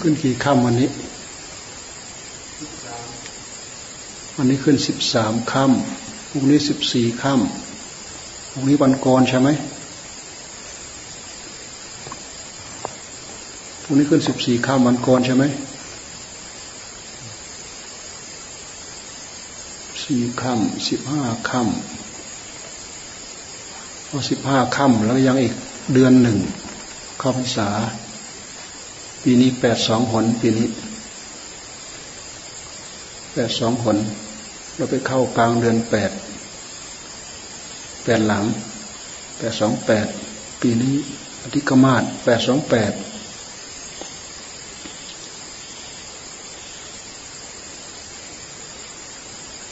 [0.00, 0.88] ขึ้นกี่ค่ำวันนี้
[4.36, 9.48] วันนี้ขึ้นสิบสามค่ำพรุ่งนี้สิบสี่ค่ำพรุ่งนี้วันกรใช่ไหม
[13.82, 15.44] พรุ่งนี้ขึ้นสิบสี่ค่ำวันกรใช่ไหม
[20.04, 25.54] สี่ค่ำสิบห้าค่ำพอสิบห้าค่ำแล้วยังอีก
[25.94, 26.38] เดือนหนึ่ง
[27.18, 27.68] เข้าพรรษา
[29.22, 30.68] ปีนี้แปดสองหนปีนี้
[33.32, 33.98] แปดสองหน
[34.76, 36.10] เราไปเข้ากลางเดือนแปด
[38.04, 38.44] แปดหลัง
[39.38, 40.06] แปดสองแปด
[40.60, 40.94] ปีนี้
[41.42, 42.92] อธิกมาศแปดสองแปด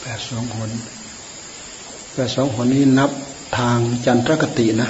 [0.00, 0.70] แปดสองหน
[2.14, 3.10] แปดสองหนนี้นับ
[3.58, 4.88] ทางจันทรคตินะ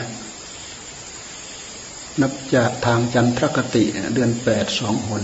[2.21, 5.23] นับจากทางจันทรคติเดือนแปดสองหน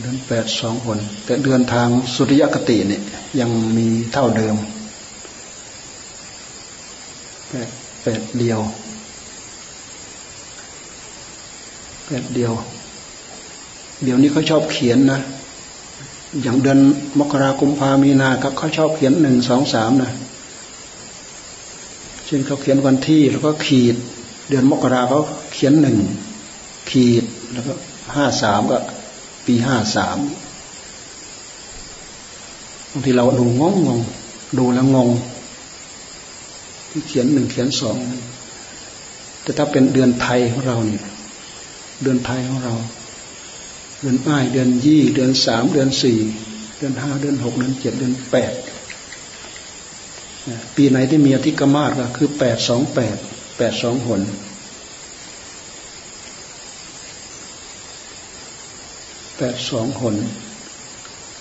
[0.00, 3.02] เดือนแปดสองหนแต่เดือนทางสุริยคติเนี่ย
[3.40, 4.56] ยังมีเท่าเดิม
[7.48, 7.68] แปด
[8.02, 8.60] แปดเดียว
[12.06, 12.52] แปดเดียว
[14.02, 15.20] เดี๋ยวนี้เขาชอบเขียนนะ
[16.42, 16.78] อย่างเดือน
[17.18, 20.12] มกราคมพามีนาครับเขาชอบเขียนหนึ่งสองสามนะ
[22.30, 23.96] ช่นเขาเขียนวันที่แล้วก็ขีด
[24.48, 25.20] เดือนมกราเขา
[25.52, 25.96] เขียนหนึ่ง
[26.90, 27.72] ขีดแล้วก็
[28.14, 28.78] ห้าสามก็
[29.46, 30.18] ปีห้าสาม
[32.90, 34.00] บางทีเราดูงงงง
[34.58, 35.10] ดูแล้วงง
[36.90, 37.96] ที่เขียนหนึ่งเขียนสอง
[39.42, 41.04] แต่ถ้าเป็นเดือนไทยของเราเนี่ย
[42.02, 42.74] เดือนไทยของเรา
[44.00, 46.18] เดือนอ้ายเดือนยี่ เดือนสามเดือนสี่
[46.78, 48.52] เดือนห้าเดือนหกเดือนเจ็ดเดือนแปด
[50.76, 53.16] ปีไหนที่มีอธิกมาศก็คือแปดสองแปด
[53.58, 54.20] แปดสองหน
[59.36, 60.16] แปดสองหน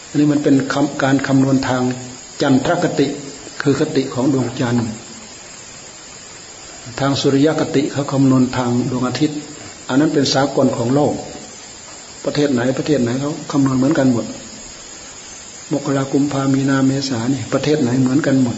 [0.07, 0.55] อันนี้มันเป็น
[1.03, 1.83] การคำนวณทาง
[2.41, 3.07] จันทรคติ
[3.61, 4.85] คือคติของดวงจันทร์
[6.99, 9.39] ทางสุริยคติเขาคำนวณทางดวงอาทิตย์
[9.87, 11.13] อันนั้นเป็นสากลของโลก
[12.25, 14.25] ประเทศไหนประเทศไหนเขาคำนวณเหมือนกันหมด
[15.71, 18.57] มกรากุมภามีนาเมษาเนี่ยประเทศไหนเหมือนกันหมด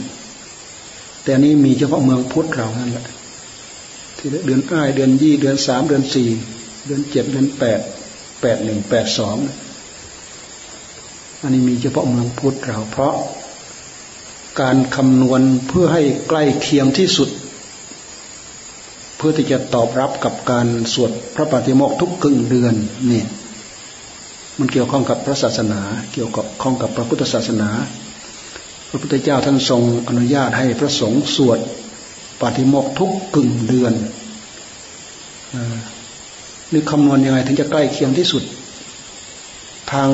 [1.24, 3.08] แต่นี้มีเฉพาะเมืองพุทธเรานั่นแหละ
[4.18, 6.30] ที่เดือนอ้ายเดือนยี่เดือนสามเดือนสี่
[6.86, 7.80] เดือนเจ็ดเดือนแปด
[8.42, 9.38] แปดหนึ่งแปดสอง
[11.42, 13.14] อันนี้มีเฉพาะเมืองพุทธเรา เพราะ
[14.62, 17.30] การคำนวณเพื่อให้ใกล้เคียงที่สุด
[19.18, 22.74] เพื่อที่จะตอบรับกับการสวดพระปฏิโมกทุกกึ่งเดือน
[23.12, 23.24] นี่
[24.60, 25.82] มันเกี่ยวข้องกับพระศาสนา
[26.14, 27.70] เกี่ยวกับข้องกับพระพุทธศาสนา
[28.94, 31.60] พระพุทธเจ้าท่านทรงอนุญาตให้พระสงฆ์สวด
[32.42, 33.94] ปฏิโมกทุกกึ่งเดือน
[36.72, 38.44] นี่คำนวณยังไงถึงจะใกล้เคียงที่สุด
[39.92, 40.10] ทาง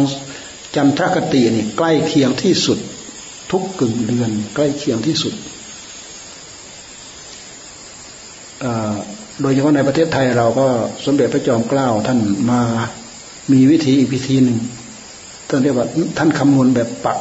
[0.76, 2.80] จันทรคตินี่ใกล้เคียงที่สุด
[3.52, 5.34] ทุกกึ่งเดือน ใกล้เคียงที่สุด
[9.42, 10.68] โดยเฉพาะในประเทศไทยเราก็
[11.06, 12.20] สมเด็จพระจอมเกล้าท่าน
[12.52, 12.62] มา
[13.52, 14.60] มีวิธีอีกวิธีหนึ่ง
[15.50, 17.18] ท่านเรียกว่าท่านคำนวณแบบปัก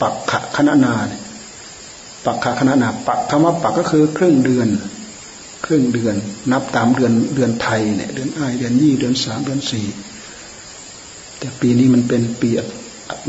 [0.00, 0.94] ปักขะคณนา
[2.24, 4.68] ปักขะคณนาปักคำว่าปักก็คือครึ่งเดือน
[5.64, 6.14] ครึ่งเดือน
[6.52, 9.86] นับตามเดือนเดือนไทยเนี่ยเดือนไอเดือนยี่เดือนสามเดือนสี่
[11.38, 12.50] แต่ปีนี้มันเป็นปี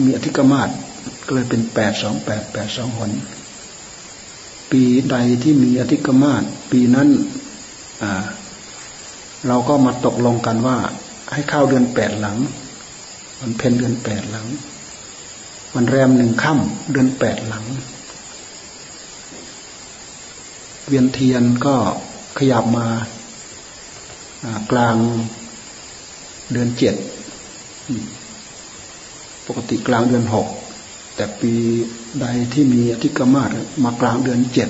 [0.06, 0.70] มีอธิกมาศ
[1.26, 3.12] ก็เลยเป็นแปดสองแปดแปดสองหน
[4.72, 7.10] ปีใดที่มีอธิกมาศปีนั้น
[9.48, 10.78] เราก็มาตกลงกันว่า
[11.34, 12.38] ให้เข้าเดือนแปดหลัง
[13.40, 14.48] มันเพนเดือนแปดหลัง
[15.76, 17.66] มันแรมหนึ่งค่ำเดือนแปดหลัง
[20.88, 21.76] เวียนเทียนก็
[22.38, 22.88] ขยับมา
[24.72, 24.96] กลาง
[26.52, 26.96] เดือนเจ็ด
[29.48, 30.48] ปกติกลางเดือนหก
[31.16, 31.54] แต่ปี
[32.22, 33.50] ใดที่มีอธิกรมาศ
[33.84, 34.70] มากลางเดือนเจ็ด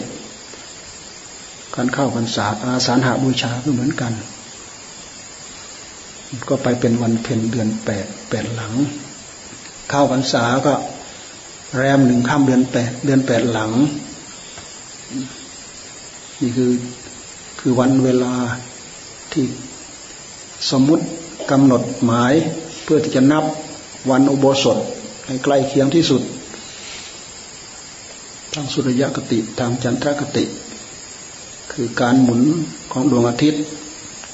[1.76, 4.14] การเข้าพรรษาอาสาหาบูชาก็เหมือนกัน
[6.50, 8.74] ก็ไปเป็นวันเพ็ญเดือนแปดแปดหลัง
[9.90, 10.74] เข้าพรรษาก็
[11.76, 13.72] แรมหนึ่งข้ามเดือนแปดเดือนแปดหลัง
[16.42, 16.72] นี่คือ
[17.60, 18.34] คือวันเวลา
[19.32, 19.46] ที่
[20.72, 21.04] สมมุติ
[21.52, 22.34] กำหนดหมาย
[22.84, 23.44] เพื่อที่จะนับ
[24.10, 24.78] วันอุโบสถ
[25.26, 26.22] ให้ใกล้เคียงที่สุด
[28.54, 30.46] ทางสุริยคติทางจันทรคติ
[31.72, 32.42] คือการหมุน
[32.92, 33.62] ของดวงอาทิตย์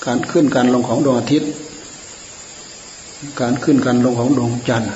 [0.05, 1.49] การขึ้นการลงของดวงอาทิตย์
[3.41, 4.91] การขึ้นการลงของดวงจันทร์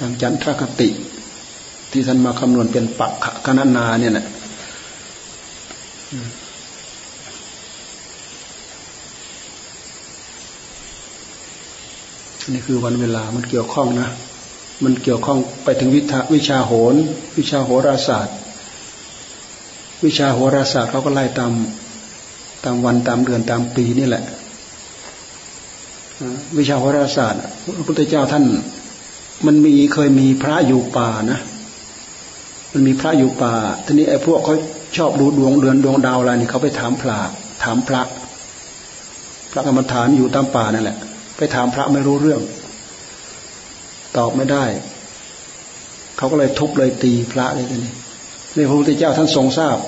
[0.00, 0.88] ทางจันทรคติ
[1.90, 3.12] ที่ท่านมาคำนวณเป็นปัก
[3.46, 4.26] คณนาเนี่ยนะ
[12.52, 14.08] นี่คือวันเวลามันเกี่ยวข้องนะ
[14.84, 16.00] มันเกี่ยวข้องไปถึงวิ
[16.32, 16.94] วชาโหร
[17.38, 18.36] วิชาโหราศาสตร์
[20.04, 21.52] วิชาโหราศาสตร์เขาก็ไล่ตาม
[22.64, 24.24] ตามวันตามเดือนตามปีนี่แหละ
[26.58, 27.40] วิชาโหราศาสตร์
[27.76, 28.44] พระพุทธเจ้าท่าน
[29.46, 31.40] มันมีเคยมีพระอยู่ป่านะ
[32.72, 33.54] มันมีพระอยู่ป่า
[33.84, 34.54] ทีนี้ไอ้พวกเขา
[34.96, 37.18] ชอบดูดวงเดือนดวงดาวอะไรนี่เขาไปถามพระ
[37.64, 38.02] ถามพระ
[39.50, 40.98] พระกรรมฐานอยู่ตามป่านั่นแหละ
[41.36, 42.40] ไปถามพระไม่รู้เรื่อง
[44.16, 44.64] ตอบไม่ได้
[46.16, 47.92] เขาก็เลยทุบเลยตีพระเลยทีนี้
[48.54, 49.78] ในพระพุทธเจ้าท่านทรงทราบ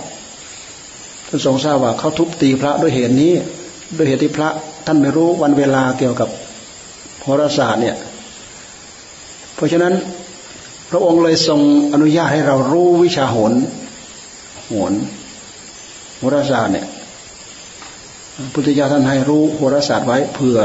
[1.28, 3.32] ท่านทรงทราบว่าเขาทุบตีพระด้วยเหตุนี้
[3.96, 4.48] ด้วยเหตุที่พระ
[4.86, 6.28] ท่านไม่รู้วันเวลาเกี่ยวกับ
[7.22, 7.96] โหราศาสตร์เนี่ย
[9.60, 9.94] เพราะฉะนั้น
[10.90, 11.60] พระองค์เลยทรง
[11.92, 13.52] อนุญาตให้เรารู้วิชาโหน
[14.66, 14.92] โหน
[16.16, 16.86] โหราศาสตร์เนี่ย
[18.52, 20.58] พุทธเจ้าท่านให้รู้โหราศาสตร์ไว้เผื่อ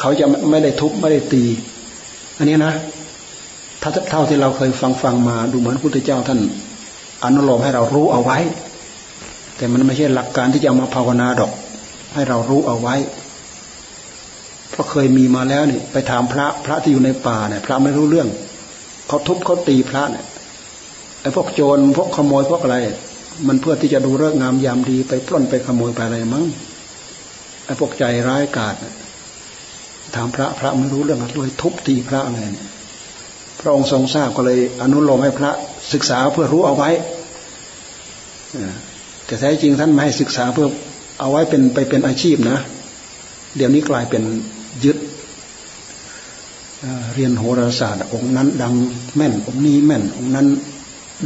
[0.00, 1.44] เขาจะไม่ได้ทุบไม่ได้ตี
[2.38, 2.74] อันนี้นะ
[3.82, 6.40] ถ้าเท่าที่เราเคยฟังฟังมาดูเหมือนพุทธเจ้าท่าน
[7.24, 8.38] อนุโลมให้เรารู้เอาไว้
[9.56, 11.52] แต่มันไม่ใช่หลักการที่จะมาภาวนาดอก
[12.14, 12.96] ให้เรารู้เอาไว้
[14.74, 18.28] เพราะเคยมีมาแล้วนี่ไปถามพระพระที่อยู่ในป่าเนี่ย พระไม่รู้เรื่อง
[19.08, 20.24] เขาทุบเขาตีพระเนี่ย
[21.20, 22.76] ไอ้พวกโจรพวกขโมยพวกอะไร
[23.48, 26.44] มันเพื่อที่จะดูเรื่องงามยามดีไปปล้นไปขโมยไปอะไรมั้ง
[27.66, 28.74] ไอ้พวกใจร้ายกาจ
[30.14, 32.66] ถามพระพระไม่รู้เรื่องเลยทุบตีพระอะไรเนี่ย
[33.60, 35.50] พระองค์ทรงทราบก็เลย อนุโลมให้พระ
[35.92, 36.90] ศึกษาเพื่อรู้เอาไว้
[39.26, 40.68] แต่แท้จริงท่านไม่ให้ศึกษาเพื่อ
[41.20, 42.58] เอาไว้เป็นไปเป็นอาชีพนะ
[43.56, 44.22] เดี๋ยวนี้กลายเป็น
[44.84, 44.98] ยึด
[47.14, 48.74] เรียนโหราศาสตร์องค์นั้น ดัง
[49.16, 50.46] แม่นองค์นี้แม่นองค์นั้น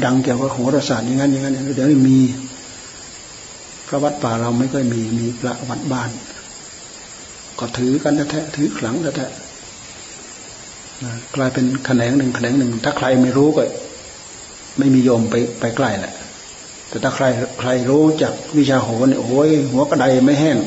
[0.05, 2.19] ดังเกี่ยวกับโหราศาสตร์อย่างนั้นอย่างนั้นเดี๋ยวมี
[3.89, 6.11] พระวัดป่าเราไม่ค่อยมีมีพระวัดบ้าน
[7.59, 9.27] ก็ถือกันแท้ถือขลังแท้
[11.35, 13.63] กลายเป็นแขนงหนึ่งแขนงหนึ่ง ถ้าใครไม่รู้ก็
[14.79, 16.15] ไม่มีโยมไปไปใกล้แหละ
[16.89, 17.25] แต่ถ้าใคร
[17.61, 20.59] ใครรู้จักวิชาโหนี่โอ้ยหัวกระไดไม่แห้ง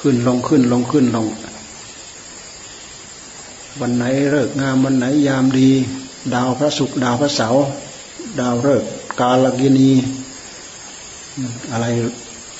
[0.00, 1.26] ขึ้นลงขึ้นลงขึ้นลง
[3.80, 5.70] วันไหนเลิกงามวันไหนยามดี
[6.34, 7.64] ดาวพระศุกร์ดาวพระเสาร์
[8.40, 8.84] ดาวเลิก
[9.20, 9.90] กาลกินี
[11.72, 11.86] อะไร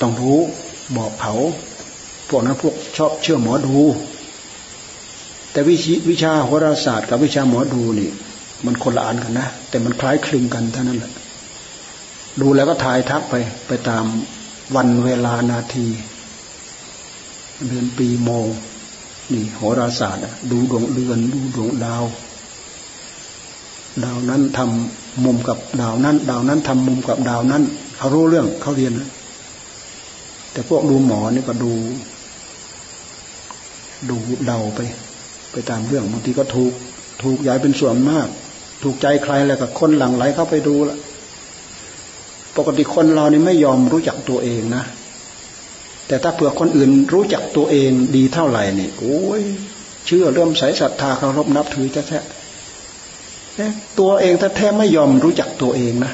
[0.01, 0.39] ต้องรู้
[0.97, 1.33] บอกเผา
[2.29, 3.77] พวกนั้นพวกชอบเชื่อหมอดู
[5.51, 8.09] แต่วิชวิชาโหราศาสตร์กับวิชาหมอดูนี่
[8.65, 11.11] มันคนละอันกันนะ แต่มันคล้ายคลึงกันเท่านั้นแหละ
[12.41, 13.35] ดูแล้วก็ถ่ายทักไป
[13.67, 14.05] ไปตาม
[14.75, 15.87] วันเวลานาที
[17.65, 18.47] เดือนปีโมง
[19.33, 20.21] นี่โหราศาสตร์
[20.51, 22.03] ดูดวงเดือนดูดวงดาว
[24.03, 27.63] ดาวนั้นทำมุมกับดาวนั้น ดาวนั้นทำมุมกับดาวนั้น
[27.97, 29.09] เขารู้เรื่องเขาเรียนนะ
[30.51, 31.73] แต่พวกดูหมอนี่ก็ดู
[34.09, 34.79] ดูเดาไป
[35.51, 36.73] ไปตามเรื่องบางทีก็ถูก
[37.23, 38.27] ถูกย้ายเป็นส่วนมาก
[38.83, 40.97] ถูกใจใครแล้วก็คนหลังไหลเข้าไปดูละ
[42.57, 44.83] ปกติคนเรานี่ไม่ยอมรู้จักตัวเองนะ
[46.07, 49.41] แต่ถ้าเผื่อคนอื่นรู้จักตัวเองดีเท่าไหร่นี่โอ้ย
[50.05, 56.13] เชื่อเริ่มใส่ศรัทธาเคารพนับถือแท้ๆตัวเองแท้ๆไม่ยอมรู้จักตัวเองนะ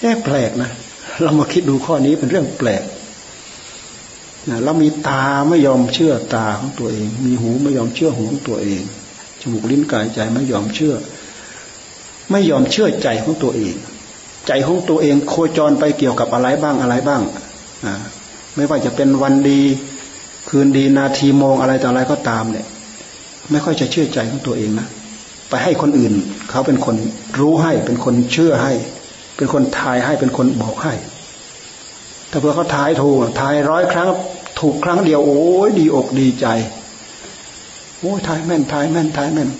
[0.00, 0.70] แอบแปลกนะ
[1.22, 2.82] เรามาคิดดูข้อนี้เป็นเรื่องแปลก
[4.48, 8.82] นะเรามีตาไม่ยอมเชื่อตาของตัวเอง มีหูไม่ยอมเชื่อหูของตัวเอง
[9.40, 10.94] จมูกลิ้นกายใจไม่ยอมเชื่อ
[12.30, 13.74] ไม่ยอมเชื่อใจของตัวเอง
[14.46, 17.22] ใจของตัวเองโคจรไปเกี่ยวกับอะไรบ้างอะไรบ้าง
[17.84, 17.94] อ่า
[18.58, 19.60] ไม่ว่าจะเป็นวันดี
[20.48, 22.66] คืนดีนาทีโมงอะไรต่ออะไรก็ตามเนี่ย
[23.50, 24.86] ไม่ค่อยจะเชื่อใจของตัวเองนะ
[25.48, 26.12] ไปให้คนอื่น
[26.50, 26.96] เขาเป็นคน
[27.38, 28.72] รู้ให้ เป็นคนเชื่อให้
[29.36, 30.92] เป็นคนทายให้เป็นคนบอกให้
[32.30, 34.08] ถ้าเพื่อเขาทายถูกทายร้อยครั้ง
[34.60, 36.46] ถูกครั้งเดียวโอ้ยดีอกดีใจ
[38.00, 39.50] โอ้ยทายแม่นทายแม่นทายแม่น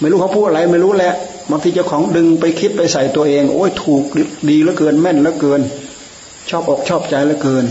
[0.00, 1.14] ไม่รู้เขาพูดอะไร ไม่รู้แหละ
[1.50, 4.02] บางทีเจ้าของดึงไปคิดไปใส่ตัวเอง โอ้ยถูก
[4.50, 5.60] ดีเหลือเกินแม่นเหลือเกิน
[6.48, 7.64] ชอบอกชอบใจเหลือเกิน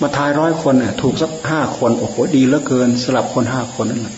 [0.00, 4.16] มาทายร้อยคนเนี่ยถูกสักห้าคนโอ้โหดีเหลือเกินสลับคนห้าคนนั่นแหละ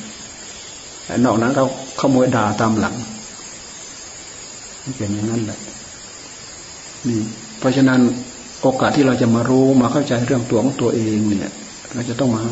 [1.25, 1.67] นอกนั้นเขา
[2.01, 2.95] ขโมยด่าตามหลัง
[4.97, 5.59] เป็นอย่างนั้นแหละ
[7.09, 7.21] นี่
[7.59, 8.01] เพราะฉะนั้น
[8.63, 11.53] โอกาสที่เราจะมารู้มาเข้าใจเรื่องตัวของตัวเองเนี่ย
[11.95, 12.43] เราจะต้องมา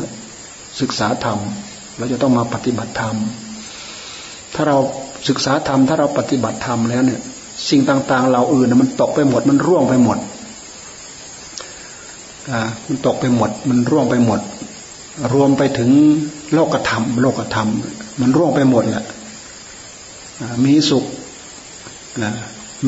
[0.81, 1.39] ศึกษาธรรม
[1.97, 3.15] เราจะต้องมาปฏิบัติธรรม
[4.55, 4.77] ถ้าเรา
[5.27, 7.21] ศึกษาธรรมถ้าเราปฏิบัติธรรมแล้วเนี่ย
[7.69, 10.17] สิ่งต่าง ๆ เราอื่นมันตกไปหมด มันร่วงไปหมด
[12.87, 14.39] มันตกไปหมด มันร่วงไปหมด
[15.33, 15.91] รวมไปถึง
[16.53, 17.69] โลกธรรม โลกธรรม
[18.19, 19.05] มันร่วงไปหมดแหละ
[20.65, 21.05] มีสุข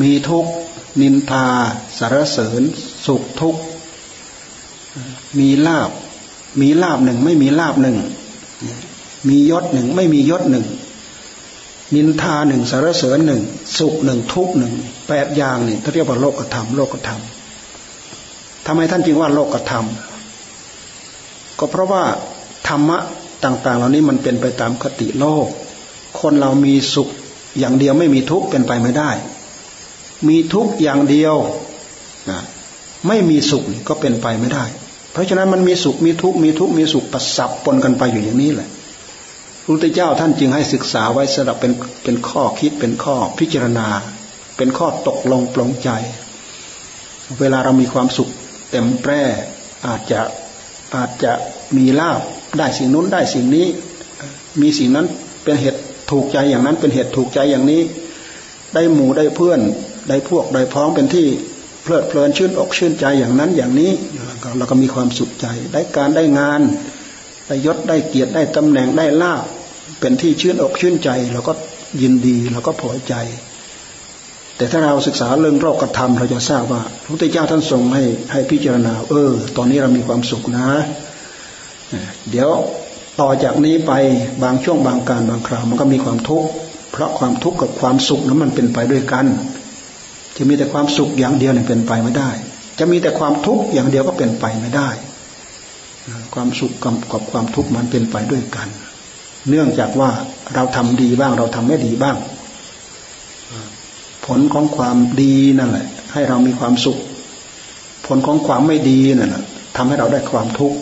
[0.00, 0.52] มีทุกข์
[1.00, 1.46] นินทา
[1.98, 2.62] สารเสริญ
[3.06, 3.62] สุขทุกข์
[5.38, 5.90] มีลาบ
[6.60, 7.96] มีลาบหนึ่งไม่มีลาบหนึ่ง
[9.28, 10.66] มียศหนึ่งไม่มียศหนึ่ง
[11.94, 13.42] นินทาหนึ่งสารเสริญหนึ่ง
[13.78, 14.74] สุขหนึ่งทุกหนึ่ง
[15.08, 17.20] แปดอย่างนี่เขาเรียกว่าโลกธรรมโลกธรรม
[18.66, 19.86] ทำไมท่านจึงว่าโลกธรรม
[21.58, 22.04] ก็เพราะว่า
[22.68, 22.98] ธรรมะ
[23.44, 25.46] ต่าง ๆ เหล่านี้มันเป็นไปตามคติโลก
[26.20, 27.08] คนเรามีสุข
[27.58, 29.10] อย่างเดียวไม่มีทุกข์เป็นไปไม่ได้
[30.28, 31.36] มีทุกข์อย่างเดียว
[32.30, 32.40] นะ
[33.08, 34.64] ไม่มีสุขก็เป็นไปไม่ได้
[35.12, 38.68] เพราะฉะนั้นมันมีสุขมีทุกข์มีทุกข์มีสุขประสับปนกันไปอยู่อย่างนี้แหละ
[39.62, 41.72] พระพุทธเจ้าท่านจึงให้ศึกษาไว้สำหรับเป็น
[42.04, 43.86] เป็นข้อคิดเป็นข้อพิจารณา
[44.56, 45.90] เป็นข้อตกลงปลงใจ
[47.40, 48.30] เวลาเรามีความสุข
[48.72, 49.22] เต็มแปร่
[49.86, 50.20] อาจจะ
[50.94, 51.32] อาจจะ
[51.76, 52.20] มีลาบ
[52.58, 53.66] ได้สิ่งนู้นได้สิ่งนี้
[54.60, 55.06] มีสิ่งนั้น
[55.44, 57.82] เป็นเหตุถูกใจอย่างนั้นเป็นเหตุถูกใจอย่างนี้
[58.74, 59.60] ได้หมู่ได้เพื่อน
[60.08, 61.26] ได้พวกได้พ้องเป็นที่
[61.82, 63.90] เพลิดเพลินชื่นอกชื่นใจอย่างนั้นอย่างนี้
[64.58, 66.60] เราก็มีความสุขใจ ได้การได้งาน
[67.46, 69.44] ได้ยศได้เกียรติได้ตำแหน่งได้ลาบ
[70.00, 71.52] เป็นที่ชื่นอกชื่นใจเราก็
[72.02, 73.14] ยินดีเราก็พอใจ
[74.56, 80.66] แต่ถ้าเราศึกษาเรื่องโลกธรรมเราจะทราบว่าพระพุทธเจ้าท่านทรงให้ให้พิจารณา เออ ตอนนี้เรามีความสุขนะ
[82.30, 82.48] เดี๋ยว
[83.20, 83.92] ต่อจากนี้ไป
[84.42, 86.48] บางช่วงบางการบางคราวมันก็มีความทุกข์
[86.92, 89.26] เพราะความทุกข์กับความสุขนั้นมันเป็นไปด้วยกัน
[90.36, 92.30] จะมีแต่ความสุขอย่างเดียวเนี่ยเป็นไปไม่ได้
[92.78, 94.88] จะมีแต่ความทุกข์อย่างเดียวก็เป็นไปไม่ได้
[96.34, 96.72] ความสุข
[97.12, 98.68] กับความทุกข์มันเป็นไปด้วยกัน
[99.48, 100.10] เนื่องจากว่า
[100.54, 102.16] เราทำดีบ้างเราทำไม่ดีบ้าง
[104.26, 106.98] ผลของความดีนั่นแหละ ให้เรามีความสุข
[108.06, 109.44] ผลของความไม่ดีนั่นแหละ
[109.76, 110.78] ทำให้เราได้ความทุกข์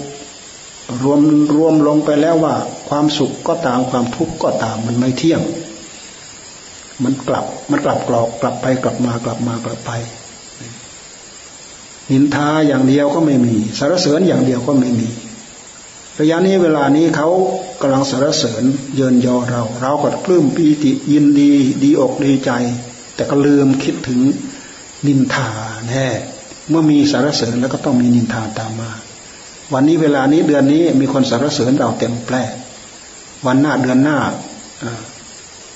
[1.02, 1.20] รวม
[1.54, 2.54] รวมลงไปแล้วว่า
[2.88, 5.40] ความสุขก็ตามความทุกข์ก็ตามมันไม่เที่ยง
[7.02, 9.90] มันกลับมันกลับกรอกกลับไปกลับมากลับมากลับไป
[12.10, 15.08] นินทาอย่างเดียวก็ไม่มีสารเสริญอย่างเดียวก็ไม่มี
[16.20, 17.28] ระยะนี้เวลานี้เขา
[17.80, 18.64] กำลังสารเสริญ
[18.96, 21.50] เยินยอเรา เราก็ปลื้มปีติยินดี
[21.82, 22.50] ดีอกดีใจ
[23.20, 24.20] แต่ก็ลืมคิดถึง
[25.06, 25.48] นินทา
[25.88, 26.06] แน่
[26.68, 28.90] เมื่อมีสารเสริญแล้วก็ต้องมีนินทาตามมา
[29.72, 32.44] วันนี้เวลานี้เดือนนี้มีคนสรรเสริญเราเต็มแปร่
[33.46, 34.18] วันหน้าเดือนหน้า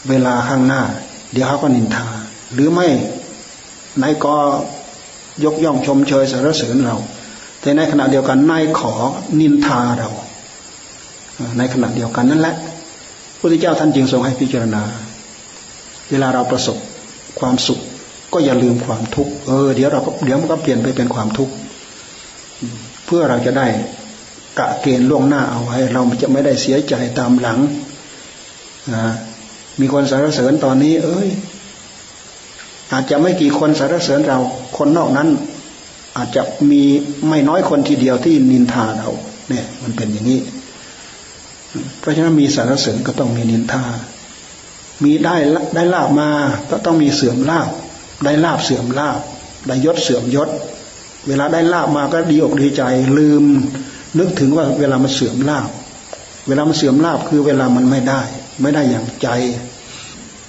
[0.09, 0.83] เวลาข้างหน้า
[1.33, 2.07] เดี๋ยวเขาก็นินทา
[2.55, 2.89] หรือไม่
[4.03, 4.35] นายก็
[5.45, 6.97] ยกย่องชมเชยสรรเสริญเรา
[7.61, 8.93] แต่ในขณะเดียวกันนายขอ
[9.41, 10.11] นินทาเรา
[11.59, 12.61] ในขณะเดียวกันนั่นแหละพ
[13.33, 14.83] ระพุทธเจ้าท่านจึงทรงให้พิจารณา
[16.11, 16.79] เวลาเราประสบ
[17.39, 17.81] ความสุข
[18.33, 21.53] ก็อย่าลืมความทุกข์เออเดี๋ยวเราก็เดี๋ยวมันก็เปลี่ยนไปเป็นความทุกข์
[23.07, 23.67] เพื่อเราจะได้
[24.59, 27.59] กะเกณฑ์ล่วงหน้าเอาไว้ เราจะไม่ได้เสียใจตามหลัง
[29.81, 31.29] มีคนสรรเสริญตอนนี้ เอ้ย
[32.93, 34.39] อาจจะไม่กี่คนสรรเสริญเรา
[34.77, 35.29] คนนอกนั้น
[36.17, 36.83] อาจจะมี
[37.29, 39.09] ไม่น้อยคนทีเดียวที่นินทาเรา
[39.49, 40.41] เนี่ย มันเป็นอย่างนี้
[42.01, 43.85] เพราะฉะนั้นมีสรรเสริญก็ต้องมีนินทา
[45.03, 45.37] มีได้
[45.75, 46.29] ได้ลาบมา
[46.71, 47.69] ก็ต้องมีเสื่อมลาบ
[48.25, 49.19] ได้ลาบเสื่อมลาบ
[49.67, 50.49] ได้ยศเสื่อมยศ
[51.29, 52.83] เวลาได้ลาบมาก็ดีอกดีใจ
[53.19, 53.45] ลืม
[54.19, 55.69] นึกถึงว่าเวลามันเสื่อมลาบ
[56.49, 58.23] เวลามันเสื่อมลาบคือเวลามันไม่ได้
[58.63, 59.29] ไม่ได้อย่างใจ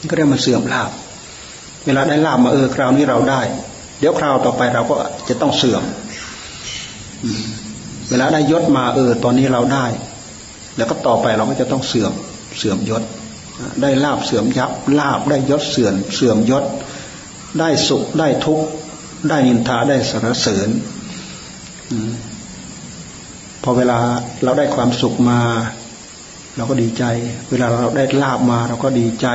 [0.09, 0.91] ก็เรียกมันเสื่อมลาบ
[1.85, 3.41] เวลาได้ลาบมาเออคราวนี้เราได้
[3.99, 4.95] เดี๋ยวคราวต่อไปเราก็
[5.29, 5.83] จะต้องเสื่อม
[8.09, 9.85] เวลาได้ยศมาเออ ตอนนี้เราได้
[10.77, 12.13] แล้วก็ต่อไปเราก็จะต้องเสื่อม
[12.57, 13.03] เสื่อมยศ
[13.81, 16.63] ได้ลาบเสื่อมยับลาบได้ยศเสื่อมเสื่อมยศ
[17.59, 18.67] ได้สุขได้ทุกข์
[19.29, 20.69] ได้นินทาได้สรรเสริญ
[23.63, 23.99] พอเวลา
[24.43, 25.41] เราได้ความสุขมา
[26.55, 27.03] เราก็ดีใจ
[27.49, 29.27] เวลาเราได้ลาบมาเราก็ดีใจ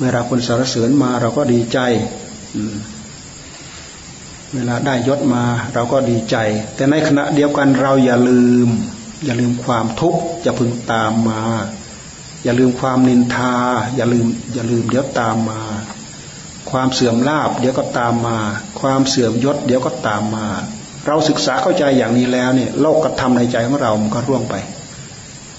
[0.00, 1.78] เวลาคนสรรเสริญมาเราก็ดีใจ
[4.54, 6.36] เวลาได้ยศมาเราก็ดีใจ
[6.74, 8.68] แต่ในขณะเดียวกันเราอย่าลืม
[9.24, 11.42] อย่าลืมความทุกข์จะพึงตามมา
[12.44, 13.54] อย่าลืมความนินทา
[13.96, 15.60] อย่าลืมอย่าลืมเดี๋ยวตามมา
[16.70, 18.38] ความเสื่อมลาบเดี๋ยวก็ตามมา
[18.80, 20.46] ความเสื่อมยศเดี๋ยวก็ตามมา
[21.06, 24.54] เราศึกษาเข้าใจอย่างนี้แล้วเนี่ยโลกกระทำในใจของเรามันก็ร่วงไป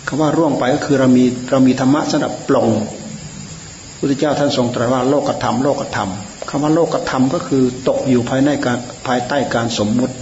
[0.07, 2.67] คำว่าร่วงไปก็คือเรามีเรามีธรรมะสำหรับปลง
[3.97, 10.15] พุทธเจ้าท่านทรงตรัสว่าโลกกระทำโลกกระทำคำว่าโลกกระทำก็คือตกอยู่ภายในการภายใต้การสมมุติ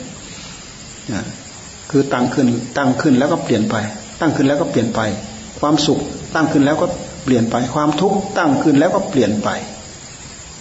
[1.92, 2.48] คือตั้งขึ้น
[2.78, 3.76] ตั้งขึ้นแล้วก็เปลี่ยนไป
[4.20, 5.02] ตั้งขึ้นแล้วก็เปลี่ยนไป
[5.60, 6.00] ความสุข
[6.36, 6.88] ตั้งขึ้นแล้วก็
[7.24, 9.50] เปลี่ยนไปความทุกข์ตั้งขึ้นแล้วก็เปลี่ยนไป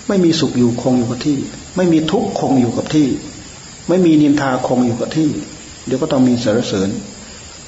[0.09, 1.39] ไม่มีสุขอยู่คงอยู่กับที่
[1.77, 3.09] ไม่มีทุกข์คงอยู่กับที่
[3.89, 5.31] ไม่มีนินทาคงอยู่กับที่
[5.87, 6.89] เดี๋ยวก็ต้องมีสารเสริญ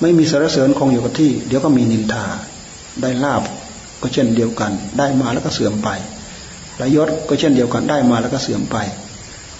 [0.00, 2.24] ไม่มีสารเสริญคงอยู่กับที่ เดี๋ยวก็มีนินทา
[3.02, 3.42] ได้ลาบ
[4.02, 5.88] ก็เช่นเดียวกัน ได้มาแล้วก็เสื่อมไป
[6.80, 8.76] ระยศก็เช่นเดียวกันได้มาแล้วก็เสื่อมไป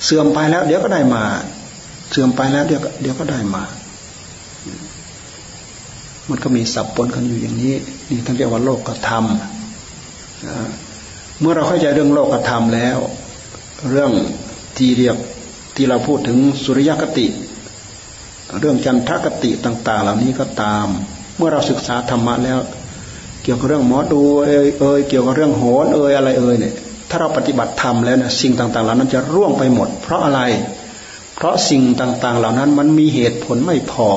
[0.04, 1.22] เสื่อมไปแล้ว เดี๋ยวก็ได้มา
[2.10, 3.62] เสื่อมไปแล้วเดี๋ยวเดี๋ยวก็ได้มา
[6.28, 7.74] มันก็มีสับปนกันอยู่อย่างนี้
[8.08, 9.24] นี่ท่านเรียกว่าโลกธรรม
[11.40, 12.98] เมื่อเราเข้าใจเรื่องโลกธรรมแล้ว
[13.90, 14.12] เรื่อง
[14.76, 15.16] ที่เรียก
[15.76, 17.26] ที่เราพูดถึงสุริยคติ
[18.60, 20.86] เรื่องจันทรคติต่าง ๆ เหล่านี้ก็ตาม
[21.36, 22.58] เมื่อเราศึกษาธรรมะแล้ว
[23.42, 26.74] เกี่ยวกับเรื่องหมอดูเอ่ยเอ่ยเกี่ยวกับเรื่องโหนเอ่ยอะไรเอ่ยเนี่ย
[27.10, 30.40] ถ้าเราปฏิบัติธรรมแล้วเนี่ยสิ่งต่างๆ เหล่านั้นจะร่วงไปหมด เพราะอะไร
[31.34, 34.10] เพราะสิ่งต่างๆ เหล่านั้นมันมีเหตุผลไม่พอ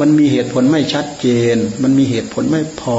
[0.00, 2.98] มันมีเหตุผลไม่ชัดเจน มันมีเหตุผลไม่พอ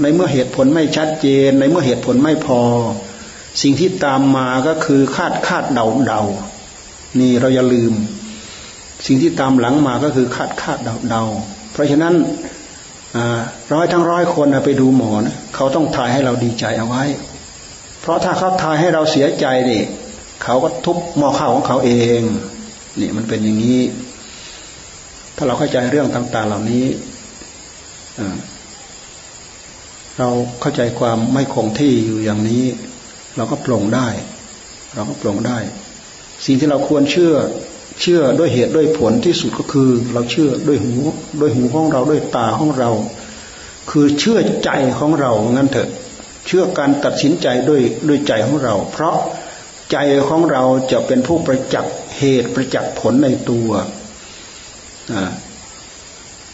[0.00, 2.60] ในเมื่อเหตุผลไม่ชัดเจน ในเมื่อเหตุผลไม่พอ
[3.62, 6.22] สิ่งที่ตามมาก็คือคาดคาดเดาเดา
[7.20, 7.92] นี่เราอย่าลืม
[9.06, 11.22] สิ่งที่ตามหลังมาก็คือคาดคาดเดาเดา
[11.72, 12.14] เพราะฉะนั้น
[13.72, 17.04] ร้อยทั้งร้อยคนไปดูหมอนะเขาต้องทายให้เราดีใจเอาไว้
[18.00, 19.84] เพราะถ้าเขาทายให้เราเสียใจเนี่ย
[20.42, 22.20] เขาก็ทุบหม้อข้าวของเขาเอง
[23.00, 23.80] นี่มันเป็นอย่างนี้
[25.36, 26.86] ถ้าเราเข้าใจเรื่องต่าง ๆ เหล่านี้
[30.18, 30.28] เรา
[30.60, 32.64] เข้าใจความไม่คงที่อยู่อย่างนี้
[33.36, 34.08] เราก็ปลงได้
[34.94, 35.58] เราก็ปลงได้
[36.44, 37.34] สิ่งที่เราควรเชื่อ
[38.00, 40.92] เชื่อด้วยเหตุด้วยผลที่สุดก็คือ เราเชื่อด้วยหู
[41.40, 42.90] ด้วยหูของเราด้วยตาของเรา
[43.90, 45.88] คือเชื่อใจของเรางั้นเถอะ
[46.46, 49.16] เชื่อการตัดสินใจด้วยด้วยใจของเรา เพราะ
[49.92, 49.96] ใจ
[50.28, 50.62] ของเรา
[50.92, 53.70] จะเป็นผู้ประจักษ์เหตุประจักษ์ผลในตัว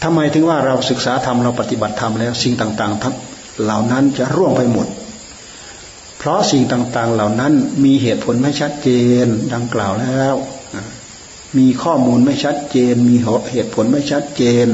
[0.03, 3.15] ทำไมถึงว่าเราศึกษาธรรมเราปฏิบัติธรรมแล้ว สิ่งต่างๆทั้ง
[3.63, 4.87] เหล่านั้นจะร่วงไปหมด
[6.17, 7.53] เพราะสิ่งต่างๆเหล่านั้น
[7.83, 8.89] มีเหตุผลไม่ชัดเจ
[9.23, 10.35] นดังกล่าวแล้ว
[11.57, 13.15] มีข้อมูลไม่ชัดเจน มี
[13.51, 14.67] เหตุผลไม่ชัดเจน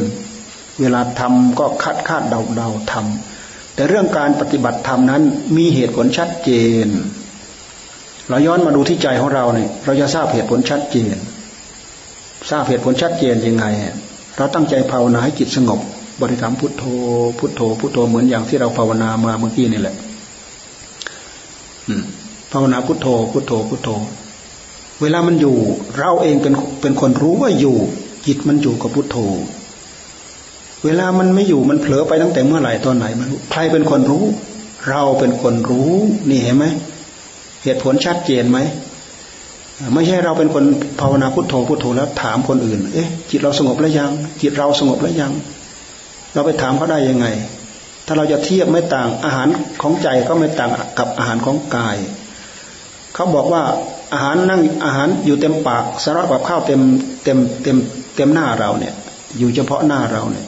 [0.80, 5.24] เวลาทำก็คาดคาดเดาเดาทำแต่เรื่องการปฏิบัติธรรมนั้น
[5.58, 6.52] มีเหตุผลชัดเจ
[6.86, 6.88] น
[8.30, 11.16] เราย้อนมาดูที่ใจของเราเนี่ยเราจะทราบเหตุผลชัดเจน
[12.50, 13.66] ทราบเหตุผลชัดเจนยังไง
[14.38, 15.80] เราตั้งใจภาวนาให้จิตสงบ
[16.22, 16.84] บริกรรมพุทโธ
[17.40, 19.96] พุทโธ พุทโธเหมือนอย่างที่เราภาวนามาเมื่อกี้นี่แหละ
[22.52, 23.90] ภาวนาพุทโธ พุทโธ พุทโธ
[25.02, 25.56] เวลามันอยู่
[25.98, 27.76] เราเองเป็นเป็นคนรู้ว่าอยู่
[28.26, 29.18] จิตมันอยู่กับพุทโธ
[30.84, 34.26] เวลามันไม่อยู่มันเผลอไปตั้งแต่เมื่อไหร่ตอนไหนมันใครเป็นคนรู้
[34.90, 35.92] เราเป็นคนรู้
[36.30, 36.66] นี่เห็นไหม
[37.64, 38.60] เหตุผลชัดเจนไหม
[39.94, 40.66] ไม่ใช่เราเป็นคน
[41.00, 44.12] ภาวนาพุทโธพุทโธแล้วถามคนอื่น เอ๊ะ จิตเราสงบแล้วยัง
[44.42, 45.32] จิตเราสงบแล้วยัง
[46.34, 47.28] เราไปถามเขาได้ยังไง
[48.06, 49.48] ถ้าเราจะเทียบไม่ต่างอาหาร
[49.82, 51.98] ของใจก็ไม่ต่างกับอาหารของกาย
[53.14, 53.64] เขาบอกว่า
[54.14, 56.82] อาหารนั่งอาหารอยู่เต็มปากสารพัดข้าวเต็ม
[57.24, 57.78] เต็มเต็ม
[58.16, 58.94] เต็มหน้าเราเนี่ย
[59.38, 60.46] อยู่เฉพาะหน้าเราเนี่ย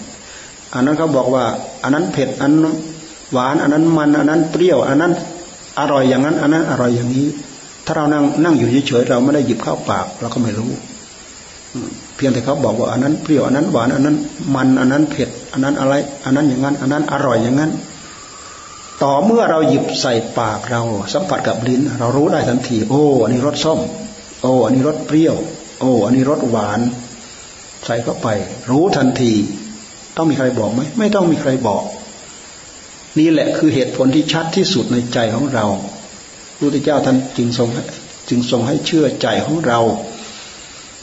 [0.74, 1.44] อันนั้นเขาบอกว่า
[1.84, 2.76] อันนั้นเผ็ดอันนั้น
[3.32, 5.14] หวาน อันนั้นมัน อันนั้นเปรี้ยว อันนั้น
[5.80, 7.28] อร่อยอย่างนั้น อันนั้นอร่อยอย่างนี้
[7.92, 10.72] ถ้าเรานั่งนั่งอยู่เฉยๆเราไม่ได้หยิบเข้าปาก เราก็ไม่รู้
[12.16, 14.16] เพียงแต่เขาบอกว่าอันนั้นเปรี้ยวอันนั้นหวานอันนั้น
[14.56, 15.94] มันอันนั้นเผ็ดอันนั้นอะไร
[16.26, 17.72] อันนั้นอย่างนั้น อันนั้นอร่อยอย่างนั้น
[19.04, 20.82] ต่อเมื่อเราหยิบใส่ปากเรา
[21.14, 23.80] สัมผัสกับลิ้น เรารู้ได้ทันที โอ้ อันนี้รสส้ม
[24.42, 25.36] โอ้อันนี้รสเปรี้ยว
[25.80, 26.80] โอ้อันนี้รสหวาน
[27.86, 28.28] ใส่เข้าไป
[28.70, 29.34] รู้ทันที
[30.18, 31.84] ต้องมีใครบอกไหมไม่ต้องมีใครบอก
[33.20, 35.66] นี่แหละคือเหตุผลที่ชัดที่สุดในใจของเรา
[36.60, 37.70] พระพุทธเจ้าท่านจึงทรง
[38.30, 39.80] จึงทรงให้เชื่อใจของเรา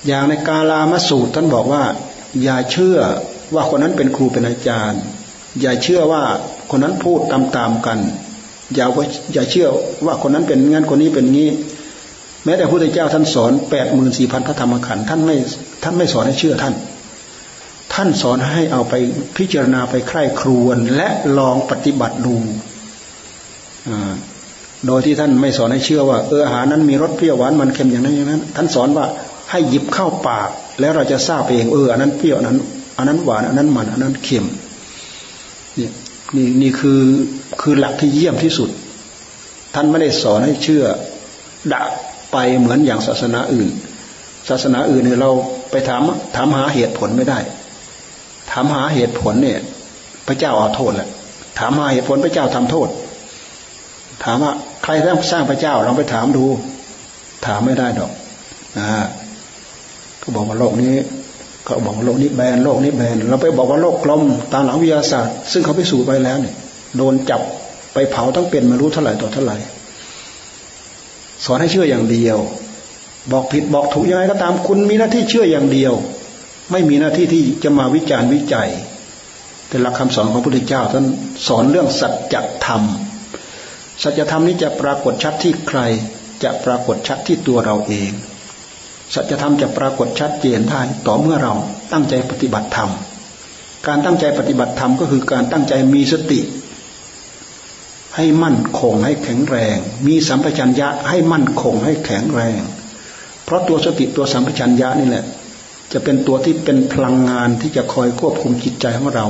[0.07, 1.85] อย่างในกาลามสูตรท่านบอกว่า
[2.43, 2.99] อย่าเชื่อ
[3.55, 5.01] ว่าคนนั้นเป็นครูเป็นอาจารย์
[5.61, 6.23] อย่าเชื่อว่า
[6.71, 7.99] คนนั้นพูดตามๆกัน
[8.75, 8.87] อย่า
[9.35, 9.69] อย่าเชื่อ
[10.07, 11.51] ว่าคนนั้นเป็นงั้นคนนี้เป็นงี้
[12.45, 15.37] แม้แต่พระพุทธเจ้าท่านสอนแปดหมื่นสี่พันพระธรรมขันธ์ท่านไม่
[15.83, 16.75] ท่านไม่สอนให้เชื่อท่าน
[17.95, 18.95] ท่านสอนให้เอาไป
[19.37, 22.37] พิจารณาไปใคร่ครวญและลองปฏิบัติดู
[23.89, 24.13] อ่า
[24.87, 29.07] โดยที่ท่านไม่สอนให้เชื่อว่าเอออาหารนั้นมีรสเปรี้ยวหวานมันเค็มอย่างนั้นอย่างนั้น ท่านสอนว่า
[29.51, 30.49] ให้หยิบเข้าปาก
[30.81, 32.59] แล้วเราจะทราบเองเอออันนั้นเปรี้ยวอันนั้น
[32.99, 34.45] อันนั้นหวานอันนั้นมันอันนั้นเค็ม
[35.79, 35.89] นี่
[36.37, 37.01] นี่นี่คือ
[37.61, 38.71] คือหลักที่เยี่ยมที่สุด
[39.75, 40.85] ท่านไม่ได้สอนให้เชื่อ
[41.73, 41.83] ดะ
[42.33, 43.69] ไปเหมือนอย่างศาสนาอื่น
[44.49, 45.31] ศาสนาอื่นเนี่ยเรา
[45.71, 46.03] ไปถาม
[46.35, 47.39] ถามหาเหตุผลไม่ได้
[48.51, 49.59] ถามหาเหตุผลเนี่ย
[50.27, 51.09] พระเจ้าเอาโทษแหละ
[51.59, 52.89] ถามหาเหตุผลพระเจ้าทำโทษ
[54.25, 54.53] ถามว่า
[54.89, 56.45] ใครสร้างสร้างพระเจ้าลองไปถามดู
[57.47, 58.11] ถามไม่ได้ดอก
[58.79, 58.89] อ่า
[60.19, 60.95] เขาบอกว่าโลกนี้
[61.65, 64.23] เขาบอกว่าโลกนี้แบนโลกนี้แบนเราไปบอกว่าโลกกลม
[64.53, 66.55] ตามหลักวิทยาศาสตร์ ซึ่งเขาไปสู่ไปแล้วเนี่ย
[66.97, 67.41] โดนจับ
[67.95, 69.57] ไปเผาทั้งเป็นไม่รู้เท่าไหร่ต่อเท่าไหร่
[71.45, 72.39] สอนให้เชื่ออย่างเดียว
[73.33, 75.93] บอกผิดบอกถูกยังไงก็ตามคุณมีหน้าที่เชื่ออย่างเดียว
[76.73, 78.69] ไม่มีหน้าที่ที่จะมาวิจารณ์วิจัย
[79.69, 81.05] แต่หลักคำสอนของพระพุทธเจ้าท่าน
[81.47, 82.35] สอนเรื่องสัจ
[82.67, 82.83] ธรรม
[84.03, 85.81] สัจธรรมนี้จะปรากฏชัดที่ใคร
[86.43, 88.11] จะปรากฏชัดที่ตัวเราเอง
[89.15, 91.55] สัจธรรมจะปรากฏชัดเจนได้ต่อเมื่อเรา
[91.93, 92.91] ตั้งใจปฏิบัติธรรม
[93.87, 96.41] การตั้งใจปฏิบัติธรรมก็คือการตั้งใจมีสติ
[98.17, 102.61] ให้มั่นคงให้แข็งแรง มีสัมปชัญญะให้มั่นคงให้แข็งแรง
[103.45, 105.25] เพราะตัวสติตัวสัมปชัญญะนี่แหละ
[105.93, 109.27] จะเป็นตัวที่เป็นพลังงานที่จะคอยควบคุมจิตใจของเรา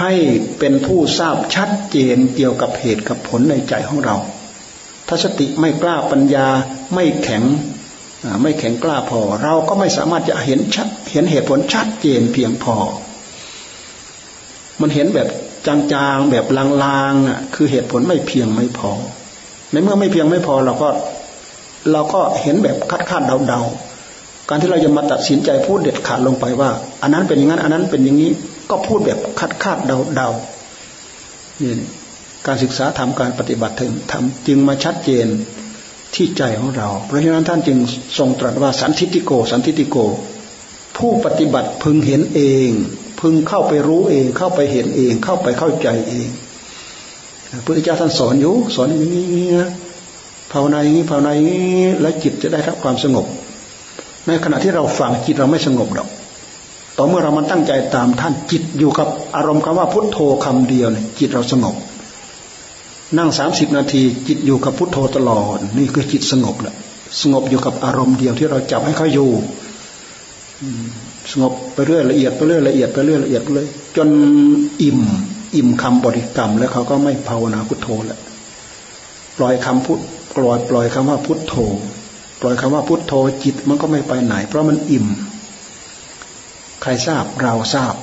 [0.00, 0.12] ให้
[0.58, 4.16] เป็นผู้ทราบชัดเจนเกี่ยวกับเหตุกับผลในใจของเรา
[5.08, 6.46] ถ้าสติไม่กล้าปัญญา
[6.94, 7.44] ไม่แข็ง
[8.42, 12.76] ไม่แข็งกล้าพอ เราก็ไม่สามารถจะเห็นชัดเห็นเหตุผลชัดเจนเพียงพอ
[14.80, 15.28] มันเห็นแบบ
[15.66, 15.76] จา
[16.14, 16.44] งๆแบบ
[16.84, 18.90] ลางๆอะคือเหตุผลไม่เพียงไม่พอ
[19.70, 20.88] ในเมื่อไม่เพียงไม่พอเราก็
[21.92, 23.93] เราก็เห็นแบบคัดค้านเดาๆ
[24.48, 26.70] การที่เราจะมาตัดสินใจพูดเด็ดขาดลงไปว่า
[27.02, 28.30] อันนั้นเป็นอย่างนั้น อันนั้นเป็นอย่างนี้
[28.70, 29.78] ก็พูดแบบคัดคาน
[30.14, 31.72] เดาๆนี่
[32.46, 35.26] การศึกษาทำการปฏิบัติถึงทำจึงมาชัดเจน
[36.14, 37.78] ที่ใจของเรา เพราะฉะนั้นท่านจึง
[38.18, 39.96] ทรงตรัสว่าสันทิติโก สันทิติโก
[40.96, 42.70] ผู้ปฏิบัติพึงเห็นเอง
[43.20, 46.28] พึงเข้าไปรู้เอง เข้าไปเห็นเอง เข้าไปเข้าใจเอง
[47.50, 49.70] พระพุทธเจ้าท่านสอนอยู่สอนอย่างนี้นะ
[50.52, 53.26] ภาวนาอย่างนี้ภาวนาอย่างนี้แล้วจิตจะได้รับความสงบ
[54.26, 56.08] ในขณะที่เราฟังจิตเราไม่สงบหรอก
[56.96, 61.76] ต่อเมื่อเรามาตั้งใจตามท่านจิตอยู่กับอารมณ์คำว่าพุทโธคำเดียวเนี่ยจิตเราสงบ
[63.18, 66.74] นั่งสามสิบนาที จิตอยู่กับพุทโธตลอด นี่คือจิตสงบแหละ
[67.20, 69.30] สงบอยู่กับอารมณ์เดียวที่เราจับให้เขาอยู่
[71.32, 74.08] สงบไปเรื่อยละเอียดไปเรื่อยละเอียดไปเรื่อยละเอียดเลย จน
[74.82, 75.00] อิ่ม
[75.54, 78.20] อิ่มคำบริกรรม แล้วเขาก็ไม่ภาวนาพุทโธแล้ว
[79.38, 80.00] ปล่อยคำพุท
[80.36, 81.54] ปล่อยปล่อยคำว่าพุทโธ
[82.40, 83.03] ปล่อยคำว่าพุทธ
[83.44, 85.06] จิตมันก็ไม่ไปไหน เพราะมันอิ่ม
[86.82, 87.94] ใครทราบเราทราบ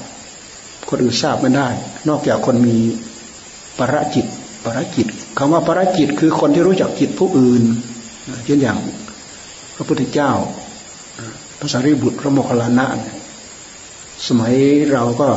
[0.89, 1.67] คนอื่นทราบไม่ได้
[2.10, 2.78] นอกจากคนมี
[3.78, 4.26] ประจิต
[4.63, 7.63] ปรจิตคำว่าปรจิตคือคนที่รู้จักจิตผู้อื่น
[8.45, 8.78] เช่นอย่าง
[9.76, 10.32] พระพุทธเจ้า
[11.60, 12.88] พระสารีบุตรพระโมคคัลลานะ
[14.28, 14.54] สมัย
[14.91, 15.28] เราก็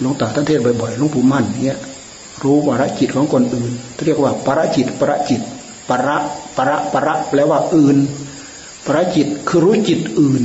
[0.00, 1.78] หลวงตาท่านเทศบ่อยๆหลวงปู่มั่นเนี้ย
[2.42, 3.72] รู้วรจิตของคนอื่น
[4.06, 5.40] เรียกว่าปรจิตปรจิต
[5.88, 6.08] ปร
[6.56, 7.96] ประประแปลว่าอื่น
[8.86, 10.42] ปรจิตคือรู้จิตอื่น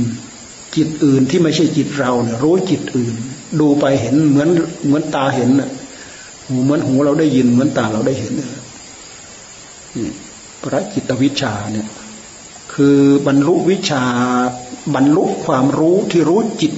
[0.76, 3.14] จิตอื่นที่ไม่ใช่จิตเราเนี่ยรู้จิตอื่น
[3.60, 4.48] ดูไปเห็นเหมือน
[4.86, 5.70] เหมือนตาเห็นน่ะ
[6.46, 10.08] หูเหมือนหูเราได้ยินเหมือนตาเราได้เห็นนี่
[10.62, 11.88] พระจิตวิชาเนี่ย
[12.74, 14.04] คือบรรลุวิชา
[14.94, 16.72] บรรลุความรู้ที่รู้จิต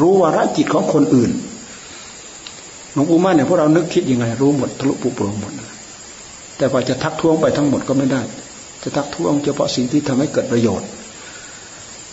[0.00, 1.30] รู้วาระจิตของคนอื่น
[2.92, 5.52] หลวงปู่มั่นเนี่ยพวกเรานึกคิดยังไง รู้หมดทะลุปุโปรงหมด
[6.56, 8.22] แต่ว่าจะทักท้วงไปทั้งหมดก็ไม่ได้
[8.88, 10.88] จะทักท้วงเฉพาะสิ่งที่ทำให้เกิดประโยชน์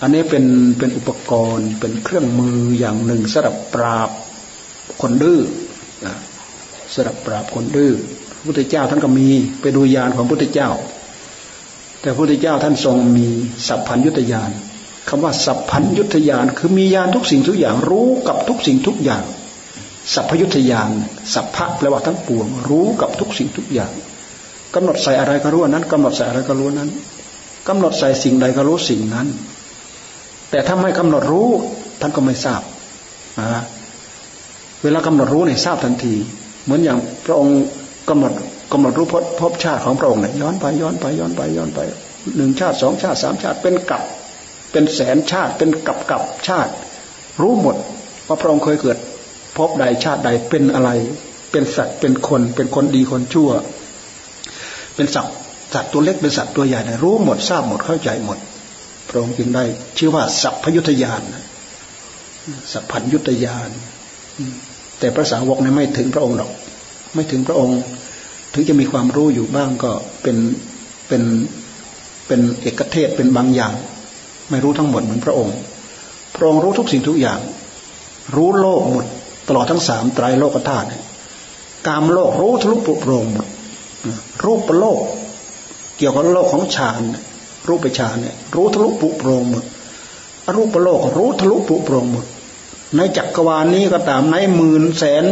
[0.02, 0.46] อันนี้เป็น
[0.78, 4.10] เป็นอุปกรณ์เป็นเครื่องมืออย่างหนึ่งสำหรับปราบ
[5.02, 5.42] คนดื้อ
[6.94, 7.92] สำหรับปราบคนดื้อ
[8.38, 9.28] พระพุทธเจ้าท่านก็มี
[9.62, 10.70] ไปดูยานของพระพุทธเจ้า
[12.02, 13.28] แต่พระพุทธเจ้าท่านทรงมี
[13.68, 14.52] สัพพัญยุตยาน
[15.10, 19.24] คำว่าสัพพัญยุตยานคือมียานทุกสิ่งทุกอย่างรู้กับทุกสิ่งทุกอย่าง
[20.14, 20.90] สัพพยุตยาน
[21.34, 23.92] สัพพะแปลว่าทั้งปวง รู้กับทุกสิ่งทุกอย่าง
[24.76, 26.90] กำหนดใส่อะไรก็รู้นั้นกำหนดใส่อะไรก็รู้นั้น
[27.68, 29.28] กำหนดใส่สิ่งใดก็รู้สิ่งนั้น
[30.50, 31.50] แต่ถ้าไม่กำหนดรู้
[32.02, 32.62] ท่านก็ไม่ทราบ
[33.40, 33.64] นะ
[34.84, 36.14] เวลากำหนดรู้เนี่ยทราบทันที
[36.64, 37.60] เหมือนอย่างพระองค์
[38.10, 38.34] กำหนด
[38.72, 41.80] กำหนดรู้พพบชาติของพระองค์เนี่ยย้อนไปย้อนไปย้อนไปย้อนไป
[42.36, 44.04] หนึ่งชาติสองชาติสามชาติเป็นกับ
[44.72, 46.72] เป็นแสนชาติเป็นกับกับชาติ
[47.42, 47.76] รู้หมด
[48.28, 48.98] ว่าพระองค์เคยเกิด
[49.58, 50.90] พบใดชาติใดเป็นอะไร
[51.52, 53.52] เป็นสัตว์เป็นคน เป็นคนดีคนชั่ว
[54.96, 55.36] เป็นสัตว์
[55.74, 58.38] สัตว์ตัวเล็กเป็นสัตว์ตัวใหญ่เนี่ยรู้หมดทราบหมดเข้าใจหมด
[59.10, 59.64] พระองค์จึงได้
[59.98, 61.22] ชื่อว่าสัพพยุทธญาณ
[62.72, 63.70] สัพพัญยุทธญาณ
[65.00, 66.52] แต่พระสาวกเนี่ยไม่ถึงพระองค์หรอก
[67.14, 67.80] ไม่ถึงพระองค์
[68.54, 70.38] ถึงจะมีความรู้อยู่บ้างก็เป็น
[71.08, 71.24] เป็น
[72.28, 73.74] เป็นเอกเทศเป็นบางอย่าง
[74.50, 75.56] ไม่รู้ทั้งหมดเหมือนพระองค์
[76.36, 77.40] พระองค์รู้ทุกสิ่งทุกอย่าง
[78.36, 79.06] รู้โลกหมด
[79.48, 80.88] ตลอดทั้งสามไตรโลกธาตุ
[81.88, 83.48] กามโลกรู้ทะลุปุโปรงหมด
[84.46, 85.02] รูปโลก
[85.98, 87.02] เกี่ยวกับโลกของฌาน
[87.68, 89.64] รูปฌานเนี่ยรู้ทะลุปุโปรงหมด
[90.56, 92.26] รูปโลกรู้ทะลุปุโปรงหมด
[92.96, 95.26] ในจักรวาลนี้ก็ตามในหมื่นแสน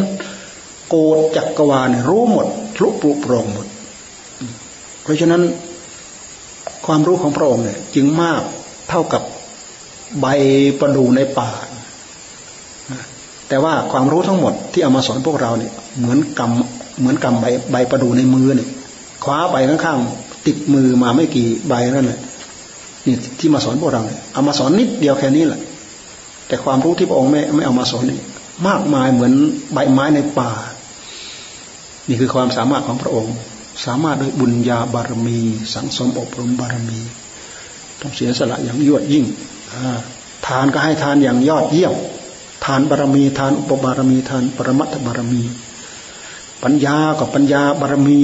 [0.89, 3.67] โกดจักรวาลรู้หมดทะลุปุโปรงหมด
[5.01, 5.41] เพราะฉะนั้น
[6.85, 8.41] ความรู้ของพระองค์เนี่ยจึงมาก
[8.89, 9.23] เท่ากับ
[10.21, 10.25] ใบ
[10.79, 11.49] ประดูในป่า
[13.47, 18.69] แต่ว่าความรู้ทั้งหมดที่เอามาสอนพวกเราเนี่ยเหมือนกำ เหมือนกำใบใบประดูในมือเนี่ย
[19.23, 22.19] คว้าไปข้างๆติดมือมาไม่กี่ใบนั่นแหละ
[23.05, 25.61] นี่ที่มาสอนพวกเราเนี่ยเอามาสอนนิดเดียวแค่นี้แหละ
[26.47, 28.19] แต่ความรู้ที่พระองค์ไม่ไม่เอามาสอนนี่
[28.67, 29.33] มากมายเหมือน
[29.73, 30.51] ใบไม้ในป่า
[32.07, 33.35] นี่คือความสามารถของพระองค์
[33.85, 35.39] สามารถด้วยบุญญาบารมี
[35.73, 36.99] สังสมอบรมบารมี
[38.01, 39.25] ต้องเสียสละอย่างยวดยิ่ง
[40.47, 41.93] ทานก็ให้ทานอย่างยอดเยี่ยม
[42.65, 45.41] ทานบารมีทานอุปบารมีทานปรมัตถบารมี
[46.63, 48.21] ปัญญากับปัญญาบารมี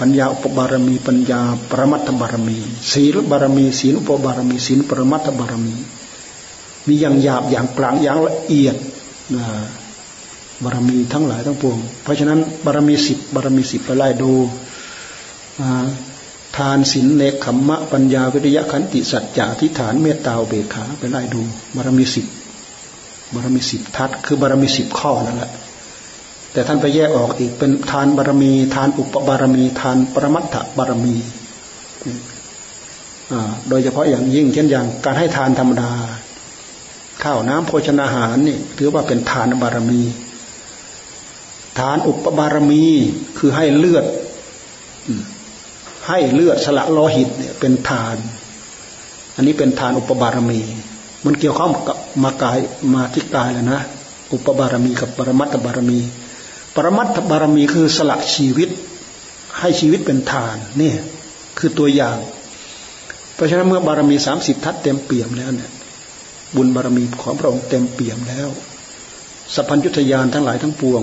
[0.00, 2.58] ปัญญาอุปบารมี ปัญญาปรมัตถบารมี
[2.92, 5.74] ศีลบารมี ศีลอุปบารมี ศีลปรมัตถบารมี
[6.86, 8.76] มีอย่างหยาบอย่างกลางอย่างละเอียด
[10.64, 14.32] บารมีทั้งหลายทั้งปวง เพราะฉะนั้นบารมีสิบบารมีสิบไปไล่ดู
[16.56, 21.42] ทานศีลเนคขมมะปัญญาวิริยะขันติสัจจะทิฏฐานเมตตาเบขาไปไล่ดู
[21.76, 22.26] บารมีสิบ
[23.34, 25.50] บารมีสิบทัศคือ บารมีสิบข้อนั่นแหละ
[26.52, 31.14] แต่ท่านไปแยกออกอีกเป็นทานบารมี ทานอุปบารมี ทานปรมัตถบารมี
[33.68, 35.92] โดยเฉพาะอย่างยิ่งเช่นอย่างการให้ทานธรรมดา
[37.22, 40.00] ข้าวน้ำโภชนาหารนี่ถือว่าเป็นทานบารมี
[41.78, 42.84] ทานอุปบารมี
[43.38, 44.04] คือให้เลือด
[46.08, 48.16] ให้เลือดสละโลหิตเนี่ยเป็นทาน
[49.34, 50.60] อันนี้เป็นทานอุปบารมี
[51.24, 52.58] มันเกี่ยวข้องกับมากาย
[52.94, 53.80] มาที่กายแล้วนะ
[54.32, 55.98] อุปบารมีกับปรมัตถบารมี
[56.80, 58.68] ปรมัตถบารมีคือสละชีวิต
[59.58, 60.92] ให้ชีวิตเป็นทานนี่
[61.58, 62.18] คือตัวอย่าง
[63.34, 65.70] เพราะฉะนั้นเมื่อบารมีสามสิบทัศเต็มเปี่ยมแล้วเนี่ย
[66.56, 68.48] บุญบารมีของพระองค์เต็มเปี่ยมแล้ว
[69.54, 71.02] สัพพัญญุทยานทั้งหลายทั้งปวง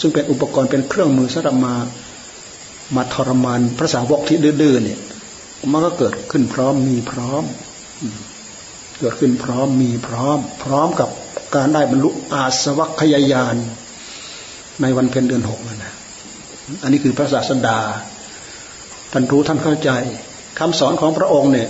[0.00, 1.74] ซึ่งเป็นอุปกรณ์เป็นเครื่องมือสำหรับมา
[2.96, 4.98] มาทรมานพระสาวกที่ดื้อเนี่ย
[5.72, 7.44] มันก็เกิดขึ้นพร้อมมีพร้อม
[9.00, 11.08] เกิดขึ้นพร้อมมีพร้อม พร้อมกับ
[11.54, 13.56] การได้บรรลุอาสวัคยายาน
[14.80, 15.94] ในวันเพ็ญเดือนหกนะ
[16.82, 17.78] อันนี้คือพระศาสดา
[19.12, 19.90] ท่านรู้ท่านเข้าใจ
[20.58, 21.68] คำสอนของพระองค์เนี่ย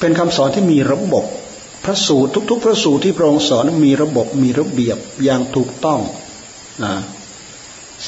[0.00, 1.24] เป็นคำสอนที่มีระบบ
[1.84, 6.00] พระสูตรทุก ๆ พระสูตรที่พระองค์สอนมีระบบมีระเบียบอย่างถูกต้อง
[6.84, 6.94] นะ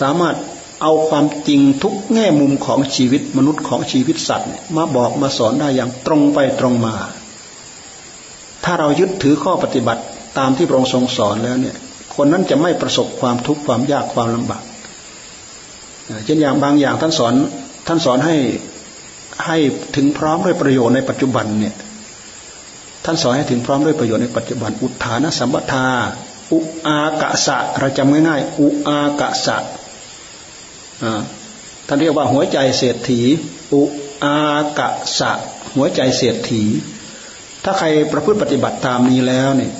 [0.00, 0.36] สามารถ
[0.82, 6.94] เอาความจริงทุกแง่มุมของชีวิตมนุษย์ของชีวิตสัตว์มาบอกมาสอนได้อย่างตรงไปตรงมา
[8.64, 10.02] ถ้าเรายึดถือข้อปฏิบัติ
[10.38, 11.76] ตามที่พระองค์ทรงสอนแล้วเนี่ย
[12.16, 14.62] คนนั้นจะไม่ประสบความทุกข์ความยากความลำบาก
[16.24, 17.34] เช่นอย่างบางอย่างท่านสอน
[17.86, 18.36] ท่านสอนให้
[19.46, 19.58] ให้
[19.96, 21.74] ถึงพร้อมด้วยประโยชน์ในปัจจุบันเนี่ย
[23.04, 25.86] ท่านสอนให้ถึงพร้อมด้วยประโยชน์ในปัจจุบัน อุทานสัมปทา
[26.52, 29.56] อุอากะสะเราจำง่ายๆอุอากะสะ
[31.86, 33.20] ท่านเรียกว่าหัวใจเศรษฐี
[33.74, 33.82] อุ
[34.24, 34.38] อา
[34.78, 35.30] กะสะ
[35.74, 36.62] หัวใจเศรษฐี
[37.64, 39.72] ถ้าใครประพฤติปฏิบัติตามนี้แล้วเนี่ย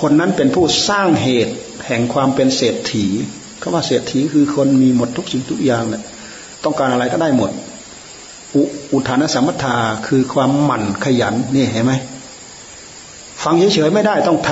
[0.00, 1.54] คนนั้นเป็นผู้สร้างเหตุ
[1.86, 3.06] แห่งความเป็นเศรษฐี
[3.60, 6.02] คำว่าเศรษฐีคือคนมีหมดทุกสิ่งทุกอย่างเนี่ย
[6.64, 7.50] ต้องการอะไรก็ได้หมด
[8.54, 11.92] อุอุทานสัมมทาคือความหมั่นขยันนี่เห็นไหม
[13.44, 14.50] ฟังเฉยๆไม่ได้ต้องท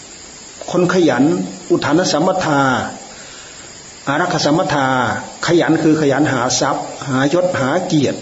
[0.00, 1.24] ำคนขยัน
[1.70, 2.60] อุทานสัมมทา
[4.08, 4.86] อารักษสมถา
[5.46, 8.18] ขยันคือขยันหาทรัพย์ หายศหาเกียรติ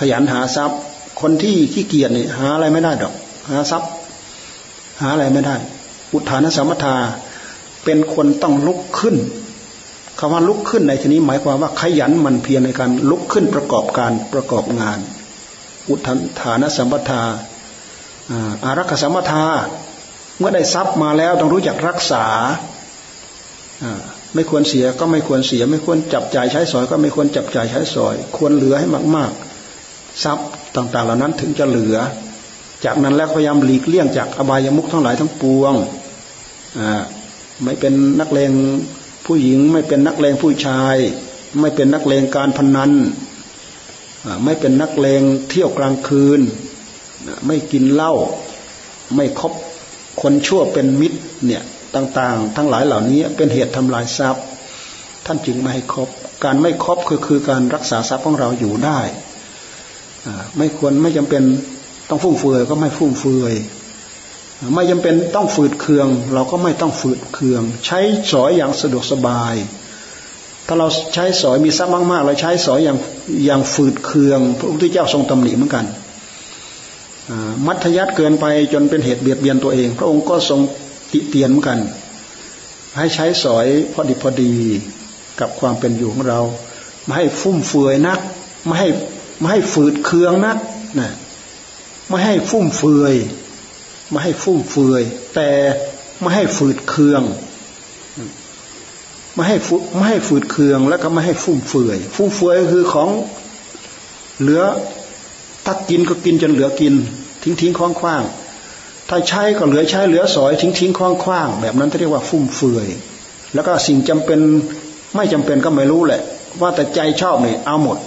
[0.00, 0.78] ขยันหาทรัพย์
[1.20, 3.14] คนที่ขี้เกียจเนี่ยหาอะไรไม่ได้ดอก
[3.50, 3.90] หาทรัพย์
[5.00, 5.56] หาอะไรไม่ได้
[6.12, 6.96] อุทานสมถา
[7.84, 9.16] เป็นคนต้องลุกขึ้น
[10.18, 14.98] คำว่าลุกขึ้นในที่นี้หมายความว่าขยันมันเพียรในการลุกขึ้นประกอบการประกอบงาน
[15.88, 15.94] อุ
[16.40, 17.22] ทานสมถา
[18.64, 19.44] อารักษสมถา
[20.38, 22.24] เมื่อได้ทรัพย์มาแล้วต้องรู้จักรักษา
[24.34, 29.30] ไม่ควรเสียก็ไม่ควรเสีย ไม่ควรจับจ่ายใช้สอย ก็ไม่ควรจับจ่ายใช้สอย ควรเหลือให้มาก
[29.76, 30.46] ๆ ทรัพย์
[30.76, 31.96] ต่าง ๆ เหล่านั้นถึงจะเหลือ
[32.84, 35.74] จากนั้นแล้วพยายามหลีกเลี่ยงจากอบายมุขทั้งหลายทั้งปวง
[37.64, 38.52] ไม่เป็นนักเลง
[39.26, 40.96] ผู้หญิง ไม่เป็นนักเลงผู้ชาย
[41.60, 42.92] ไม่เป็นนักเลงการพนัน
[44.44, 46.40] ไม่เป็นนักเลงเที่ยวกลางคืน
[47.46, 48.12] ไม่กินเหล้า
[49.16, 49.52] ไม่คบ
[50.22, 51.62] คนชั่วเป็นมิตรเนี่ย
[51.94, 54.44] ต่างๆ ทั้งหลายเหล่านี้เป็นเหตุทำลายทรัพย์
[55.26, 56.08] ท่านจึงไม่ให้คบ
[56.44, 59.00] การไม่คบคือคือการรักษาทรัพย์ของเราอยู่ได้
[60.56, 61.42] ไม่ควรไม่จำเป็น
[62.08, 63.54] ต้องฟุ่มเฟือยก็ไม่ฟุ่มเฟือย
[64.74, 67.98] ไม่จำเป็นต้องฝืดเคือง เราก็ไม่ต้องฝืดเคือง ใช้
[68.32, 69.54] สอยอย่างสะดวกสบาย
[70.66, 72.98] ถ้าเราใช้สอยมีทรัพย์มากๆเราใช้สอยอย่าง
[73.46, 75.84] อย่างฝืดเคือง พระพุทธเจ้าทรงตำหนิเหมือนกัน
[77.66, 80.60] มัธยัติเกินไปจนเป็นเหตุเบียดเบียนตัวเอง พระองค์ก็ทรง
[81.12, 81.78] ติเตียนเหมือนกัน
[82.96, 84.52] ให้ใช้สอยพอดีพอดี
[85.40, 86.40] กับความเป็นอยู่ของเรา
[87.04, 88.20] ไม่ให้ฟุ่มเฟือยนัก
[88.66, 88.88] ไม่ให้
[89.38, 90.56] ไม่ให้ฝืดเคืองนัก
[91.00, 91.10] นะ
[92.08, 93.14] ไม่ให้ฟุ่มเฟือย
[94.10, 95.02] ไม่ให้ฟุ่มเฟือย
[95.34, 95.50] แต่
[96.20, 97.22] ไม่ให้ฝืดเคือง
[99.34, 103.08] ไม่ให้ฟุไม่ให้ฝืดเคือง แล้วก็ไม่ให้ฟุ่มเฟือย ฟุ่มเฟือยคือของ
[104.40, 104.62] เหลือ
[105.64, 106.94] ถ้ากินก็กินจนเหลือกิน
[107.42, 108.22] ทิ้งทิ้งคว้างคว้าง
[109.08, 112.88] ถ้าใช้ก็เหลือใช้เหลือสอย ทิ้งทิ้งคว้างคว้างแบบนั้นเรียกว่าฟุ่มเฟือย
[113.54, 114.40] แล้วก็สิ่งจำเป็น
[115.14, 116.20] ไม่จำเป็นก็ไม่รู้แหละ
[116.60, 117.98] ว่าแต่ใจชอบเนี่ยเอาหมด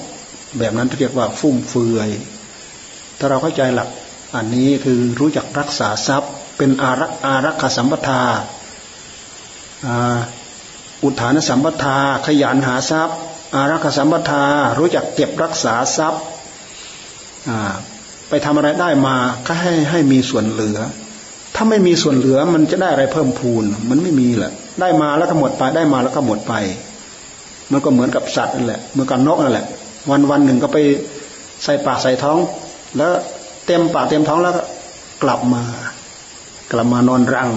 [0.60, 2.10] แบบนั้นเรียกว่าฟุ่มเฟือย
[3.20, 3.90] ถ้าเราเข้าใจหลัก
[4.36, 8.22] อันนี้คือรู้จักรักษาทรัพย์ เป็นอารักอารักขสัมปทา
[11.04, 13.18] อุทานสัมปทา ขยันหาทรัพย์
[13.56, 14.44] อารักขสัมปทา
[14.80, 16.22] รู้จักเก็บรักษาทรัพย์
[18.30, 19.16] ไปทำอะไรได้มา
[19.48, 20.78] ก็ให้ให้มีส่วนเหลือ
[21.56, 26.54] ถ้าไม่มีส่วนเหลือมันจะได้อะไรเพิ่มพูน มันไม่มีแหละ ได้มาแล้วก็หมดไป ได้มาแล้วก็หมดไป
[27.72, 29.66] มันก็เหมือนกับสัตว์นั่นแหละ เหมือนกับนกนั่นแหละ
[30.10, 30.78] วันวันหนึ่งก็ไป
[31.64, 32.38] ใส่ปากใส่ท้อง
[32.98, 33.12] แล้ว
[33.66, 34.64] เต็มปากเต็มท้องแล้วก็
[35.24, 35.62] กลับมา
[36.72, 37.50] กลับมานอนรัง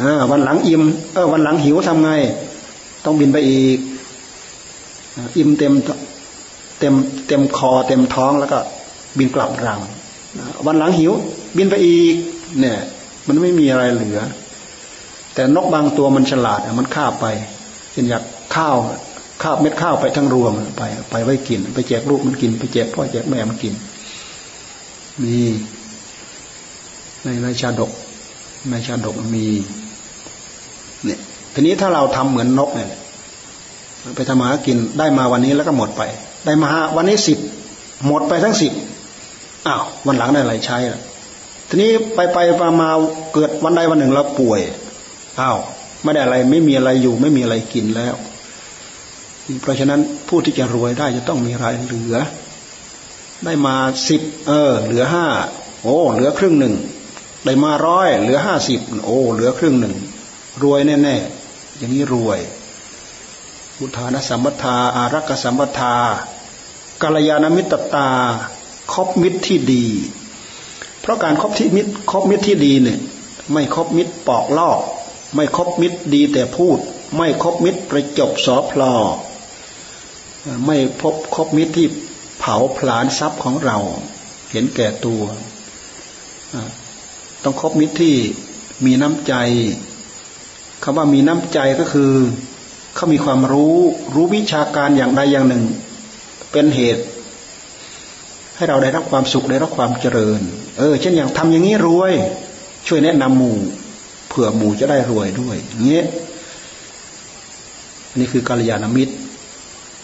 [0.00, 2.10] อวันหลังอิ่มเออวันหลังหิวทำไง
[3.04, 3.78] ต้องบินไปอีก
[5.38, 5.72] อิ่มเต็ม
[6.78, 6.94] เต็ม
[7.28, 8.58] เต็มคอเต็มท้องแล้วก็
[9.18, 9.80] บินกลับรัง
[10.66, 11.12] วันหลังหิว
[11.56, 12.14] บินไปอีก
[12.60, 12.78] เนี่ย
[13.26, 14.20] มันไม่มีอะไรเหลือ
[15.34, 17.26] แต่นกบางตัวมันฉลาดมันข้าไป
[17.92, 18.22] เช่นอยาก
[18.56, 18.76] ข้าว
[19.42, 23.74] ข้าวเม็ดข้าวไปทั้งรวงไป ไปไว้กิน ไปแจกลูกมันกิน ไปแจกพ่อแจกแม่มันกิน
[25.24, 25.38] มี
[27.24, 27.90] ในในชาดก
[28.70, 29.46] ในชาดกมี
[31.04, 31.18] เนี่ย
[31.54, 32.88] ทีนี้ถ้าเราทำเหมือนนกเนี่ย
[34.16, 36.02] ไปทำมาหากินได้มาวันนี้แล้วก็หมดไป
[36.46, 37.38] ได้มาวันนี้สิบ
[38.06, 38.72] หมดไปทั้งสิบ
[39.66, 41.00] อ้าววันหลังได้อะไรใช้ล่ะ
[41.68, 42.90] ทีนี้ไปไปมามา
[43.32, 44.60] เกิดวันใดวันหนึ่งเราป่วย
[45.40, 45.58] อ้าว
[46.02, 48.14] ไม่ได้อะไรไม่มีอะไรอยู่ ไม่มีอะไรกินแล้ว
[49.62, 52.16] เพราะฉะนั้นผู้ที่จะรวยได้จะต้องมีรายเหลือ
[53.44, 53.76] ได้มา
[54.08, 55.26] สิบเออ เหลือห้า
[55.82, 56.74] โอ้เหลือครึ่งหนึ่ง
[57.44, 59.94] ได้มาร้อยเหลือห้าสิบโอ้เหลือครึ่งหนึ่ง
[60.62, 62.40] รวยแน่ๆอย่างนี้รวย
[63.78, 65.94] บุทานสัมปทาอารักษสัมปทา
[67.02, 68.08] กาลยานมิตรตา
[68.92, 69.86] คบมิตรที่ดี
[71.00, 72.98] เพราะการคบที่มิตรคบมิตรที่ดีเนี่ย
[73.52, 74.80] ไม่คบมิตรปอกลอก
[75.34, 76.78] ไม่คบมิตรดีแต่พูด
[77.16, 78.94] ไม่คบมิตรประจบสอพลอ
[80.66, 81.86] ไม่พบคบมิตรที่
[82.40, 83.78] เผาผลาญทรัพย์ของเรา
[84.50, 85.22] เห็นแก่ตัว
[87.44, 88.14] ต้องคบมิตรที่
[88.84, 89.34] มีน้ำใจ
[90.82, 92.12] คำว่ามีน้ำใจก็คือ
[92.94, 93.76] เขามีความรู้
[94.14, 95.64] รู้วิชาการอย่างใดอย่างหนึ่ง
[96.52, 97.04] เป็นเหตุ
[98.56, 100.40] ให้เราได้รับความสุขได้รับความเจริญ
[100.78, 102.12] เออ เช่นอย่างทำอย่างนี้รวย
[102.86, 103.56] ช่วยแนะนำหมู่
[104.28, 106.06] เผื่อหมู่จะได้รวยด้วยเงี้ย
[108.18, 109.14] นี่คือกัลยาณมิตร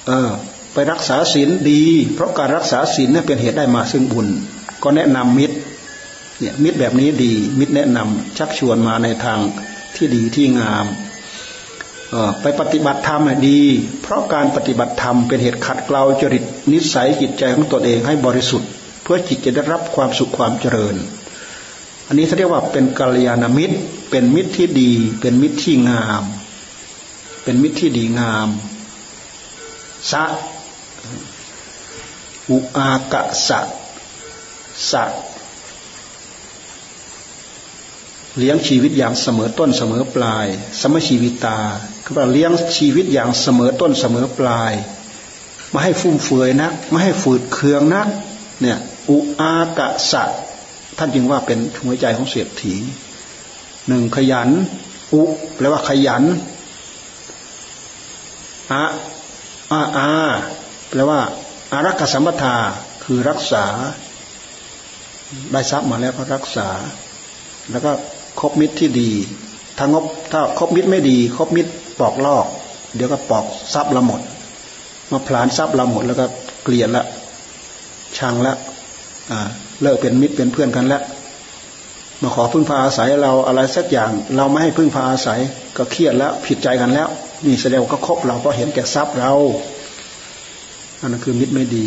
[0.07, 0.31] เออ
[0.78, 1.82] ไปรักษาศีลดี
[2.14, 4.28] เพราะการรักษาศีลนี่เป็นเหตุได้มาซึ่งบุญ
[4.82, 5.56] ก็แนะนำมิตร
[6.38, 9.38] เนี่ยมิตรแบบนี้ดี มิตรแนะนำชักชวนมาในทาง
[9.96, 10.86] ที่ดีที่งาม
[12.40, 13.60] ไปปฏิบัติธรรมดี
[14.02, 18.68] เพราะการปฏิบัติธรรมเป็นเหตุขัดเกลาจริตนิสัยจิตใจของตนเองให้บริสุทธิ์
[19.02, 20.96] เพื่อจิตจะได้รับความสุขความเจริญ
[22.06, 23.76] อันนี้เขาเรียกว่าเป็นกัลยาณมิตร
[24.10, 26.22] เป็นมิตรที่ดี เป็นมิตรที่งาม
[27.42, 28.48] เป็นมิตรที่ดีงาม
[30.12, 30.24] สะ
[32.50, 33.61] อุอากะสะ
[34.90, 35.04] สะ
[38.38, 40.46] เลี้ยงชีวิตอย่างเสมอต้นเสมอปลาย
[40.80, 41.59] สมชีวิตา
[42.04, 44.72] คือว่าเลี้ยงชีวิตอย่างเสมอต้นเสมอปลาย
[45.70, 48.09] ไม่ให้ฟุ่มเฟือยนักไม่ให้ฝืดเคืองนัก
[48.61, 48.78] เนี่ย
[49.09, 50.24] อุอากะสะ
[50.98, 52.74] ท่านจึงว่าเป็นหัวใจของเสียถี
[53.88, 54.48] หนึ่งขยัน
[55.12, 55.22] อุ
[55.54, 56.24] แปลว่าขยัน
[58.72, 58.85] อะ
[59.72, 60.11] อาอา
[60.88, 61.20] แปลว่า
[61.72, 62.57] อารักษสัมปทา
[63.05, 63.64] คือรักษา
[65.52, 66.68] ได้ทรัพย์มาแล้วก็รักษา
[67.70, 67.90] แล้วก็
[68.40, 69.11] คบมิตรที่ดี
[69.79, 72.46] ถ้างบถ้าคบมิตรไม่ดี คบมิตรปอกลอก
[72.94, 74.20] เดี๋ยวก็ปอกทรัพย์ละหมด
[75.11, 76.24] มาพลานทรัพย์ละหมด แล้วก็
[76.62, 77.05] เกลียดละ
[78.18, 78.55] ชังละ
[79.31, 79.40] อ่า
[79.83, 81.02] เลิกเป็นมิตรเป็นเพื่อนกันแล้ว
[82.22, 85.40] มาขอพึ่งพาอาศัยเราอะไรสักอย่าง เราไม่ให้พึ่งพาอาศัย
[85.76, 87.09] ก็เครียดแล้วผิดใจกันแล้ว
[87.46, 89.33] นี่แสดงก็คบเราก็เห็นแก่ทรัพย์เรา
[91.04, 91.87] นนั้นคือมิตรไม่ดี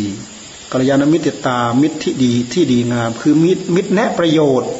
[0.72, 4.70] กัลยาณมิตรตามิตรที่ดีที่ดีงาม คือมิตรมิตรแนะประโยชน์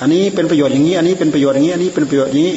[0.00, 2.52] อันนี้เป็นประโยชน์อย่างนี้ อันนี้เป็นประโยชน์อย่างนี้ อันนี้เป็นประโยชน์อย่างนี้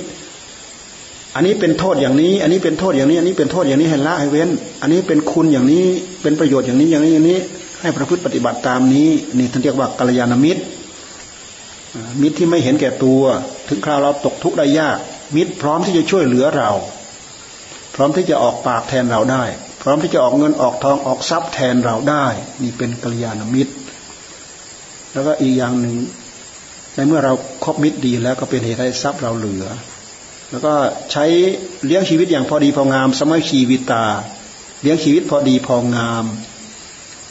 [1.36, 4.50] อันนี้เป็นโทษอย่างนี้ อันนี้เป็นโทษอย่างนี้ อันนี้เป็นโทษอย่างนี้ให้ละให้เว้น
[4.82, 5.86] อันนี้เป็นคุณอย่างนี้
[6.22, 7.40] เป็นประโยชน์อย่างนี้อย่างนี้อย่างนี้
[7.82, 10.62] ให้ประพฤติปฏิบัติตามนี้ นี่ท่านเรียกว่ากัลยาณมิตร
[12.22, 13.22] มิตรที่ไม่เห็นแก่ตัว
[13.68, 14.98] ถึงคราวเราตกทุกข์ได้ยาก
[15.36, 16.70] มิตรพร้อมที่จะช่วยเหลือเรา
[17.96, 19.44] พร้อมที่จะออกปากแทนเราได้
[19.84, 22.26] พร้อมที่จะออกเงินออกทองออกทรัพย์แทนเราได้
[22.62, 23.74] นี่เป็นกัลยาณมิตร
[25.14, 25.96] แล้วก็อีกอย่างหนึ่ง
[26.96, 29.66] ในเมื่อเราครบมิตรดีแล้วก็เป็นเหตุให้ทรัพย์เราเหลือ
[30.52, 30.74] แล้วก็
[31.12, 31.26] ใช้
[31.86, 34.06] เลี้ยงชีวิตอย่างพอดีพองาม สมัยชีวิตา
[34.82, 36.26] เลี้ยงชีวิตพอดีพองาม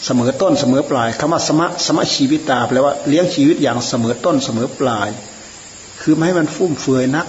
[0.04, 5.08] เสมอต้นเสมอปลายคำว่าสมะสมะชีวิตาแปลว่าเลี้ยงชีวิตอย่างเสมอต้นเสมอปลาย
[6.00, 7.26] คือไม่ให้มันฟุ่มเฟือยนัก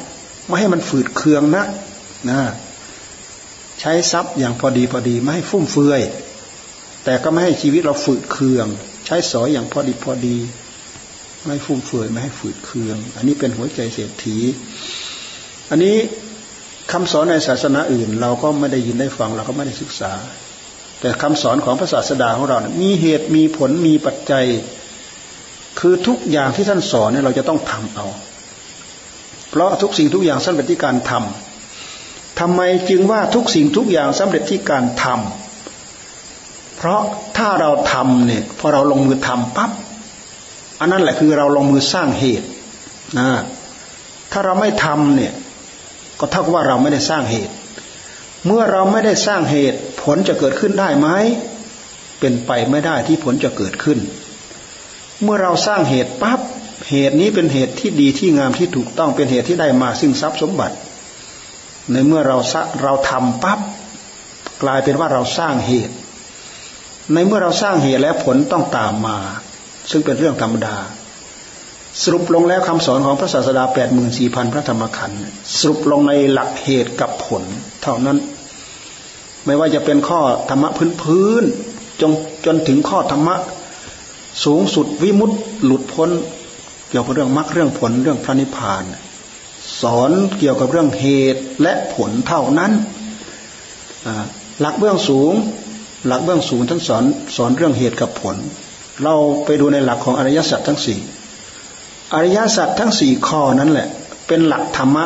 [0.47, 1.67] ไม่ให้มันฝืดเคืองนัก
[2.29, 2.39] นะ
[3.85, 6.01] ใช้ทรัพย์อย่างพอดีพอดีไม่ให้ฟุ่มเฟือย
[7.03, 8.67] แต่ก็ไม่ให้ชีวิตเราฝืดเคือง
[9.05, 10.37] ใช้สอยอย่างพอดีพอดี
[11.45, 14.37] ไม่ฟุ่มเฟือยไม่ให้ฝืดเคือง อันนี้เป็นหัวใจเศรษฐี
[15.69, 15.95] อันนี้
[16.91, 20.11] คำสอนในศาสนาอื่น เราก็ไม่ได้ยินได้ฟังเราก็ไม่ได้ศึกษา
[21.01, 24.45] แต่คำสอนของพระศาสดาของเรานะมีเหตุมีผลมีปัจจัย
[25.79, 28.07] คือทุกอย่างที่ท่านสอนเนี่ยเราจะต้องทำเอา
[29.49, 31.52] เพราะทุกสิ่งทุกอย่างสำเร็จที่การทำ
[32.39, 37.01] ทำไมจึงว่าทุกสิ่งทุกอย่างสำเร็จที่การทำเพราะ
[37.37, 39.71] ถ้าเราทำเนี่ยพอเราลงมือทำปั๊บ
[40.79, 42.47] อันนั้นแหละคือเราลงมือสร้างเหตุ
[43.19, 43.29] นะ
[44.31, 45.33] ถ้าเราไม่ทำเนี่ย
[46.19, 47.53] ก็เท่ากับว่าเราไม่ได้สร้างเหตุ
[48.45, 51.07] เมื่อเราไม่ได้สร้างเหตุ ผลจะเกิดขึ้นได้ไหม
[52.19, 53.99] เป็นไปไม่ได้ที่ผลจะเกิดขึ้น
[55.23, 56.39] เมื่อเราสร้างเหตุปั๊บ
[56.89, 60.75] เหตุนี้เป็นเหตุที่ดีที่งามที่ถูกต้องเป็นเหตุที่ได้มาซึ่งทรัพย์สมบัติ
[61.91, 62.37] ในเมื่อเรา
[62.83, 63.59] เราทำปั๊บ
[64.63, 65.95] กลายเป็นว่าเราสร้างเหตุ
[67.13, 69.17] ในเมื่อเราสร้างเหตุแล้วผลต้องตามมา
[69.91, 70.75] ซึ่งเป็นเรื่องธรรมดา
[72.01, 75.21] สรุปลงแล้วคำสอนของพระศาสดาแปดหมื่นสี่พันพระธรรมขันธ์
[75.57, 77.43] สรุปลงในหลักเหตุกับผล
[77.83, 78.17] เท่านั้น
[79.45, 80.19] ไม่ว่าจะเป็นข้อ
[80.49, 81.43] ธรรมะพื้นพื้น
[82.01, 82.11] จน
[82.45, 83.35] จนถึงข้อธรรมะ
[84.45, 86.09] สูงสุดวิมุตติหลุดพ้น
[86.89, 88.83] เกี่ยวกับเรื่องมรรคเรื่องผลเรื่องพระนิพพาน
[89.81, 92.71] สอนเกี่ยวกับเรื่องเหตุและผลเท่านั้น
[94.61, 95.33] หลักเบื้องสูง
[96.07, 97.03] หลักเบื้องสูงท่านสอน
[97.35, 98.35] สอนเรื่องเหตุกับผล
[99.03, 100.99] เราไปดูในหลักของอริยสัจทั้งสี่
[102.13, 103.87] อริยสัจทั้งสี่ข้อนั้นแหละ
[104.27, 105.05] เป็นหลักธรรมะ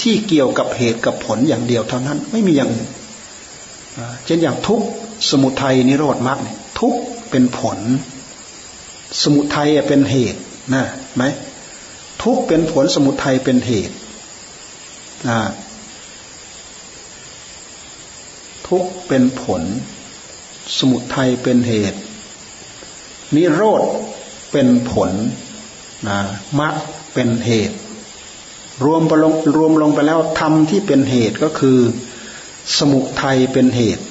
[0.00, 2.88] ที่เกี่ยวกับเหตุกับผลอย่างเดียวเท่านั้น ไม่มีอย่างอื่น
[4.24, 4.80] เช่นอย่างทุก
[5.30, 6.38] สมุทัยนิโรธมรรค
[6.80, 6.94] ทุก
[7.30, 7.78] เป็นผล
[9.22, 10.40] สมุทัยเป็นเหตุ
[10.74, 10.82] นะ
[11.16, 11.22] ไหม
[12.22, 13.94] ทุกเป็นผลสมุทัยเป็นเหตุ
[18.68, 19.62] ทุกเป็นผล
[20.78, 21.98] สมุทัยเป็นเหตุ
[23.34, 23.82] นิโรธ
[24.52, 25.10] เป็นผล
[26.06, 26.18] นะ
[26.60, 26.74] มรรค
[27.14, 27.76] เป็นเหตุ
[28.84, 31.78] รวมไปลงรวมลงไปแล้วธรรมที่เป็นเหตุก็คือ
[32.78, 34.04] สมุทัยเป็นเหตุ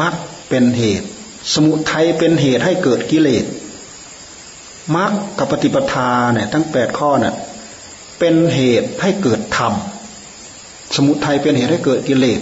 [0.00, 0.14] มรรค
[0.48, 1.08] เป็นเหตุ
[1.54, 3.44] สมุทัยเป็นเหตุให้เกิดกิเลส
[4.96, 7.34] มรรคกับปฏิปทาเนี่ยทั้งแปดข้อเนี่ย
[8.18, 9.72] เป็นเหตุให้เกิดธรรม
[10.96, 12.40] สมุทัยเป็นเหตุให้เกิดกิเลส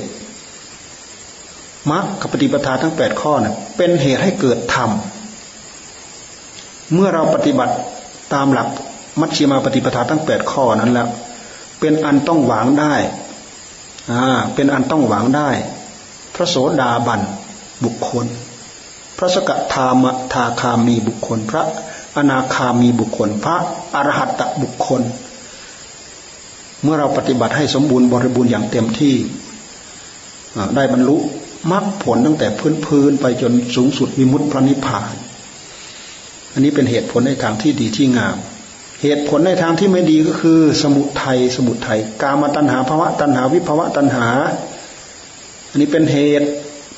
[1.91, 4.91] มรรคกับปฏิปทาทั้งแปดข้อเนี่ยเป็นเหตุให้เกิดธรรม
[6.93, 7.75] เมื่อเราปฏิบัติ
[8.33, 8.69] ตามหลัก
[9.21, 11.09] มัชฌิมาปฏิปทาทั้งแปดข้อนั้นแล้ว
[11.81, 12.95] เป็นอันต้องหวังได้
[14.11, 14.25] อ่า
[14.55, 15.49] เป็นอันต้องหวังได้
[16.35, 17.21] พระโสดาบัน
[17.85, 18.27] บุคคล
[19.19, 21.63] พระสกทามทาคามีบุคคลพระ
[22.17, 23.57] อนาคามีบุคคล พระ
[23.95, 25.03] อรหัตตบุคคล
[26.83, 29.15] เมื่อเราปฏิบัติให้สมบูรณ์บริบูรณ์อย่างเต็มที่
[30.77, 31.17] ได้บรรลุ
[31.73, 35.15] มรรคผลตั้งแต่พื้นพื้นไปจนสูงสุดวิมุตติพระนิพพาน
[36.53, 38.37] อันนี้เป็นเหตุผลในทางที่ดีที่งาม
[39.03, 44.29] เหตุผลในทางที่ไม่ดีก็คือ สมุทัยสมุทัยกามตัณหาภาวะตัณหาวิภาวะตัณหา
[45.71, 46.47] อันนี้เป็นเหตุ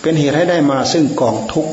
[0.02, 1.72] เป็นเหตุให้ได้มาซึ่งกองทุกข์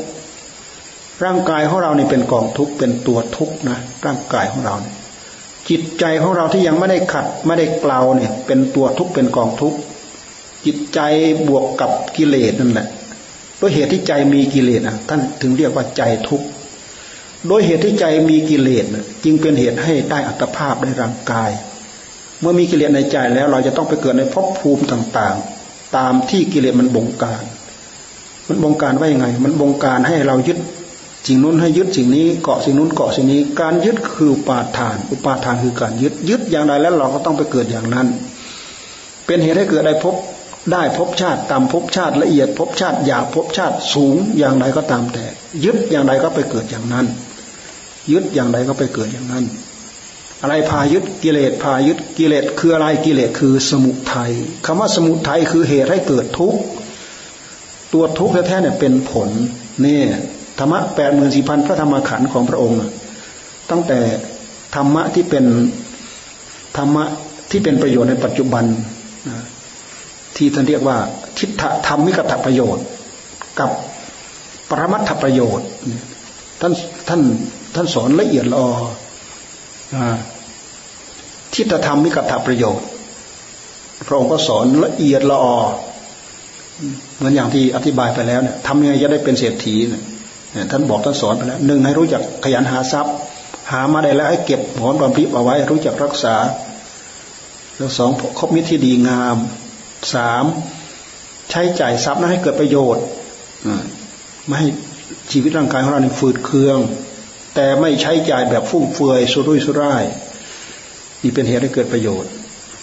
[1.24, 4.94] ร่างกายของเราเนี่เป็นกองทุกข์เป็นตัวทุกข์นะร่างกายของเราเนี่ย
[5.68, 9.78] จิตใจของเราที่ยังไม่ได้ขัดไม่ได้เกลาเนี่ย เป็นตัวทุกข์เป็นกองทุกข์
[10.66, 11.00] จิตใจ
[11.48, 12.86] บวกกับกิเลสนั่นแหละ
[13.60, 16.46] ด้วยเหตุที่ใจมีกิเลสอะท่านถึงเรียกว่าใจทุกข์
[17.46, 18.84] โดยเหตุที่ใจมีกิเลส
[19.24, 21.50] จึงเป็นเหตุให้ได้อัตภาพในร่างกาย
[22.40, 27.44] เมื่อมีกิเลสในใจแล้วเราจะต้องไปเกิดในภพภูมิต่างๆ ตามที่กิเลสมันบงการ
[28.48, 30.58] มันบงการว่ายังไง มันบงการให้เรายึด
[31.26, 38.06] สิ่งนู้นให้ยึดสิ่งนี้เกาะสิ่งนู้นเกาะสิ่งนี้ การยึดคืออุปาทาน อุปาทานคือการยึดยึดอย่างใดแล้วเราก็ต้องไปเกิดอย่างนั้น
[39.26, 40.14] เป็นเหตุให้เกิดได้พบ
[40.72, 45.24] ได้พบชาติตามพบชาติละเอียดพบชาติอยากพบชาติสูงอย่างไรก็ตามแต่
[45.64, 47.06] ยึดอย่างไรก็ไปเกิดอย่างนั้น
[48.12, 49.44] ยึดอย่างใดก็ไปเกิดอย่างนั้น
[50.42, 54.32] อะไรพายึดกิเลสพายึดกิเลสคืออะไรกิเลสคือสมุทัย
[54.66, 56.60] คำว่าสมุทัยคือเหตุให้เกิดทุกข์
[57.92, 59.28] ตัวทุกข์แท้ๆเนี่ยเป็นผล
[59.82, 60.06] เนี่ย
[60.60, 62.78] ธรรมะแปดหมื่นสี่พันพระธรรมขันธ์ของพระองค์
[63.70, 63.98] ตั้งแต่
[64.74, 65.44] ธรรมะที่เป็น
[66.76, 67.04] ธรรมะ
[67.50, 68.64] ที่เป็นประโยชน์ในปัจจุบัน
[70.36, 70.96] ที่ท่านเรียกว่า
[71.38, 72.84] ทิฏฐธรรมิกตประโยชน์
[73.58, 73.70] กับ
[74.68, 75.66] ปรมัตถประโยชน์
[76.60, 76.72] ท่าน
[77.08, 77.20] ท่าน
[77.74, 78.72] ท่านสอนละเอียดละออ
[81.54, 82.86] ทิฏฐธรรมิกัตประโยชน์
[84.06, 85.56] พระองค์ก็สอนละเอียดละออ
[87.16, 90.02] เหมือนอย่างที่อธิบายไปแล้วเนี่ยทำยังไงจะได้เป็นเศรษฐีเนี่ย
[90.70, 93.14] ท่านบอกท่านสอนไปแล้วหนึ่งให้รู้จักขยันหาทรัพย์
[93.72, 96.36] หามาได้แล้วให้เก็บหอมรอมริบเอาไว้ รู้จักรักษา
[97.76, 99.36] แล้วสองคบมิตรที่ดีงาม
[100.14, 100.44] สาม
[101.50, 103.04] ใช้จ่ายทรัพย์นั้นให้เกิดประโยชน์
[104.46, 104.68] ไม่ให้
[105.32, 106.78] ชีวิตร่างกายของเราเนี่ฝืดเคือง
[107.54, 110.04] แต่ไม่ใช้จ่ายแบบฟุ่มเฟือยสุรุ่ยสุร่าย
[111.22, 112.30] นี่เป็นเหตุให้เกิดประโยชน์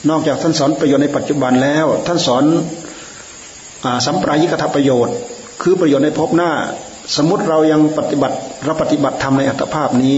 [0.09, 2.43] นอกจากท่านสอนประโยชน์ในปัจจุบันแล้ว ท่านสอน
[4.05, 5.15] สัมปรายิกถประโยชน์
[5.61, 6.51] คือประโยชน์ในภพหน้า
[7.15, 8.35] สมมติเรายังปฏิบัติ
[8.65, 10.17] เราปฏิบัติธรรมในอัตภาพนี้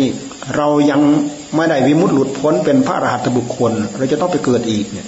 [0.55, 1.01] เรายัง
[1.55, 5.07] ไม่ได้วิมุตติหลุดพ้นเป็นพระอรหันตบุคคล เราจะต้องไปเกิดอีกเนี่ย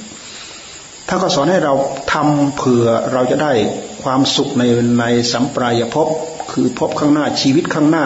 [1.08, 1.74] ท่านก็สอนให้เรา
[2.14, 3.52] ทำเผื่อเราจะได้
[4.04, 4.64] ความสุขใน
[5.00, 6.08] ในสัมปรายภพ
[6.52, 8.06] คือภพข้างหน้าชีวิตข้างหน้า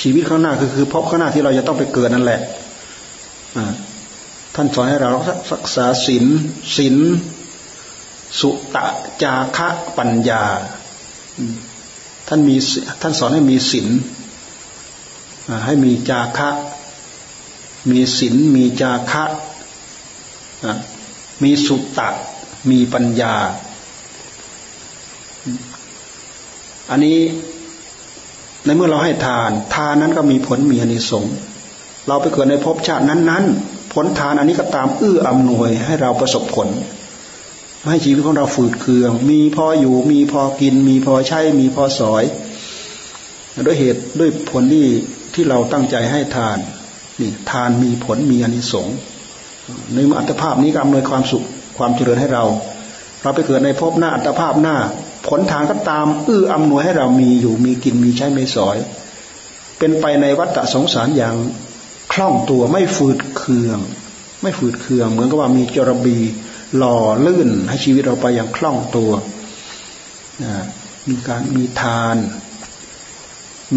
[0.00, 2.40] ชีวิตข้างหน้าคือคือภพข้างหน้าที่เราจะต้องไปเกิดนั่นแหละ
[4.54, 5.08] ท่านสอนให้เรา
[5.52, 6.24] รักษาศีล
[6.76, 6.96] ศีล
[8.40, 8.84] สุตะ
[9.22, 9.68] จาคะ
[9.98, 10.42] ปัญญา
[12.34, 12.56] ท่านมี
[13.02, 13.88] ท่านสอนให้มีศีล
[15.66, 16.50] ให้มีจาคะ
[17.90, 19.24] มีศีลมีจาคะ
[21.42, 22.08] มีสุตะ
[22.70, 23.34] มีปัญญา
[26.90, 27.18] อันนี้
[28.64, 31.34] ในเมื่อเราให้ทาน ทานนั้นก็มีผลมีอานิสงส์
[32.06, 36.68] เราไปเกิดในภพชาตินั้น ๆ ผลทานอันนี้ก็ตามเอื้ออำนวยให้เราประสบผล
[37.82, 42.24] ไม่ให้ชีวิตของเราฝืดเคือง มีพออยู่ มีพอกิน มีพอใช้ มีพอสอย
[43.66, 44.86] ด้วยเหตุด้วยผลที่
[45.34, 46.58] ที่เราตั้งใจให้ทาน
[47.20, 48.96] นี่ทานมีผลมีอนิสงส์
[49.94, 51.44] ในอัตภาพนี้ก็อำนวยความสุข
[51.78, 52.44] ความเจริญให้เรา
[53.22, 54.76] เราไปเกิดในภพหน้าอัตภาพหน้า
[55.28, 58.76] ผลทางก็ตามอื้ออำนวยให้เรามีอยู่มีกินมีใช้ไม่สอย
[59.78, 61.36] เป็นไปในวัฏสงสารอย่าง
[62.12, 63.78] คล่องตัวไม่ฝืดเคือง
[64.42, 66.18] ไม่ฝืดเคือง เหมือนกับว่ามีจระบี
[66.76, 69.10] หล่อลื่นให้ชีวิตเราไปอย่างคล่องตัว
[71.08, 72.16] มีการมีทาน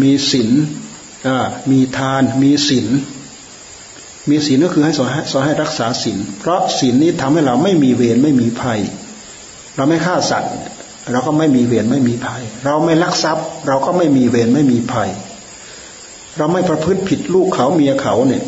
[0.00, 0.50] มีศีล
[1.70, 2.88] มีทาน มีศีล
[4.28, 8.80] มีศีลก็คือให้สอนให้สอนให้รักษาศีลเพราะศีลนี้ทำให้เราไม่มีเวรไม่มีภัย
[9.76, 10.54] เราไม่ฆ่าสัตว์
[11.12, 15.10] เราก็ไม่มีเวรไม่มีภัย เราไม่ลักทรัพย์ เราก็ไม่มีเวรไม่มีภัย
[16.38, 18.44] เราไม่ประพฤติผิดลูกเขาเมียเขาเนี่ย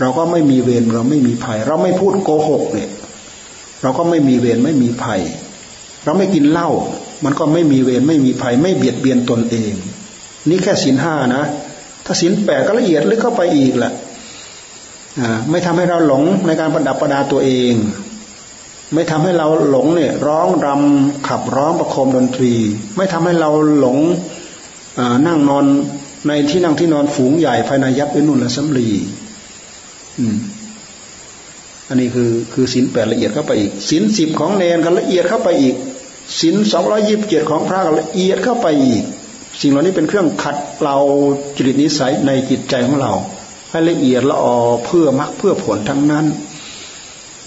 [0.00, 2.90] เราก็ไม่มีเวรเราไม่มีภัย เราไม่พูดโกหกเนี่ย
[3.84, 5.20] เราก็ไม่มีเวรไม่มีภัย
[6.04, 6.68] เราไม่กินเหล้า
[7.24, 9.72] มันก็ไม่มีเวรไม่มีภัย ไม่เบียดเบียนตนเอง
[10.48, 11.44] นี่แค่ศีลห้านะ
[12.04, 13.92] ถ้าศีลแปดก็ละเอียดลึกเข้าไปอีกแหละ
[15.50, 17.74] ไม่ทำให้เราหลงในการประดับประดาตัวเอง
[18.94, 22.54] ไม่ทำให้เราหลงเนี่ยร้องรำขับร้องประโคมดนตรี
[22.96, 23.98] ไม่ทำให้เราหลง
[25.26, 25.64] นั่งนอน
[26.28, 28.88] ในที่นั่งที่นอนฝูงใหญ่ภายในยักษ์เป็นนุ่นและสำลี
[31.88, 35.76] อันนี้คือคือสินแปดละเอียดเข้าไปอีกสินสิบของเนนก็ละเอียดเข้าไปอีก
[36.40, 39.04] สินสองร้อยิบเจ็ดของพระก็ละเอียดเข้าไปอีก
[39.60, 40.96] สิ่งเหล่านี้เป็นเครื่องขัดเกลา
[41.56, 43.12] จิตนิสัยในจิตใจของเรา
[43.70, 46.26] ให้ละเอียดละออเพื่อมรรคเพื่อผลทั้งนั้น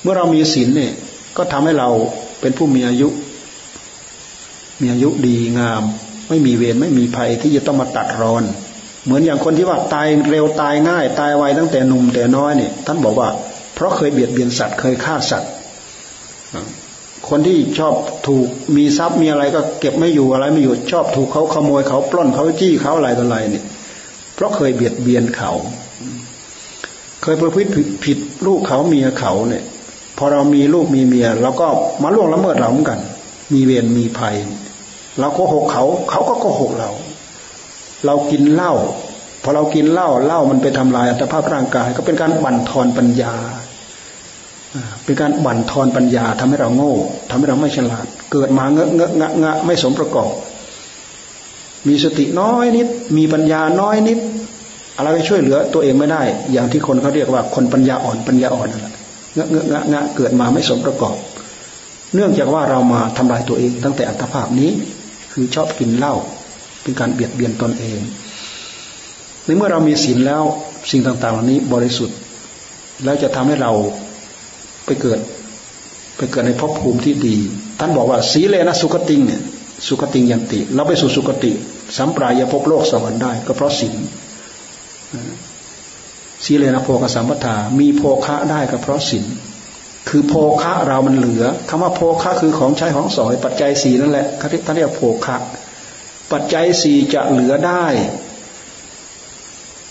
[0.02, 0.94] เมื่อเรามีศีลเนี่ย
[1.38, 1.90] ก็ทำให้เรา
[2.42, 3.08] เป็นผู้มีอายุ
[4.82, 5.84] มีอายุดีงาม
[6.30, 8.44] ไม่มีเวรไม่มีภัยที่จะต้องมาตัดรอน
[9.04, 13.30] เหมือนอย่างคนที่ว่าตายเร็วตายง่าย ตายไวตั้งแต่หนุ่มแต่น้อยเนี่ยท่านบอกว่า
[13.78, 15.52] เพราะเคยเบียดเบียนสัตว์เคยฆ่าสัตว์
[17.30, 17.94] คนที่ชอบ
[18.28, 23.66] ถูกมีทรัพย์มีอะไรก็เก็บไม่อยู่อะไรไม่อยู่ชอบถูกเขาขโมยเขาปล้นเขาจี้เขาอะไรต่ออะไรเนี่ย
[24.36, 25.52] เพราะเคยเบียดเบียนเขา
[27.22, 27.70] เคยประพฤติ
[28.04, 29.64] ผิดลูกเขาเมียเขาเนี่ย
[30.18, 31.68] พอเรามีลูกมีเมียเราก็
[32.04, 33.00] มาล่วงละเมิดเราเหมือนกัน
[33.54, 34.36] มีเวรมีภัย
[35.20, 36.90] เราโกหกเขา เขาก็โกหกเรา
[38.06, 38.74] เรากินเหล้า
[39.44, 43.34] พอเรากินเหล้าเหล้ามันไปทำลายอัตภาพร่างกาย ก็เป็นการบั่นทอนปัญญา
[45.06, 46.94] เป็นการบั่นทอนปัญญาทำให้เราโง่
[47.30, 50.32] ทำให้เราไม่ฉลาด เกิดมาเงอะเงอะงะงะไม่สมประกอบ
[51.88, 54.20] มีสติน้อยนิด มีปัญญาน้อยนิด
[54.98, 56.22] อะไรไปช่วยเหลือตัวเองไม่ได้
[56.52, 58.94] อย่างที่คนเขาเรียกว่าคนปัญญาอ่อนปัญญาอ่อนนั่นแหละ
[59.34, 61.16] เงอะเงอะงะเกิดมาไม่สมประกอบ
[62.14, 64.72] เนื่องจากว่าเรามาทำลายตัวเองตั้งแต่อัตภาพนี้
[65.32, 66.16] คือชอบกินเหล้า
[66.82, 68.00] เป็นการเบียดเบียนตนเอง
[69.48, 70.44] ในเมื่อเรามีศีลแล้ว
[70.92, 72.18] สิ่งต่างๆเหล่านี้บริสุทธิ์
[73.04, 73.72] แล้วจะทำให้เรา
[74.86, 75.20] ไปเกิด
[76.18, 77.38] ไปเกิดในภพภูมิที่ดี
[77.80, 79.42] ท่านบอกว่าสีเลนะสุขติงเนี่ย
[79.88, 81.52] สุขติงยันติ เราไปสู่สุขติ
[81.98, 83.96] สัมปรายภพโลกสวรรค์ได้ ก็เพราะศีล
[86.46, 89.26] สีเลนะโภคสัมปทา มีโภคะได้ก็เพราะศีล
[90.10, 95.38] คือโภคะเรามันเหลือคำว่าโภคะคือของใช้ของสอย ปัจจัยสีนั่นแหละท่านเรียกโภคะ
[96.32, 97.86] ปัจจัยสีจะเหลือได้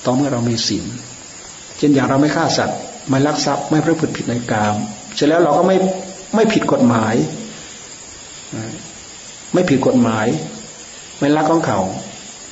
[0.07, 0.85] ต่อเมื่อเรามีศีล
[1.79, 2.79] เช่นอย่างเราไม่ฆ่าสัตว์
[3.09, 4.75] ไม่ลักทรัพย์ไม่ประพฤติผิดในกาม
[5.15, 5.77] เสร็จแล้วเราก็ไม่
[6.35, 7.15] ไม่ผิดกฎหมาย
[9.55, 10.27] ไม่ผิดกฎหมาย
[11.21, 11.79] ไม่ลักของเขา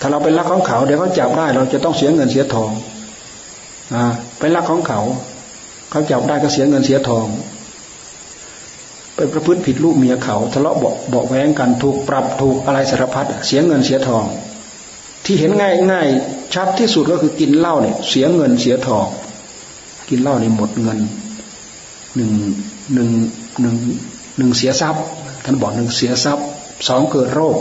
[0.00, 2.70] ถ้าเราไปลักของเขาเดี๋ยวเขาจับได้ เราจะต้องเสียเงินเสียทอง
[3.94, 3.96] อ
[4.38, 5.00] ไปลักของเขา
[5.90, 7.26] เขาจับได้ก็เสียเงินเสียทอง
[9.14, 14.24] ไปประพฤติผิดลูกเมียเขาทะเลาะเบาเบาแวงกันถูกปรับถูกอะไรสารพัดเสียเงินเสียทอง
[15.24, 16.08] ที่เห็นง่ายง่าย
[16.54, 19.06] ชัดที่สุดก็คือกินเหล้าเนี่ยเสียเงินเสียทอง
[20.08, 20.98] กินเหล้านี่หมดเงิน
[22.16, 22.30] หนึ่ง
[22.94, 23.08] หนึ่ง
[23.60, 23.76] หนึ่ง
[24.38, 25.02] หนึ่งเสียทรัพย์
[25.44, 26.46] ท่านบอกหนึ่งเสียทรัพย์
[26.88, 27.58] สองเกิดโรค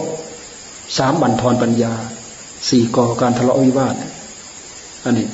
[0.98, 1.94] สามบั่นทอนปัญญา
[2.70, 3.96] สี่ก่อการทะเลาะวิวาท
[5.04, 5.28] อันนี้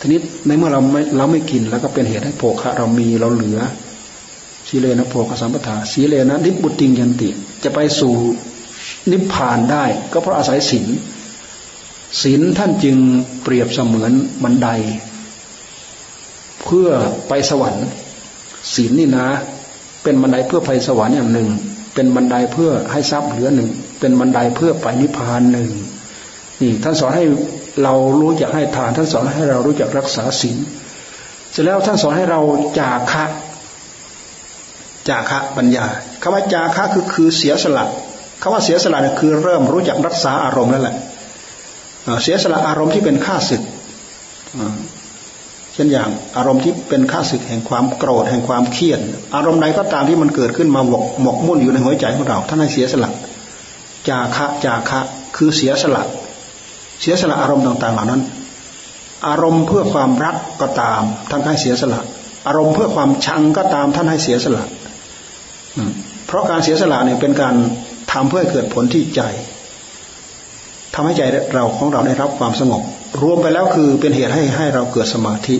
[0.00, 3.58] ทีนี้ในเมื่อเราไม่เราไม่กินแล้วก็เป็นเหตุให้โภคะเรามีเราเหลือ
[4.68, 7.28] สีเลนะโภคสัมปทาสีเลนะนิบุติงยันติ
[7.64, 8.14] จะไปสู่
[9.10, 10.86] นิพพานได้ ก็เพราะอาศัยศีล
[12.22, 12.96] ศีลท่านจึง
[13.42, 14.12] เปรียบเสมือน
[14.44, 14.68] บันได
[16.64, 16.88] เพื่อ
[17.28, 17.86] ไปสวรรค์
[18.74, 19.26] ศีลนี่นะ
[20.02, 21.48] เป็นบันไดเพื่อไปสวรรค์อย่างหนึ่ง
[21.94, 25.70] เป็นบันไดเพื่อให้ทรัพย์เหลือหนึ่ง เป็นบันไดเพื่อไปนิพพานหนึ่ง
[26.60, 27.24] นี่ท่านสอนให้
[27.82, 30.56] เรารู้จักให้ทาน ท่านสอนให้เรารู้จักรักษาศีล
[31.52, 32.40] เสร็จแล้วท่านสอนให้เรา
[32.78, 33.24] จาคะ
[35.08, 35.84] จาคะปัญญา
[36.22, 37.84] คำว่าจาคะคือคือเสียสละ
[38.42, 40.96] คำว่าเสียสละเนี่ยคือเริ่มรู้จักรักษาอารมณ์แล้วแหละ
[42.22, 43.62] เสียสละอารมณ์ที่เป็นข้าศึก
[45.74, 49.00] เช่นอย่างอารมณ์ที่เป็นข้าศึกแห่งความโกรธแห่งความเครียด
[49.34, 53.10] อารมณ์ใดก็ตามที่มันเกิดขึ้นมาหมกหมกมุ่นอยู่ในหัวใจของเราท่านให้เสียสละ
[54.08, 55.00] จาคะจาคะ
[55.36, 56.02] คือเสียสละ
[57.00, 58.22] เสียสละอารมณ์ต่าง ๆ เหล่านั้น
[59.26, 62.00] อารมณ์เพื่อความรักก็ตาม ท่านให้เสียสละ
[62.46, 64.64] อารมณ์เพื่อความชังก็ตาม ท่านให้เสียสละ
[66.26, 67.54] เพราะการเสียสละเนี่ยเป็นการ
[68.12, 69.22] ทำเพื่อเกิดผลที่ใจ
[71.00, 71.22] ทำให้ใจ
[71.54, 72.82] เราของเราได้รับความสงบ
[73.22, 75.56] รวมไปแล้วคือเป็นเหตุให้ให้เราเกิดสมาธิ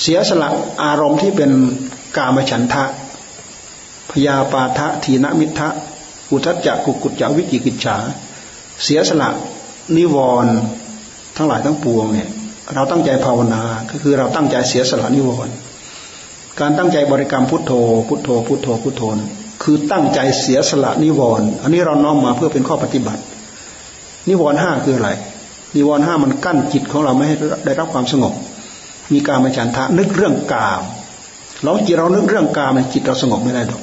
[0.00, 0.48] เสียสละ
[0.84, 1.50] อารมณ์ที่เป็น
[2.16, 2.84] กามฉันทะ
[4.10, 5.68] พยาปาทะทีนมิทะ
[6.30, 7.96] อุทจจะกุกุจจวิจิกิจฉา
[8.84, 9.28] เสียสละ
[9.96, 10.54] นิวรณ์
[11.36, 12.28] ทั้งหลายทั้งปวงเนี่ย
[12.74, 15.54] เราตั้งใจภาวนาก็คือเราตั้งใจเสียสละนิวรณ์
[16.60, 17.72] การตั้งใจบริกรรมพุทโธ
[18.08, 19.02] พุทโธ พุทโธพุทโธ
[19.62, 23.22] คือตั้งใจเสียสละนิวรณ์อันนี้เราน้อมมาเพื่อเป็นข้อปฏิบัติ
[24.28, 25.10] นิวรณ์ห้าคืออะไร
[25.74, 28.32] นิวรณ์ห้ามันกั้นจิตของเราไม่ให้ได้รับความสงบ
[29.12, 30.82] มีการมาฉันทะนึกเรื่องกาม
[31.62, 33.82] เราจิตเรานึกเรื่องกามจิตเราสงบไม่ได้ดอก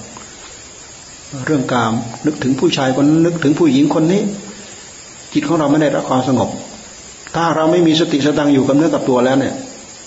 [1.46, 1.94] เรื่องกาม
[2.26, 4.22] นึกถึงผู้ชายคนนึกถึงผู้หญิงคนนี้
[5.34, 6.50] จิตของเราไม่ได้รับความสงบ
[7.36, 9.54] ถ้าเราไม่มีสติสตังอยู่กับเนื้อกับตัวแล้วเนี่ย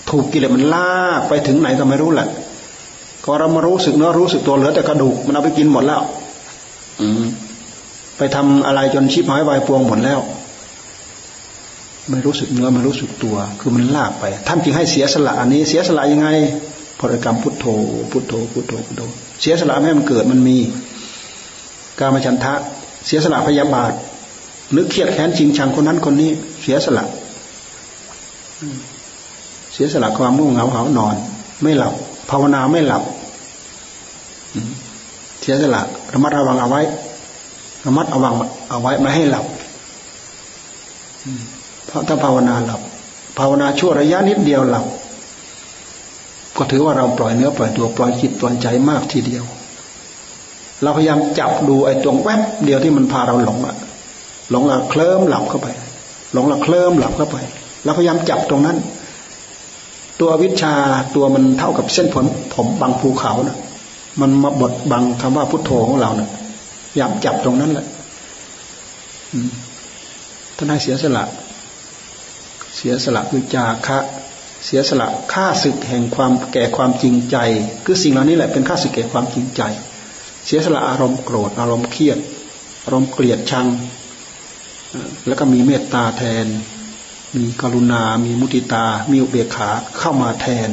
[0.09, 2.27] ถูกกิเลสมันลากไปถึงไหนก็ไม่รู้แหละ
[3.23, 6.01] ก็เรามารู้สึกเนื้อรู้สึกตัวเหลือแต่กระดูกมันเอาไปกินหมดแล้ว
[7.01, 7.23] อืม
[8.23, 10.19] ไปทำอะไรจนชีพหายวายปวงหมดแล้ว
[12.09, 16.27] ไม่รู้สึกเนื้อไม่รู้สึกตัว คือมันลากไป ท่านจึงให้เสียสละอันนี้เสียสละยังไง
[16.99, 17.65] พฤติกรรมพุทโธ
[18.11, 19.01] พุทโธพุทโธพุทโธ
[19.41, 20.57] เสียสละให้มันเกิดมันมี
[21.99, 22.53] การมาชันทะ
[23.05, 23.91] เสียสละพยาบาท
[24.75, 26.29] นึกเครียดแค้นจริงชังคนนั้นคนนี้
[26.61, 27.05] เสียสละ
[29.73, 31.15] เสียสละความมุ่งเหงาเหานอน
[31.61, 31.93] ไม่หลับ
[32.29, 33.03] ภาวนาไม่หลับ
[35.41, 35.81] เสียสละ
[36.13, 36.81] ระมัดระวังเอาไว้
[37.85, 38.33] ระมัดระวัง
[38.69, 39.45] เอาไว้ไม่ให้หลับ
[41.85, 42.81] เพราะถ้าภาวนาหลับ
[43.37, 44.85] ภาวนาชั่วระยะนิดเดียวหลับ
[46.57, 49.43] ก็ถือว่าเราปล่อยเนื้อปล่อยตัวปล่อยจิตปล่อยใจมากทีเดียว
[50.83, 53.75] เราพยายามจับดูไอ้ตรงแวบเดียวที่มันพาเราหลงอะ
[54.51, 55.67] หลงละเคลิ้มหลับเข้าไป
[56.33, 57.37] หลงละเคลิ้มหลับเข้าไป
[57.83, 58.77] เราพยายามจับตรงนั้น
[60.19, 60.73] ตัววิชา
[61.15, 63.57] ตัวมันเท่ากับเส้นผมผมบังภูเขานะ
[64.21, 66.27] มันมาบดบังคำว่าพุทโธของเราเนะ่
[66.93, 67.85] ยอยากจับตรงนั้นแหละ
[70.55, 71.23] ท่านให้เสียสละ
[72.77, 73.99] เสียสละคือจาคะ
[74.65, 77.37] เสียสละค่าศึกแห่งความแก่ความจริงใจ
[77.85, 79.61] คือสิ่งเหล่านี้แหละเป็นค่าศึกแก่ความจริงใจ
[80.45, 82.17] เสียสละอารมณ์โกรธ อารมณ์เครียด
[82.85, 83.67] อารมณ์เกลียดชัง
[85.27, 86.47] แล้วก็มีเมตตาแทน
[87.35, 90.69] มีกรุณา มีมุติตา มีอุเบกขาเข้ามาแทน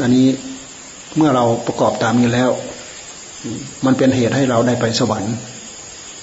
[0.00, 0.26] อันนี้
[1.16, 2.50] เมื่อเราประกอบตามนี้แล้ว
[3.84, 5.34] มันเป็นเหตุให้เราได้ไปสวรรค์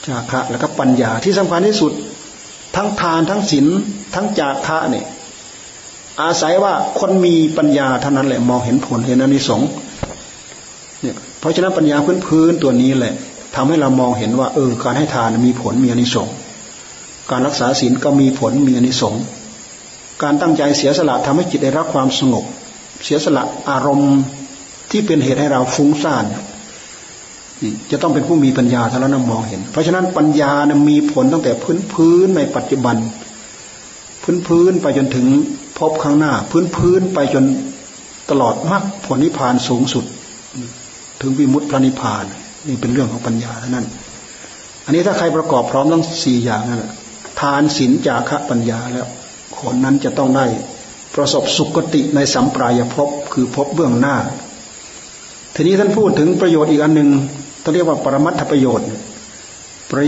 [0.06, 1.92] จาคะแล้วก็ปัญญาที่สำคัญที่สุด
[2.76, 3.66] ทั้งทานทั้งศีล
[4.16, 5.06] ทั้งจาคะเนี่ย
[6.22, 9.68] อาศัยว่าคนมีปัญญาเท่านั้นแหละมองเห็นผลเห็นอนิสงส์
[11.02, 13.14] เนี่ยเพราะฉะนั้นปัญญาพื้นพื้นตัวนี้แหละ
[13.56, 16.34] ทำให้เรามองเห็นว่า เออ การให้ทานมีผลมีอนิสงส์
[17.32, 19.22] การรักษาศีลก็มีผลมีอนิสงส์
[20.24, 22.46] การตั้งใจเสียสละทำให้จิตได้รับความสงบ
[23.04, 24.16] เสียสละอารมณ์
[24.92, 26.26] ที่เป็นเหตุให้เราฟุ้งซ่าน
[27.92, 32.96] จะต้องเป็นผู้มีปัญญาเท่านั้นมองเห็น เพราะฉะนั้นปัญญานะมีผลตั้งแต่พื้นพื้นในปัจจุบัน
[34.24, 35.28] พื้นพื้นไปจนถึง
[35.78, 37.46] พบข้างหน้า พื้นพื้นไปจน
[38.30, 40.06] ตลอดมรรคผลนิพพานสูงสุด
[41.22, 42.24] ถึงวิมุตติพระนิพพาน
[42.68, 43.88] นี่เป็นเรื่องของปัญญาเท่านั้น
[44.86, 46.84] อันนี้ถ้าใครประกอบพร้อมทั้งสี่อย่างนั่น
[47.42, 49.08] ทานศีลจาคะปัญญาแล้ว
[49.60, 50.46] คนนั้นจะต้องได้
[51.16, 54.16] ประสบสุคติในสัมปรายภพคือภพเบื้องหน้า
[55.56, 57.10] ทีนี้ท่านพูดถึงประโยชน์อีกอันหนึ่ง
[57.66, 58.88] ต้องเรียกว่าปรมัตถประโยชน์
[59.92, 60.04] ประ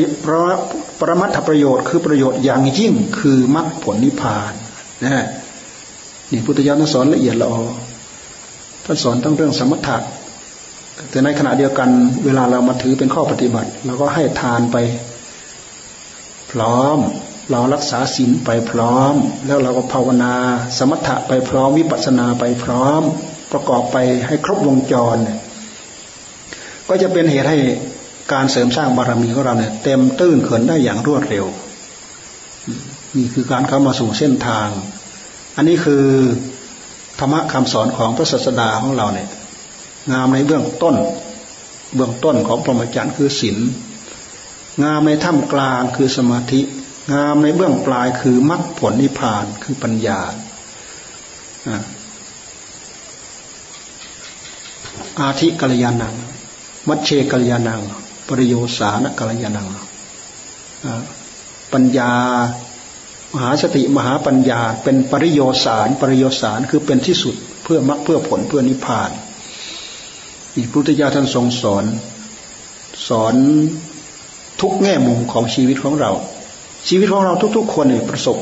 [0.99, 4.53] ปรมัตถประโยชน์คือประโยชน์อย่างยิ่งคือมรรคผลนิพพาน
[5.03, 5.26] นะ
[6.32, 7.64] นี่พุทธเจ้าท่านสอนละเอียดละออ
[8.86, 9.97] ท่านสอนทั้งเรื่องสมถะ
[11.10, 11.89] แต่ในขณะเดียวกัน
[12.26, 14.78] เวลาเรามาถือเป็นข้อปฏิบัติเราก็ให้ทานไป
[16.51, 16.97] พร้อม
[17.51, 19.14] เรารักษาศีลไปพร้อม
[19.45, 20.36] แล้วเราก็ภาวนา
[20.78, 23.01] สมถะไปพร้อมวิปัสสนาไปพร้อม
[23.51, 23.97] ประกอบไป
[24.28, 25.18] ให้ครบวงจร
[26.89, 27.57] ก็จะเป็นเหตุให้
[28.33, 31.45] การเสริมสร้างบารมีของเราเนี่ย เต็มตื้นเขินได้อย่างรวดเร็ว
[33.15, 34.67] นี่คือการเข้ามาสู่เส้นทาง
[35.55, 36.05] อันนี้คือ
[37.19, 39.29] ธรรมะคำสอนของพระศาสดาของเราเนี่ย
[40.11, 40.95] งามในเบื้องต้น
[41.95, 43.57] เบื้องต้นของพรหมจรรย์คือศีล
[44.83, 46.61] งามในท่ามกลางคือสมาธิ
[47.13, 50.19] งามในเบื้องปลายคือมรรคผลนิพพานคือปัญญา
[55.19, 56.15] อาทิกัลยาณัง
[56.88, 57.81] มัชเชกัลยาณัง
[58.27, 59.67] ปริโยสานกัลยาณัง
[61.73, 62.11] ปัญญา
[63.33, 69.09] มหาสติมหาปัญญา เป็นปริโยสารปริโยสารคือเป็นที่สุดเพื่อมรรคเพื่อผลเพื่อนิพพาน
[70.55, 71.85] อีกพุทธเจ้าท่านทรงสอน
[73.07, 73.35] สอน
[74.61, 76.11] ทุกแง่มุมของชีวิตของเรา
[76.88, 78.38] ชีวิตของเราทุก ๆ คนเนี่ยประสบ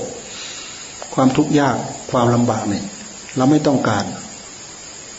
[1.15, 1.75] ความทุกข์ยาก
[2.11, 2.83] ความลำบากเนี่ย
[3.37, 4.05] เราไม่ต้องการ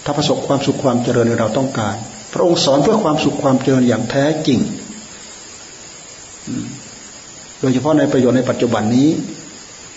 [0.04, 1.96] ถ้าประสบความสุขความเจริญเราต้องการ
[2.36, 4.60] ระองค์สอนเพื่อความสุขความเจริญอย่างแท้จริง
[7.60, 9.08] โดยเฉพาะในประโยชน์ในปัจจุบันนี้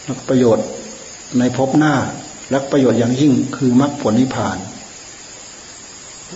[0.06, 0.68] และประโยชน์
[1.40, 1.96] ในภพหน้า
[2.50, 4.58] และประโยชน์อย่างยิ่งคือมรรคผลนิพพาน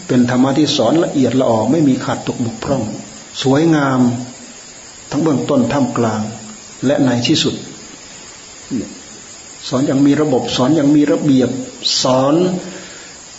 [0.08, 2.84] เป็นธรรมะที่สอนละเอียดละออไม่มีขาดตกบกพร่อง
[3.44, 4.00] สวยงาม
[5.10, 6.22] ทั้งเบื้องต้นท่ามกลาง
[6.86, 7.56] และในที่สุด
[9.70, 11.50] สอนอย่างมีระบบ สอนอย่างมีระเบียบ
[12.04, 12.36] สอน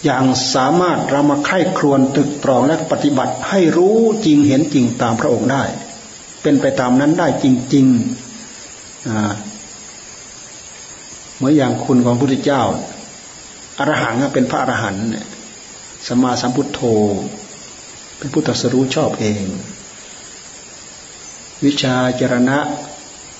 [0.04, 0.24] อย่าง
[0.54, 5.62] สามารถเรามาไข้ครวนตึกตรองและปฏิบัติให้รู้จริงเห็นจริงตามพระองค์ได้
[6.42, 7.94] เป็นไปตามนั้นได้จริงๆ
[11.36, 12.62] เหมือนอย่างคุณของพระพุทธเจ้า
[13.78, 15.04] อรหังเป็นพระอรหันต์
[16.06, 16.80] สมาสัมพุทโธ
[18.18, 19.44] เป็นผู้ตรัสรู้ชอบเอง
[21.64, 22.58] วิชาจรณะ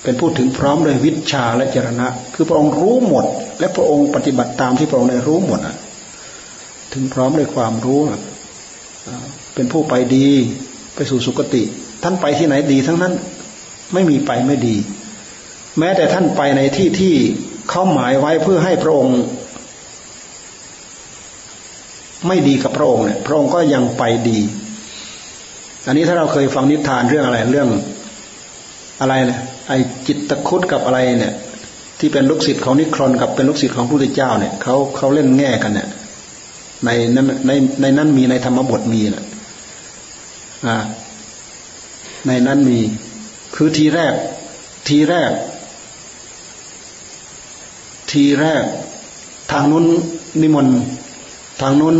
[0.03, 3.25] เป็นผู้ถึงพร้อมด้วยวิชาและจรณะ คือพระองค์รู้หมด
[3.59, 5.59] และพระองค์ปฏิบัติตามที่พระองค์ได้รู้หมด
[6.95, 8.01] ถึงพร้อมด้วยความรู้
[9.55, 10.27] เป็นผู้ไปดี
[10.95, 11.63] ไปสู่สุคติ
[12.03, 13.13] ท่านไปที่ไหนดีทั้งนั้น
[13.93, 14.75] ไม่มีไปไม่ดี
[15.79, 17.15] แม้แต่ท่านไปในที่ที่
[17.69, 19.19] เขาหมายไว้เพื่อให้พระองค์
[22.27, 24.39] ไม่ดีกับพระองค์เนี่ยพระองค์ก็ยังไปดี
[25.87, 27.69] อันนี้ถ้าเราเคยฟังนิทานเรื่องอะไรเรื่อง
[29.01, 29.73] อะไรเนี่ยไอ
[30.07, 31.33] จิตตะคุดกับอะไรเนี่ย
[31.99, 35.87] ที่เป็นลูกศิษย์ของนิครนกับเป็นลูกศิษย์ของพระพุทธเจ้าเนี่ยเขาเขาเล่นแง่กันเนี่ย
[36.83, 37.51] ในนั้นใน
[37.81, 39.25] ในนั้นมีในธรรมบทมีนะ
[40.67, 40.77] อ่า
[42.27, 42.79] ในนั้นมี
[43.55, 44.13] คือทีแรก
[44.87, 45.31] ทีแรก
[48.11, 48.63] ทีแรก
[49.51, 49.85] ทางนู้น
[50.41, 50.77] นิมนต์
[51.61, 51.95] ทางนู้น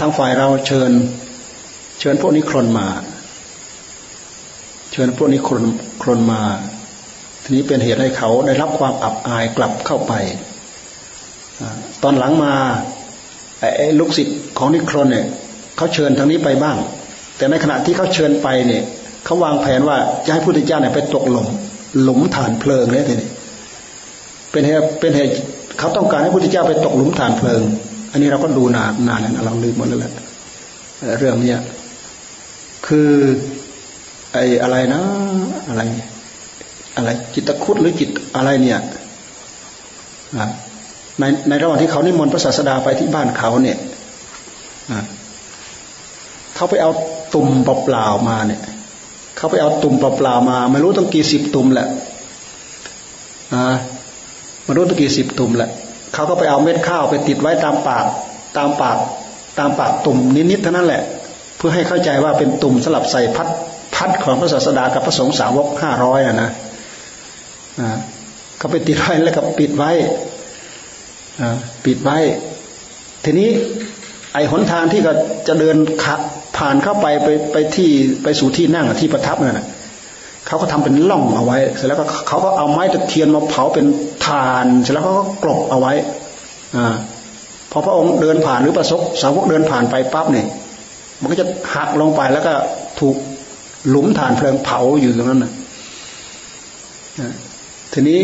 [0.00, 0.90] ทางฝ่ายเราเชิญ
[2.00, 2.88] เชิญพวกนี้ครนมา
[4.92, 5.64] เชิญพวกนี้ครน
[6.02, 6.42] ครนมา
[7.42, 10.12] ทีนี้เป็นเหตุให้เขาได้รับความอับอายกลับเข้าไป
[12.02, 12.54] ตอนหลังมา
[13.76, 15.26] ไอ้ลูกศิษย์ของนิครนเนี่ย
[15.76, 16.76] เขาเชิญทางนี้ไปบ้าง
[17.36, 18.82] แต่ในขณะที่เขาเชิญไปเนี่ย
[19.24, 19.96] เขาวางแผนว่า
[20.26, 21.48] จะให้พุทธเจ้าเนี่ยไปตกหลุม
[22.02, 23.28] หลุมฐานเพลิงเนี่ยทีนี้
[24.50, 25.32] เป็นเหตุเป็นเหตุ
[25.78, 27.62] เขาต้องการให้พุทธเจ้าไปตกหลุมฐานเพลิง
[28.12, 30.12] อันนี้เราก็ดูนานนานแล้วเราลืมหมดแล้วแหละ
[31.18, 31.58] เรื่องเนี้ย
[32.86, 33.10] คือ
[34.32, 35.02] ไอ้อะไรนะ
[35.68, 35.82] อะไร
[36.96, 38.78] อะไรจิตตะคุดหรือจิตอะไรเนี่ย
[41.20, 43.78] ในในระหว่างที่เขานิมนต์พระศาสดาไปที่บ้านเขาเนี่ย
[46.54, 46.90] เขาไปเอา
[47.34, 48.60] ตุ่มเปล่าๆมาเนี่ย
[49.36, 51.86] เขาไปเอาตุ่มเปล่าๆมา ไม่รู้ตั้งกี่สิบตุ่มแหละ
[53.54, 53.64] อ่า
[54.64, 55.70] ไม่รู้ตั้งกี่สิบตุ่มแหละ
[56.14, 58.04] เขาก็ไปเอาเม็ดข้าวไปติดไว้ตามปาก
[58.56, 58.98] ตามปาก
[59.58, 60.18] ตามปากตุ่ม
[60.50, 61.02] นิดๆเท่านั้นแหละ
[61.56, 63.48] เพื่อให้เข้าใจว่าเป็นตุ่มสลับใส่พัด
[63.94, 66.50] พัดของพระศาสดากับพระสงฆ์สาวกห้าร้อยอะนะ
[67.80, 67.96] อ่า
[68.58, 69.90] เขาไปติดไว้แล้วก็ปิดไว้
[71.84, 72.18] ปิดไว้
[73.24, 73.48] ทีนี้
[74.34, 75.12] ไอ้หนทางที่ก็
[75.48, 76.14] จะเดินขั
[76.56, 77.88] ผ่านเข้าไปไปไปที่
[78.22, 79.66] ไปสู่ที่นั่งที่ประทับนั่นแหะ
[80.46, 83.86] เขาก็ทำเป็นล่องเอาไว้ เสร็จแล้วก็เขาก็เอาไม้ตะเคียนมาเผาเป็น
[84.26, 85.92] ฐาน เสร็จแล้วเขาก็กลบเอาไว้
[86.76, 86.94] อ่า
[87.70, 90.46] พอพระองค์เดินผ่านหรือประสบสาวกเดินผ่านไปปั๊บเนี่ย
[91.20, 92.52] มันก็จะหักลงไปแล้วก็
[93.00, 93.16] ถูก
[93.88, 95.52] หลุมฐานเพลิงเผาอยู่ตรงนั้นนะ
[97.92, 98.20] ทีนี้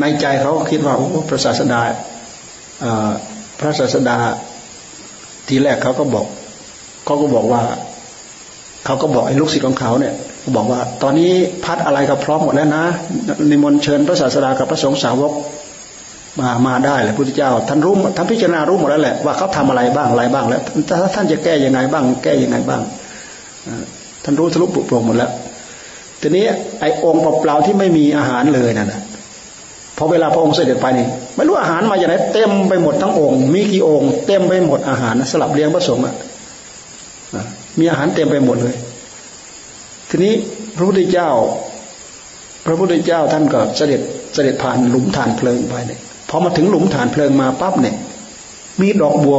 [0.00, 1.80] ในใจเขาคิดว่าโอ้พระศาสดา
[3.58, 4.18] พระศาสดา
[5.48, 6.26] ทีแรกเขาก็บอก
[7.04, 7.62] เขาก็บอกว่า
[8.84, 10.14] เขาก็บอกไอ้ลูกศิษย์ของเขาเนี่ย
[10.56, 11.32] บอกว่า ตอนนี้
[11.64, 12.84] พัดอะไรก็พร้อมหมดแล้วนะ
[13.50, 15.32] นิมนต์เชิญพระศาสดากับพระสงฆ์สาวก
[16.40, 22.80] มามาได้แหละพุทธเจ้า ท่านรู้ท่านพิจารณารู้หมดแล้วแหละว่าเขาทำอะไรบ้างอะไรบ้างแล้วถ้าท่านจะแก้ยังไงบ้าง แก้ยังไงบ้าง
[24.24, 25.30] ท่านรู้ทะลุปุโปร่งหมดแล้ว
[26.20, 26.44] ทีนี้
[26.80, 29.00] ไอ้องค์เปล่าที่ไม่มีอาหารเลยนั่นนะ
[29.96, 31.06] พอเวลาพระองค์เสด็จไปนี่
[31.40, 36.14] ไม่รู้อาหารมาจากไหนเต็มไปหมดทั้งองค์ มีกี่องค์ เต็มไปหมดอาหารสลับเลี้ยงพระสงฆ์อะ
[37.78, 38.76] มีอาหารเต็มไปหมดเลย
[40.10, 40.32] ทีนี้
[40.76, 41.30] พระพุทธเจ้า
[42.66, 44.00] พระพุทธเจ้าท่านก็เสด็จ
[44.34, 47.94] เสด็จผ่านหลุมฐานเพลิงไปเนี่ยพอมาถึงหลุมฐานเพลิงมาปั๊บเนี่ย
[48.80, 49.38] มีดอกบัว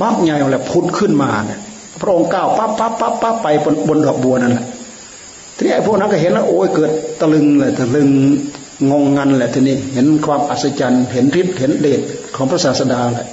[0.00, 1.60] ปั๊บใหญ่แหละพุดขึ้นมาเนี่ย
[2.00, 4.66] พระองค์ก้าวปั๊บปั๊บปั๊บปั๊บไปบนบนดอกบัวนั่นแหละ
[5.56, 8.08] ทีนี้ไอ้พวกนั้นก็เห็นแล้วโอ้ยเกิดตะลึงเลยตะลึง
[8.90, 12.00] งงงันแหละทีนี้เห็นความอัศจรรย์เห็นฤทธิ์เห็นเดช
[12.36, 13.28] ของพระศาสดาแหละ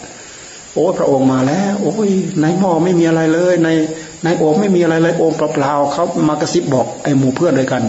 [0.73, 2.09] โอ้พระองค์มาแล้ว โอ้ย
[2.41, 3.69] ในหม้อไม่มีอะไรเลย ใน
[4.23, 7.83] ในโอ่งไม่มีอะไรเลยโอ่งเปล่าๆเขามากระซิบบอกไอ้หมู่เพื่อนด้วยกัน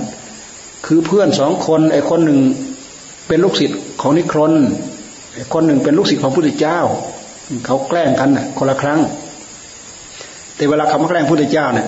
[0.86, 2.38] คือเพื่อนสองคนไอ้คนหนึ่ง
[3.28, 4.52] เป็นลูกศิษย์ของนิครน
[5.34, 6.78] ไอ้คนหนึ่งเป็นลูกศิษย์ของพระพุทธเจ้า
[7.66, 9.00] เขาแกล้งกันน่ะ คนละครั้ง
[10.56, 11.86] แต่เวลาเขามาแกล้งพระพุทธเจ้าเนี่ย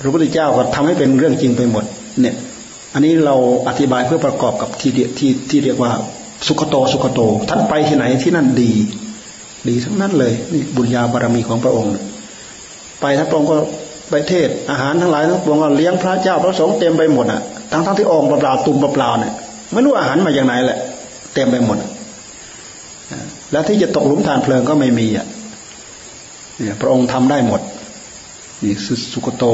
[0.00, 1.84] พระพุทธเจ้าก็ทำให้เป็นเรื่องจริงไปหมด
[2.20, 2.34] เนี่ย
[2.94, 3.36] อันนี้เรา
[3.68, 5.92] อธิบายเพื่อประกอบกับที่ที่ที่เรียกว่า
[6.46, 8.72] สุขโตสุขโต ท่านไปที่ไหนที่นั่นดี
[9.68, 11.90] ดีทั้งนั้นเลยนี่บุญญาบารมีของพระองค์
[13.00, 13.56] ไปท่านพระองค์ก็
[14.10, 17.40] ไปเทศอาหารทั้งหลายทั้งปวงก็เลี้ยงพระเจ้าพระสงฆ์เต็มไปหมดอะ
[17.72, 19.32] ทั้งทั้งที่องค์เปล่าตุ่มเปล่าเนี่ย
[19.72, 20.78] ไม่รู้อาหารมาอย่างไหนแหละ
[21.34, 21.78] เต็มไปหมด
[23.52, 25.26] แล้วที่จะตกหลุมฐานเพลิงก็ไม่มีอะ
[26.56, 27.60] เนี่ยพระองค์ทำได้หมด
[28.64, 28.74] นี่
[29.12, 29.44] สุกโต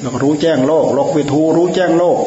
[0.00, 2.18] แล้วก็รู้แจ้งโลกโลกวิทูรู้แจ้งโลก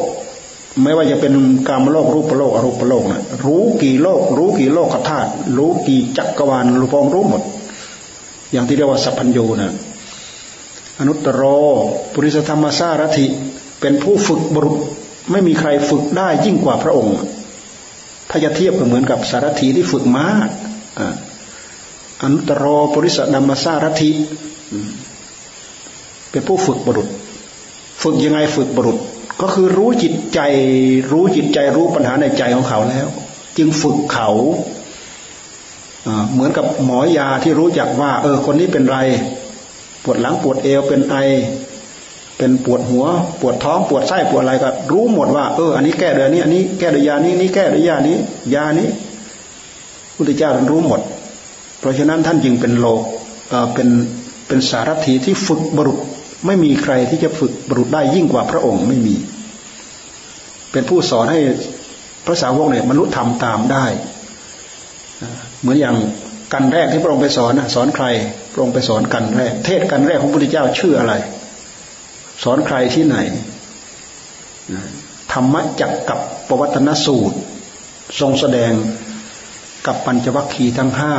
[0.82, 1.34] ไม่ว่าจะเป็น
[1.68, 7.42] กรรมโลกรูปโลกอรูปโลกนะรู้กี่โลก รู้กี่โลกธาตุรู้กี่จักรวาลรู้พองรู้หมด
[8.52, 9.72] อย่างที่เรียกว่าสัพพัญญูนะ
[11.00, 11.42] อนุตตรโร
[12.12, 13.26] ปุริสธรรมสารถิ
[13.80, 14.76] เป็นผู้ฝึกบุรุษ
[15.30, 17.16] ไม่มีใครฝึกได้ยิ่งกว่าพระองค์
[18.30, 20.26] ถ้าจะเทียบก็เหมือนกับสารถีที่ฝึกม้า
[22.22, 24.10] อนุตตรโรปุริสธรรมสารถิ
[26.30, 27.08] เป็นผู้ฝึกบุรุษ
[28.02, 28.98] ฝึกยังไงฝึกบุรุษ
[29.40, 30.40] ก็คือรู้จิตใจ
[31.12, 33.06] รู้จิตใจรู้ปัญหาในใจของเขาแล้ว
[33.58, 34.30] จึงฝึกเขา
[36.32, 38.98] เหมือนกับหมอยาที่รู้จักว่า เออ คนนี้เป็นไร
[40.04, 41.16] ปวดหลังปวดเอวเป็นไอ
[42.38, 43.04] เป็นปวดหัว
[43.40, 48.16] ปวดท้องปวดไส้ปวดอะไรก็ รู้หมดว่าเอออันนี้แก้ด้วยนี้ อันนี้แก้ด้วยยานี้นี้แก้ด้วยยานี้
[48.54, 48.88] ยานี้
[50.14, 51.00] พุทธเจ้าท่านรู้หมด
[51.78, 53.00] เพราะฉะนั้นท่านจึงเป็นโลก
[53.50, 53.88] เออเป็น
[54.46, 55.98] เป็นสารถีที่ฝึกบรุษ
[56.46, 59.16] ไม่มีใครที่จะฝึกบรุษได้ยิ่งกว่าพระองค์ไม่มี
[60.72, 61.40] เป็นผู้สอนให้
[62.26, 63.86] พระสาวกเนี่ยมนุษย์ทำตามได้
[65.60, 65.96] เหมือนอย่าง
[66.52, 68.06] กันแรกที่พระองค์ไปสอนสอนใคร
[68.52, 71.14] พระองค์ไปสอนกันแรก เทศกันแรกของพระพุทธเจ้าชื่ออะไร
[72.42, 73.16] สอนใครที่ไหน
[75.32, 76.18] ธรรมจักกับ
[76.48, 77.36] ปวัตนสูตร
[78.20, 78.72] ทรงแสดง
[79.86, 81.14] กับปัญจวัคคีย์ทั้งห้า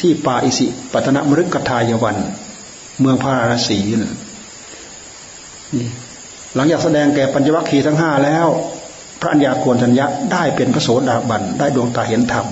[0.00, 2.16] ที่ป่าอิสิปัตนมฤกทายวัน
[3.00, 5.88] เมืองพาราสีนี่
[6.54, 8.46] หลังจากแสดงแก่ปัญจวัคคีย์ทั้งห้าแล้ว
[9.20, 12.46] พระัญญาโกณทัญญะได้เป็นพระโสดาบันได้ดวงตาเห็นธรรม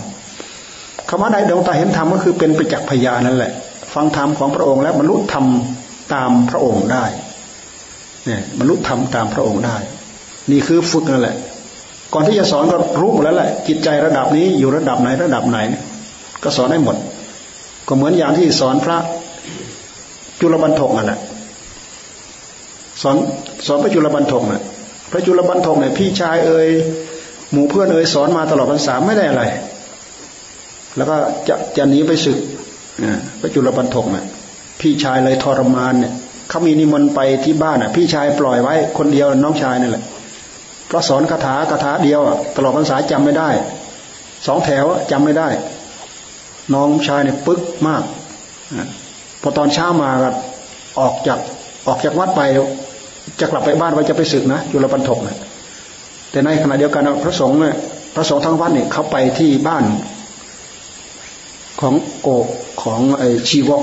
[1.09, 3.53] คำว่าได้ดวงตาเห็นธรรมก็คือเป็นประจักษ์พยานนั่นแหละ
[3.95, 5.45] ฟังธรรมของพระองค์แล้วบรรลุธรรม
[6.15, 7.05] ตามพระองค์ได้
[8.25, 9.77] เนี่ยบรรลุธรรมตามพระองค์ได้
[10.51, 11.37] นี่คือฝึกนั่นแหละ
[12.15, 15.59] ก่อนที่จะสอนก็รู้หมดแล้วแหละ จิตใจระดับนี้อยู่ระดับไหนระดับไหน
[16.43, 16.97] ก็สอนได้หมด
[17.89, 18.99] ก็เหมือนอย่างที่สอนพระ
[20.41, 21.19] จุลบันทกนั่นแหละ
[23.03, 23.17] สอน
[23.67, 24.63] สอนพระจุลบันทกน่ะ
[25.11, 26.69] พระจุลบันทกเนี่ยพี่ชายเอ่ย
[27.53, 29.43] หมู่เพื่อนเอ่ยสอนมาตลอดพรรษาไม่ได้อะไร
[30.97, 31.17] แล้วก็
[31.49, 32.39] จะจะหนีไปศึก
[33.41, 34.25] พระจุลปันทกน่ะ
[34.81, 36.13] พี่ชายเลยทรมานเนี่ย
[36.49, 40.05] เขามีนิมนต์ไปที่บ้านอะ พี่ชายปล่อยไว้คนเดียวน้องชายนั่นแหละ
[40.87, 42.21] เพราะสอนคาถาคาถาเดียว
[42.57, 43.51] ตลอดพรรษาจำไม่ได้
[44.47, 45.49] สองแถวจำไม่ได้
[46.75, 48.03] น้องชายเนี่ยปึ๊กมาก
[49.43, 50.31] พอตอนเช้ามาก็
[51.01, 51.39] ออกจาก
[51.89, 52.41] ออกจากวัดไป
[53.41, 55.37] จะกลับไปบ้านว่าจะไปศึกนะจุลปันทกนะ
[56.31, 57.75] แต่ในขณะเดียวกันพระสงฆ์เนี่ย
[58.15, 59.85] พระสงฆ์ทั้งวัดเนี่ยเขาไปที่บ้าน
[61.81, 62.29] ของโก
[62.83, 63.83] ของไอชีวก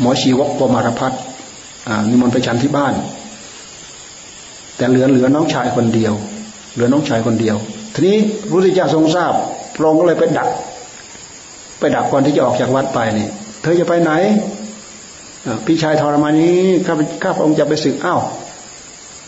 [0.00, 1.12] หมอชีวกปมารพัฒ
[2.10, 2.94] นิมนต์ไปฉันที่บ้าน
[4.76, 6.14] แต่เหลือเหลือน้องชายคนเดียว
[6.74, 7.56] เหลือน้องชายคนเดียว
[7.94, 8.16] ทีนี้
[8.48, 9.32] พระพุทธเจ้าทรงทราบ
[9.76, 10.48] พระองค์ก็เลยไปดัก
[11.78, 13.30] ไปดักก่อนที่จะออกจากวัดไปเนี่ย
[13.62, 14.12] เธอจะไปไหน
[15.66, 18.20] พี่ชายทรมานี้ข้าข้าพระองค์จะไปศึกอ้าว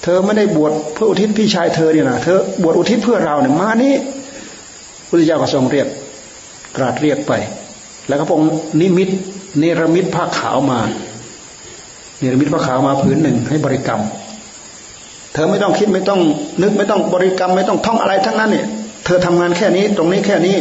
[0.02, 4.06] เธอไม่ได้บวชเพื่ออุทิศพี่ชายเธอเนี่ยนะเธอบวชอุทิศเพื่อเราเนี่ยมานี้พ
[5.00, 5.86] ระพุทธเจ้าก็ทรงเรียก
[6.76, 7.32] ตรัสเรียกไป
[8.08, 9.08] แล้วก็พงค์นิมิต
[9.58, 10.80] เนรมิตผ้าขาวมา
[12.18, 14.00] เนรมิตพระขาวมาผืนหนึ่งให้บริกรรม
[15.32, 16.20] เธอไม่ต้องคิดไม่ต้อง
[16.62, 18.66] นึกไม่ต้องบริกรรม ไม่ต้องท่องอะไรทั้งนั้นเนี่ย
[19.04, 20.56] เธอทำงานแค่นี้ ตรงนี้แค่นี้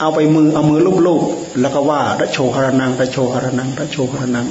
[0.00, 4.46] เอาไปมือเอามือลูบๆแล้วก็ว่าระโชหรนังระโชหรนังระโชหรนัง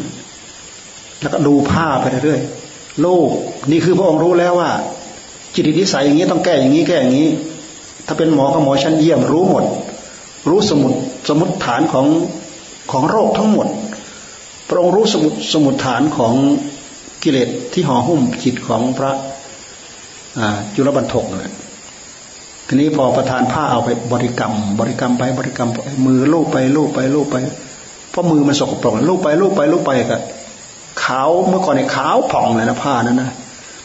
[1.21, 3.29] แล้วก็ดูผ้าไปเรื่อยๆโลก
[3.71, 4.71] นี่คือพระองค์รู้แล้วว่า
[5.55, 7.29] จิตนิสัยอย่างนี้ต้องแก้อย่างนี้แก้อย่างนี้
[8.07, 9.65] ถ้าเป็นหมอก็หมอชั้นเยี่ยมรู้หมด
[10.49, 10.93] รู้สมุด
[11.29, 12.05] สมุดฐานของ
[12.91, 13.67] ของโรคทั้งหมด
[14.69, 16.33] พระองค์รู้สมุดสมุดฐานของ
[17.23, 19.11] กิเลสที่ห่อหุ้มจิตของพระ
[20.75, 21.51] จุลบรรทกเลย
[22.71, 25.69] ทีนี้พอประทานผ้าเอาไปบริกรรม บริกรรมไปบริกรรม
[26.05, 27.37] มือลูบไปลูบไปลูบไป
[28.11, 30.17] เพราะมือมันสกปรกลูบไปลูบไปลูบไปก็
[31.03, 33.31] ขาวเมื่อก่อนในขาวผ่องเลยนะผ้านั้นนะ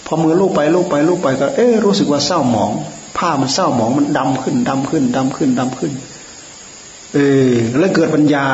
[0.07, 2.71] พอมือลูบไปลูบไปลูบไปก็ เอ๊รู้สึกว่าเศร้าหมอง
[3.19, 5.93] ผ้ามันเศร้าหมองมันดำขึ้นดำขึ้นดำขึ้นดำขึ้น
[7.15, 7.19] เอ
[7.49, 8.45] อแล้วเกิดปัญญา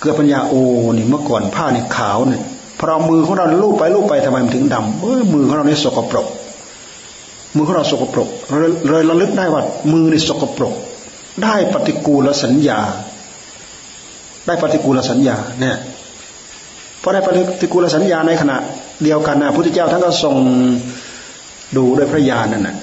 [0.00, 0.62] เกิดปัญญาโอ้
[0.96, 2.42] นี่เมื่อก่อนผ้าเนี่ยขาวเนี่ย
[2.78, 6.26] พอเรามือของเราลูบไปลูบไปทำไมมันถึงดำเออมือของเราเนี่ยสกปรก
[7.56, 8.28] มือของเราสกปรก
[8.88, 10.74] เลยระลึกได้ว่ามือในสกปรก
[11.42, 12.80] ได้ปฏิกูลสัญญา
[14.46, 15.76] ได้ปฏิกูลสัญญาเนี่ย
[17.02, 17.28] พอได้ป
[17.60, 18.56] ฏิกูลสัญญาในขณะ
[19.02, 20.36] เดียวกันนะพุทธเจ้าท่านก็ทรง
[21.76, 22.76] ดูด้วยพระญาณนั่นแหละ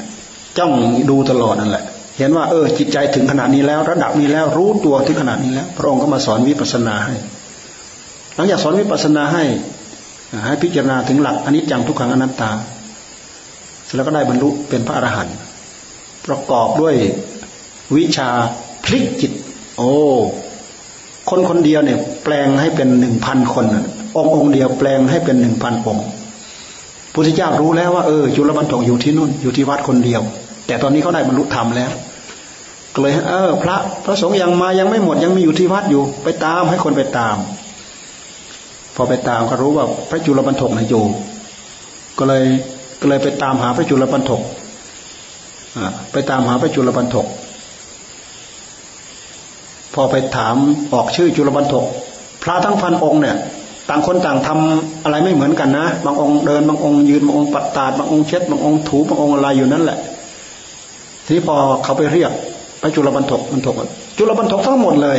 [0.58, 0.72] จ้อง
[1.10, 1.84] ดูตลอดนั่นแหละ
[2.18, 7.16] เห็นว่าเออจิตใจถึงขนาดนี้แล้ว ระดับนี้แล้วรู้ตัวถึงขนาดนี้แล้ว พระองค์ก็มาสอนวิปัสสนาให้
[8.36, 9.44] หลังจากสอนวิปัสสนาให้
[10.46, 12.52] ให้พิจารณาถึงหลักอนิจจังทุกขังอนัตตา
[13.96, 15.36] แล้วก็ได้บรรลุเป็นพระอรหันต์
[16.26, 16.96] ประกอบด้วย
[17.96, 18.30] วิชา
[18.86, 19.32] พลิกจิต
[19.78, 19.92] โอ้
[21.30, 23.66] คนคนเดียวเนี่ย แปลงให้เป็นหนึ่งพันคน
[24.16, 26.06] องค์องค์เดียวแปลงให้เป็นหนึ่งพันองค์
[27.14, 30.22] พุทธเจ้ารู้แล้วว่าเออจุลบรรทกอยู่ที่นู่นอยู่ที่วัดคนเดียว
[30.68, 31.92] แต่ตอนนี้เขาได้บรรลุธรรมแล้ว
[32.94, 37.38] ก็เลยเออ พระพระสงฆ์ยังมายังไม่หมดยังมีอยู่ที่วัดอยู่ ไปตามให้คนไปตาม
[38.96, 41.04] พอไปตามก็รู้ว่าพระจุลบรรทกนะอยู่
[42.18, 42.46] ก็เลย
[43.00, 44.42] ก็เลยไปตามหาพระจุลบรรทก
[46.12, 47.28] ไปตามหาพระจุลบรรทก
[49.94, 50.56] พอไปถาม
[50.94, 51.86] ออกชื่อจุลบรรทก
[52.44, 53.38] พระทั้งพันองค์เนี่ย
[53.90, 59.98] ต่างคนต่างทำอะไรไม่เหมือนกันนะ บางองค์เดิน บางองค์ยืน บางองค์ปัดตาดบางองค์เช็ด บางองค์ถูบางองค์อะไรอยู่นั่นแหละ
[61.26, 62.32] ทีนี้พอเขาไปเรียก
[62.82, 63.76] พระจุลบรรทกบรรทก
[64.18, 65.18] จุลบรรทกทั้งหมดเลย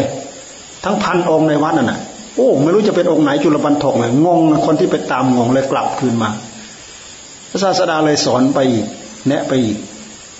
[0.84, 2.00] ทั้งพันองค์ในวัดนั่นน่ะ
[2.36, 6.30] โอ้ไม่รู้จะเป็นองค์ไหนจุลบรรทกเลยงงคนที่ไปตามงงเลยกลับคืนมา
[7.50, 8.86] พระศาสดาเลยสอนไปอีก
[9.28, 9.76] แนะไปอีก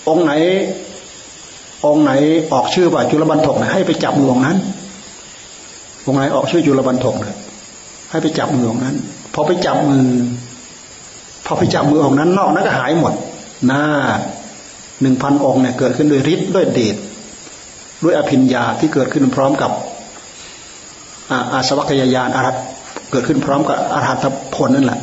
[0.07, 0.31] องค์ไหน
[1.85, 2.11] องค์ไหน
[2.53, 4.57] ออกชื่อว่าจุลบรรทกนะให้ไปจับมือองนั้น
[6.05, 7.37] องค์ไหนออกชื่อจุลบรรทกนะ
[8.11, 8.95] ให้ไปจับมือองนั้น
[9.33, 10.07] พอไปจับมือ
[11.45, 13.13] พอไปจับมือองนั้น นอกนั้นก็หายหมด
[13.67, 13.83] หน้า
[15.01, 16.95] หนึ่งพันองค์เนี่ยเกิดขึ้นด้วยฤทธิ์ด้วยเดช
[18.03, 19.71] ด้วยอภิญญาที่เกิดขึ้นพร้อมกับ
[21.53, 22.55] อาสวัคยายานอารัต
[23.11, 24.99] เกิดขึ้นพร้อมกับอารัตผลนั่นแหละ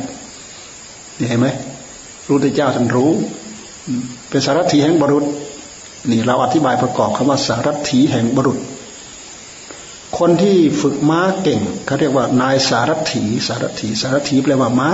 [1.29, 1.47] เห็นไหม
[2.27, 3.11] รู้ที่เจ้าท่านรู้
[4.29, 5.25] เป็นสารถีแห่งบรุษ
[6.09, 8.59] นี่เราอธิบายประกอบคำว่าสารถีแห่งบรุษ
[10.17, 14.91] คนที่ฝึกม้าเก่งเขาเรียกว่านายสารถีสารถีสารถีแปลว่าม้า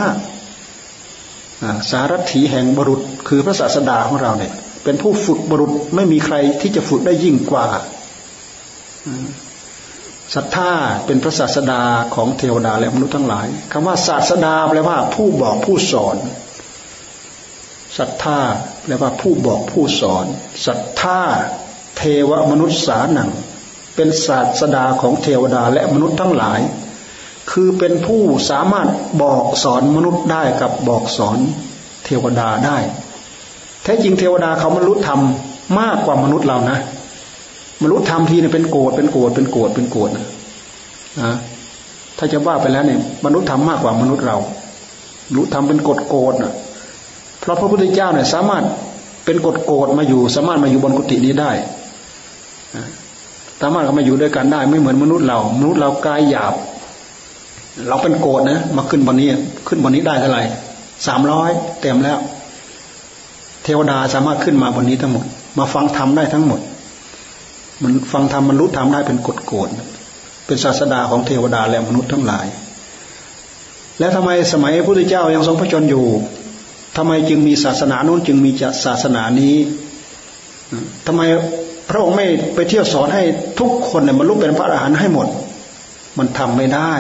[1.91, 4.53] สารถีแห่งบรุษ คือพระศาสดาของเราเนี่ย
[4.84, 7.67] เป็นผู้ฝึกบรุษไม่มีใครที่จะฝึกได้ยิ่งกว่า
[10.36, 10.71] ศรัทธา
[11.05, 11.81] เป็นพระศาสดา
[12.15, 16.15] ของเทวดาและมนุษย์ทั้งหลายคำว่าศาสดาแปลว่าผู้บอกผู้สอน
[17.97, 18.39] ศรัทธา
[18.83, 20.25] แปลว่าผู้บอกผู้สอน
[20.65, 21.21] ศรัทธา
[21.97, 23.29] เทวมนุษย์สานัง
[23.95, 26.59] เป็นศาสดาของเทวดาและมนุษย์ทั้งหลาย
[27.51, 28.89] คือเป็นผู้สามารถ
[29.21, 31.37] บอกสอนมนุษย์ได้กับบอกสอน
[32.05, 32.77] เทวดาได้
[33.83, 35.19] แท้จริงเทวดาเขาบรรลุธรร
[35.79, 36.79] มากกว่ามนุษย์เรานะ
[37.81, 40.25] บรรลุธรรมทีเนี่ยเป็นโกรธเป็นโกรธเป็นโกรธเป็นโกรธนะ
[42.17, 44.37] ถ้าจะว่าไปแล้วเนี่ยมนุษย์ธรรมากกว่ามนุษย์เรา
[45.27, 46.53] บรรลุธรรมเป็นกฎโกรธนะ
[47.43, 48.63] เพราะพระพุทธเจ้าเนี่ยสามารถ
[49.25, 51.51] เป็นกฎโกรธมาอยู่ สามารถมาอยู่บนกุฏินี้ได้
[53.61, 56.53] สามารถมาอยู่ด้วยกันได้ ไม่เหมือนมนุษย์เรา มนุษย์เรากายหยาบ
[57.87, 59.27] เราเป็นโกรธนะมาขึ้นบนนี้
[59.67, 60.43] ขึ้นบนนี้ได้เท่าไหร่
[61.07, 61.49] สามร้อย
[61.81, 62.17] เต็มแล้ว
[63.63, 65.25] เทวดาสามารถขึ้นมาบนนี้ทั้งหมด
[65.57, 66.59] มาฟังธรรมได้ทั้งหมด
[67.83, 69.69] มันฟังธรรมมันรู้ธรรมได้เป็นกฎโกฎ
[70.45, 72.45] เป็นศาสดาของเทวดาและมนุษย์ทั้งหลาย
[73.99, 76.05] แล้วทำไมสมัยพระพุทธเจ้ายังทรงพระชนอยู่
[76.97, 78.51] ทำไมจึงมีศาสนาโน้นจึงมี
[78.85, 79.55] ศาสนานี้
[81.07, 81.21] ทำไม
[81.89, 83.23] พระองค์ไม่ไปเที่ยวสอนให้
[83.59, 85.27] ทุกคนเนี่ยมันรู้เป็นพระอรหันต์ให้หมด
[86.17, 86.93] มันทำไม่ได้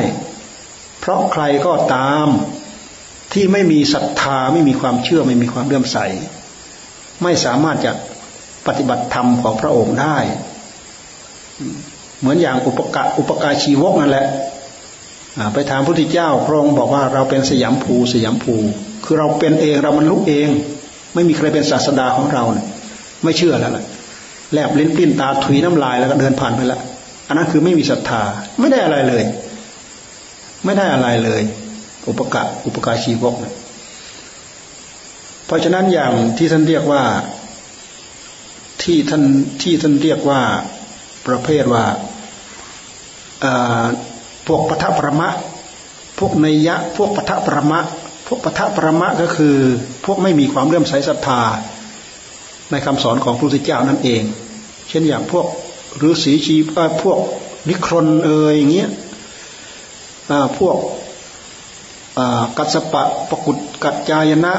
[0.99, 2.27] เพราะใครก็ตาม
[3.33, 5.97] ที่ไม่มีศรัทธาไม่มีความเชื่อไม่มีความเลื่อมใส
[7.23, 7.91] ไม่สามารถจะ
[8.67, 10.17] ปฏิบัติธรรมของพระองค์ได้
[12.19, 14.27] เหมือนอย่างอุปกะอุปการชีวกนั่นแหละ
[15.53, 18.55] ไปถามพระพุทธเจ้าพระองค์บอกว่าเราเป็นสยามภูสยามภู
[19.05, 20.49] คือเราเป็นเองเรามันลุกเอง
[21.13, 22.67] ไม่มีใครเป็นศาสดาของเราเนี่ย
[23.23, 23.85] ไม่เชื่อแล้วแหละ
[24.53, 26.79] แลบลิ้นปิ้นตาถุยน้ำลายแล้วก็เดินผ่านไปละ
[27.27, 28.21] อันนั้นคือไม่มีศรัทธา
[28.59, 29.23] ไม่ได้อะไรเลย
[30.65, 31.41] ไม่ได้อะไรเลย
[32.07, 33.53] อุปกะอุปการชีวกเนี่ย
[35.45, 37.03] เพราะฉะนั้นอย่างที่ท่านเรียกว่า
[38.83, 39.23] ที่ท่าน
[39.61, 40.41] ที่ท่านเรียกว่า
[41.27, 41.85] ประเภทว่า
[44.47, 45.29] พวกปทประมะ
[46.19, 47.79] พวกนยยะ พวกปทประมะ
[48.33, 49.55] วกปทประมะก็คือ
[50.05, 51.41] พวกไม่มีความเลื่อมใสศรัทธา
[52.71, 54.23] ในคำสอนของพระพุทธเจ้านั่นเอง
[54.89, 55.45] เช่นอย่างพวก
[56.07, 56.55] ฤาษีชี
[57.03, 57.19] พวก
[57.69, 58.89] นิครนเอยอย่างเงี้ย
[60.59, 60.77] พวก
[62.57, 64.53] กัสปะปกุฎกัจจายนะ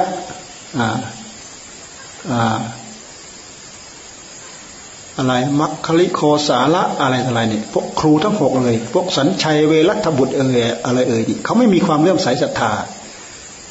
[5.18, 12.72] อะไรมัคคลิโคสาระอะไรอะไรเนี่ยพวกครูทั้งหกเลย พวกสัญชัยเวรัตบุตรเอ่ยอะไรเอ่ยเขาไม่มีความเลื่อมใสศรัทธา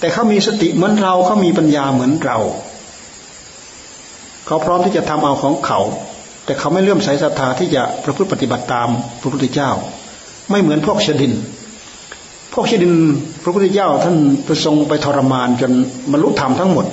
[0.04, 2.38] แต่เขามีสติเหมือนเราเขามีปัญญาเหมือนเรา
[4.46, 5.80] เขาพร้อมที่จะทำเอาของเขา
[6.46, 8.90] แต่เขาไม่เลื่อมใสศรัทธาที่จะประพฤติปฏิบัติตาม
[9.22, 9.70] พระพุทธเจ้า
[10.50, 11.34] ไม่เหมือนพวกชดิน
[12.54, 12.94] พวกชดิน
[13.44, 15.72] พระพุทธเจ้าท่านไปทรงไปทรมานจน
[16.12, 16.86] บรรลุธรรมทั้งหมด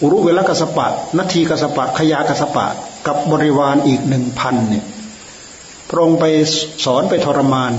[0.00, 0.86] อุรุเวลกัสปะ
[1.18, 2.66] นาทีกัสปะขยากัสปะ
[3.06, 4.84] กับบริวารอีกหนึ่งพันเนี่ย
[5.88, 6.24] พระองค์ไป
[6.84, 7.72] สอนไปทรมาน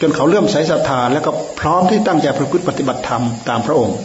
[0.00, 1.30] จนเขาเลื่อมใสศรัทธาแล้วก็
[1.60, 3.96] พร้อมที่ตั้งใจประพฤติปฏิบัติธรรมตามพระองค์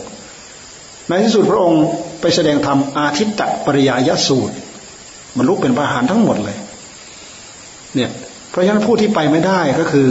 [1.08, 1.84] ในที่สุดพระองค์
[2.22, 4.56] ไปแสดงธรรมอาทิตตปริยายสูตร
[5.38, 6.58] บรรลุเป็นพระหารทั้งหมดเลย
[7.95, 8.10] เนี่ย
[8.49, 10.08] เพราะฉะนั้นผู้ที่ไปไม่ได้ก็คือ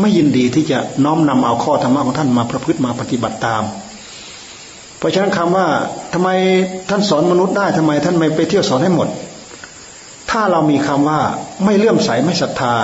[0.00, 3.62] ไม่ยินดีที่จะน้อมนำเอาข้อธรรมะของท่านมาประพฤติมาปฏิบัติตาม
[4.98, 5.66] เพราะฉะนั้นคำว่า
[6.12, 6.28] ทำไม
[6.90, 9.08] ท่านสอนมนุษย์ได้ทำไม ท่านไม่ไปเที่ยวสอนให้หมด
[10.30, 11.20] ถ้าเรามีคำว่า
[11.64, 12.74] ไม่เลื่อมใสไม่ศรัทธา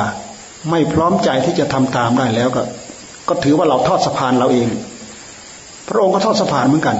[0.70, 2.62] ไม่พร้อมใจที่จะทำตามได้แล้วก็
[3.28, 4.68] ก็ถือว่าเราทอดสะพานเราเอง
[5.88, 6.96] พระองค์ก็ทอดสะพานเหมือนกัน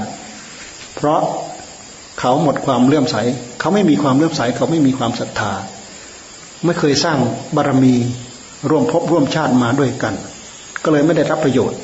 [0.97, 1.20] เพราะ
[2.20, 3.16] เขาหมดความเลื่อมใส
[3.61, 5.53] เขาไม่มีความเลื่อมใส เขาไม่มีความศรัทธา
[6.64, 7.18] ไม่เคยสร้าง
[7.57, 7.95] บารมี
[8.70, 10.14] ร่วมพบร่วมชาติมาด้วยกัน
[10.85, 11.79] ก็เลยไม่ได้รับประโยชน์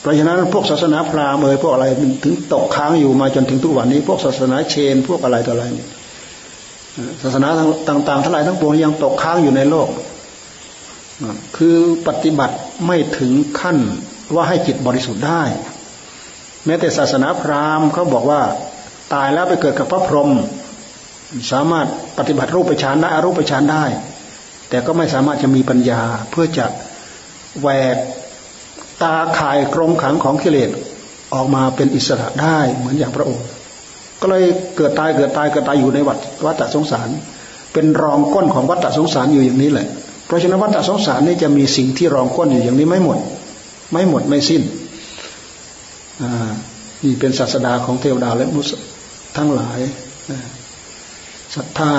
[0.00, 1.86] เพราะฉะนั้นพวกศาสนาพราหมณ์เอ่ยพวกอะไร
[2.24, 5.64] ถึงตกค้างอยู่มาจนถึงทุกวันนี้ พวกศาสนาเชน พวกอะไรต่ออะไร
[7.22, 7.48] ศาสนา
[7.88, 9.88] ต่างๆทั้งหลายทั้งปวงยังตกค้างอยู่ในโลก
[11.56, 12.56] คือปฏิบัติ
[12.86, 13.78] ไม่ถึงขั้น
[14.34, 15.42] ว่าให้จิตบริสุทธิ์ได้
[16.66, 18.42] แม้แต่ศาสนาพราหมณ์เขาบอกว่า
[19.14, 20.30] ตายแล้วไปเกิดกับพระพรหม
[21.52, 21.86] สามารถ
[22.18, 23.84] ปฏิบัติรูปฌานได้อรูปฌานได้
[24.68, 26.66] แต่ก็ไม่สามารถจะมีปัญญาเพื่อจะ
[27.60, 27.96] แหวก
[29.02, 30.70] ตาข่ายกรงขังของกิเลส
[31.34, 33.44] ออกมาเป็นอิสระได้เหมือนอย่างพระองค์
[34.20, 34.44] ก็เลย
[34.76, 37.08] เกิดตายเกิดตายเกิดตายอยู่ในวัฏวัฏสงสาร
[37.72, 39.88] เป็นรองก้นของวัฏสงสารอยู่อย่างนี้แหละ
[40.32, 43.18] ราะฉะนั้นวัฏสงสารนี่จะมีสิ่งที่รองก้นอยู่อย่างนี้ไม่หมด
[43.92, 44.62] ไม่หมดไม่สิ้น
[47.02, 48.70] นี่เป็นศาสดาของเทวดาและมุส
[49.36, 49.80] ทั้งหลาย
[51.54, 51.94] ศรัทธา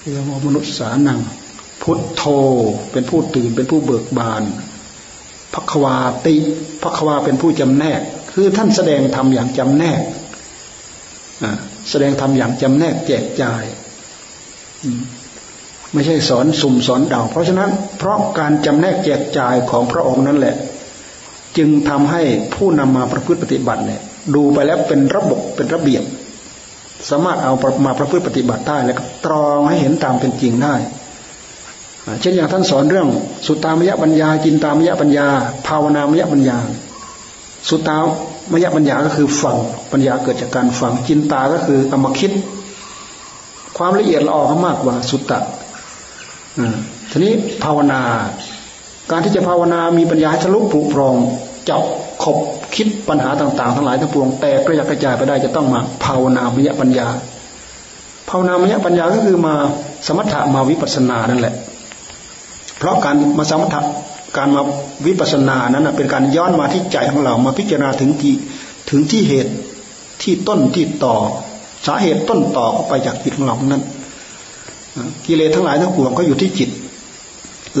[0.00, 1.20] เรียกว่ามนุษย์สานัง
[1.82, 2.22] พุทโธ
[2.92, 4.42] เป็นผู้ตื่นเป็นผู้เบิกบาน
[5.54, 5.96] พักวา
[6.26, 6.36] ติ
[6.82, 8.00] พักวาเป็นผู้จำแนก
[8.32, 10.02] คือท่านแสดงธรรมอย่างจำแนก
[11.90, 13.64] แสดงธรรมอย่างจำแนกแจกจ่าย
[15.92, 20.54] ไม่ใช่สอนสุ่มสอนเดา เพราะฉะนั้นเพราะการจำแนกแจกจ่ายของพระองค์นั่นแหละ
[21.56, 22.22] จึงทำให้
[22.54, 24.00] ผู้นำมาประพฤติปฏิบัติเนี่ย
[24.34, 26.04] ดูไปแล้วเป็นระบบเป็นระเบียบ
[27.10, 27.52] สามารถเอา
[27.84, 30.74] มาประพฤติปฏิบัติได้แล้วก็ตรองให้เห็นตามเป็นจริงได้
[32.20, 33.08] เช่นอย่างท่านสอนเรื่อง
[33.46, 35.26] สุตตามยปัญญาจินตามยปัญญา
[35.66, 36.56] ภาวนามยปัญญา
[37.68, 37.98] สุตตา
[38.52, 39.56] มยปัญญาก็คือฟัง
[39.92, 42.32] ปัญญาเกิดจากการฟังจินตาก็คือเอามาคิด
[43.76, 45.38] ความละเอียดละออมากกว่าสุตตะ
[47.10, 47.32] ทีนี้
[47.64, 48.00] ภาวนา
[49.10, 51.16] การที่จะภาวนามีปัญญาทะลุปลุกปรอง
[51.68, 51.82] จับ
[52.22, 52.38] ขบ
[52.74, 57.06] คิดปัญหาต่าง ๆ ทั้งหลายทั้งปวงแต่กระยักกระจายไปได้จะต้องมาภาวนามยปัญญา
[58.28, 59.54] ภาวนามยปัญญาก็คือมา
[60.06, 61.54] สมถะมาวิปัสสนานั่นแหละ
[62.78, 63.80] เพราะการมาสมถะ
[64.36, 64.62] การมา
[65.06, 68.34] วิปัสสนานั้นเป็นการย้อนมาที่ใจของเรามาพิจารณาถึงที่
[68.90, 69.52] ถึงที่เหตุ
[70.22, 71.16] ที่ต้นที่ต่อ
[71.86, 73.82] สาเหตุต้นต่อก็ไปจากจิตของเรานั้น
[75.26, 76.70] กิเลสทั้งหลายทั้งปวงก็อยู่ที่จิต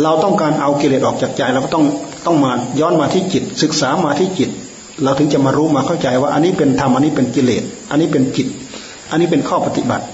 [0.02, 1.84] เราต้องการเอากิเลสออกจากใจเราก็ต้อง
[2.26, 4.50] ต้องมาย้อนมาที่จิต ศึกษามาที่จิต
[5.02, 8.46] เราถึงจะมารู้มาเข้าใจว่า อันนี้เป็นธรรมอันนี้เป็นกิเลส อันนี้เป็นจิต
[9.10, 10.06] อันนี้เป็นข้อปฏิบัติ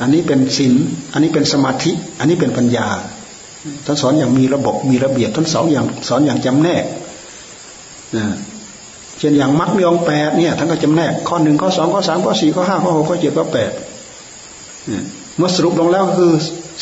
[0.00, 0.74] อันนี้เป็นศีล
[1.12, 2.86] อันนี้เป็นสมาธิ อันนี้เป็นปัญญา
[3.86, 6.84] ท่านสอนอย่างมีระบบมีระเบียบท่านสอนอย่างสอนอย่างจำแนก
[9.18, 13.70] เช่นอย่างมรรคมีองแปดเนี่ยท่านก็จำแนกข้อหนึ่งข้อสองข้อสามข้อสี่ข้อห้าข้อหกข้อเจ็ดข้อแปด
[15.36, 16.32] เมื่อสรุปลงแล้วคือ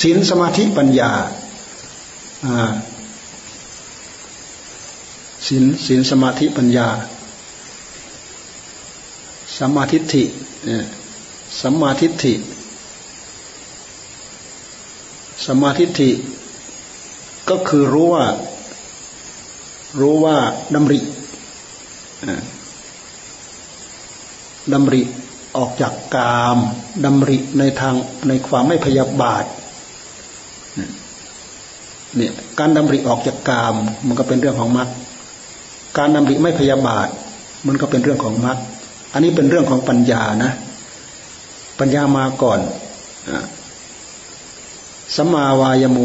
[0.02, 1.10] ศีลสมาธิปัญญา
[5.47, 6.89] ศีลศีลสมาธิปัญญา
[9.59, 10.24] สัมมาทิฏฐิ
[11.60, 12.35] สัมมาทิฏฐิ
[15.44, 16.10] สัมมาทิฏฐิ
[17.48, 18.26] ก็คือรู้ว่า
[20.01, 20.36] รู้ว่า
[20.74, 21.01] ดำริ
[24.72, 25.02] ดำริ
[25.56, 26.59] ออกจากกาม
[27.05, 27.94] ดำริในทาง
[28.28, 29.44] ในความไม่พยาบาท
[32.16, 33.74] เนี่ยการดำริออกจากกาม
[34.06, 34.89] มันก็เป็นเรื่องของมรรค
[35.98, 37.09] การดำริไม่พยาบาท
[37.66, 38.59] มันก็เป็นเรื่องของมรรค
[39.12, 40.52] อันนี้เป็นเรื่องของปัญญานะ
[41.78, 42.60] ปัญญามาก่อน
[45.16, 45.98] สัมมาวายโม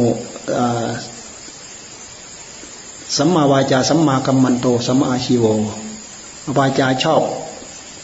[3.17, 5.45] สัมมาวาจาสัมมากัมมันโตสัมมาอาชีโว
[6.57, 7.21] วาจาชอบ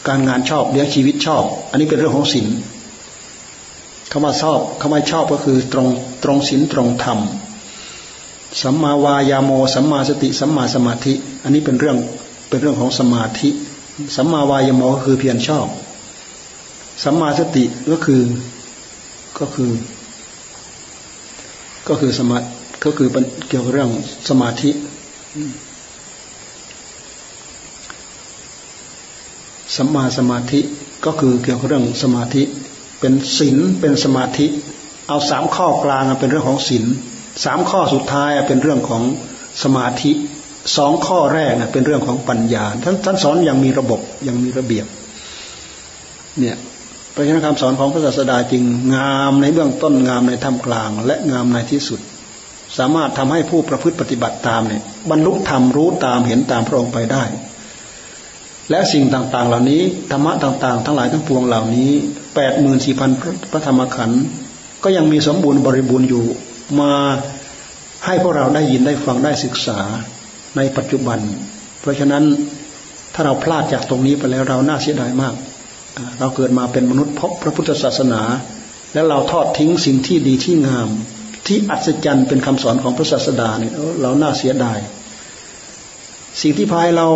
[0.07, 2.47] การงานชอบเลี้ยงชีวิตชอบ อันนี้เป็นเรื่องของศีล
[4.11, 5.87] คำว่าชอบคำว่าชอบก็คือตรง
[6.23, 7.19] ตรงศีลตรงธรรม
[8.61, 11.13] สัมมาวายาโมสัมมาสติสัมมาสมาธิ
[11.43, 11.97] อันนี้เป็นเรื่อง
[12.49, 13.49] เป็นเรื่องของสมาธิ
[14.15, 15.67] สัมมาวายโมก็คือเพียรชอบ
[17.03, 18.21] สัมมาสติก็คือ
[19.39, 19.71] ก็คือ
[21.87, 22.37] ก็คือสมา
[22.83, 23.07] ก็คือ
[23.47, 23.91] เกี่ยวกับเรื่อง
[24.29, 24.69] สมาธิ
[29.75, 30.59] สัมมาสมาธิ
[31.05, 32.43] ก็คือเกี่ยวกับเรื่องสมาธิ
[32.99, 34.45] เป็นศีลเป็นสมาธิ
[35.07, 36.85] เอาสามข้อกลางเป็นเรื่องของศีล
[37.43, 39.03] สามข้อสุดท้ายเป็นเรื่องของ
[39.63, 40.11] สมาธิ
[40.77, 44.85] สองข้อแรกนะเป็นเรื่องของปัญญาท่านท่านสอนอย่างมีระบบอย่างมีระเบียบ
[46.39, 46.57] เนี่ย
[47.13, 48.63] พระชนะคำสอนของพระศาสดาจริง
[48.95, 51.99] งามในเบื้องต้นงามในท่ามกลาง และงามในที่สุด
[52.77, 57.23] สามารถทำให้ผู้ประพฤติปฏิบัติตามเนี่ยบรรลุธรรมรู้ตามเห็นตามพระองค์ไปได้
[58.69, 59.81] และสิ่งต่างๆ เหล่านี้
[60.11, 61.91] ธรรมะต่างๆ ทั้งหลายทั้งปวงเหล่านี้
[62.35, 63.11] แปดหมื่นสี่พัน
[63.51, 64.23] พระธรรมขันธ์
[64.83, 66.25] ก็ยังมีสมบูรณ์บริบูรณ์อยู่
[66.79, 66.93] มา
[68.05, 69.79] ให้พวกเราได้ยินได้ฟังได้ศึกษา
[70.57, 71.19] ในปัจจุบัน
[71.81, 72.23] เพราะฉะนั้น
[73.13, 75.33] ถ้าเราพลาดจากตรงนี้ไปแล้วเราน่าเสียดายมาก
[76.19, 78.21] เราเกิดมาเป็นมนุษย์พบพระพุทธศาสนา
[78.93, 80.89] แล้วเราทอดทิ้งสิ่งที่ดีที่งาม
[81.47, 84.79] ที่อัศจรรย์เป็นคำสอนของพระศาสดาเนี่ยเราน่าเสียดาย
[86.41, 87.07] สิ่งที่พายเรา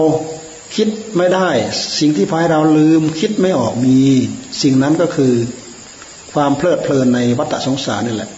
[0.76, 0.88] คิด
[1.18, 1.50] ไม่ได้
[2.00, 4.00] สิ่งที่พายเราลืม คิดไม่ออกมี
[4.62, 5.34] สิ่งนั้นก็คือ
[6.34, 8.32] ความเพลิดเพลินในวัฏสงสารนี่แหละ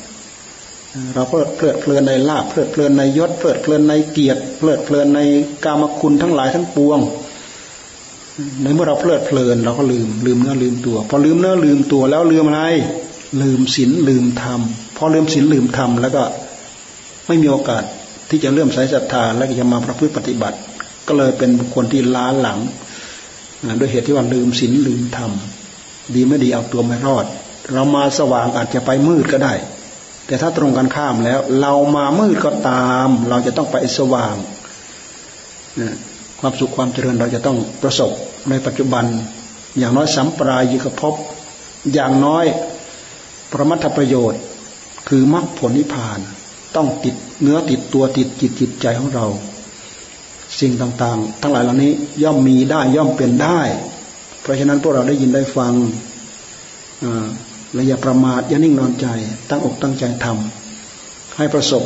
[1.14, 5.20] เราเพลิดเพลิดเพลินในลาภเพลิดเพลินในยศเพลิดเพลินในเกียรติเพลิดเพลินใน
[5.66, 7.00] กามคุณทั้งหลายทั้งปวง
[8.62, 12.62] ในเมื่อเราเพลิดเพลินเราก็ลืมลืมเนื้อลืมตัว พอลืมเนื้อลืมตัวแล้วลืมอะไร
[13.42, 14.62] ลืมศีลลืมธรรม
[14.98, 16.24] พอลืมศีลลืมธรรมแล้วก็
[17.28, 17.84] ไม่มีโอกาส
[18.30, 20.58] ที่จะเริ่มใส่ศรัทธาและจะมาประพฤติปฏิบัติ
[21.12, 22.60] ก็เลยเป็นบุคคลที่ล้าหลัง
[23.80, 25.32] ด้วยเหตุที่ว่าลืมศีลลืมธรรม
[26.16, 27.26] ดีไม่ดีเอาตัวไม่รอด
[27.74, 29.54] เรามาสว่างอาจจะไปมืดก็ได้
[30.26, 34.36] แต่ถ้าตรงกันข้ามแล้ว เรามามืดก็ตาม เราจะต้องไปสว่าง
[36.40, 38.12] ความสุขความเจริญเราจะต้องประสบ
[38.50, 39.06] ในปัจจุบัน
[39.78, 41.16] อย่างน้อยสัมปรายิกภพ
[41.94, 42.46] อย่างน้อย
[43.52, 44.42] ประมัตถประโยชน์
[45.08, 46.20] คือมรรคผลนิพพาน
[46.76, 49.28] ต้องติดเนื้อติดตัวติดจิตจิตใจของเรา
[50.60, 51.92] สิ่งต่างๆ ทั้งหลายเหล่านี้
[52.24, 53.62] ย่อมมีได้ย่อมเป็นได้
[54.42, 55.74] เพราะฉะนั้นพวกเราได้ยินได้ฟัง
[57.74, 59.08] และอย่าประมาทอย่านิ่งนอนใจ
[59.50, 61.84] ตั้งอกตั้งใจทำให้ประสบ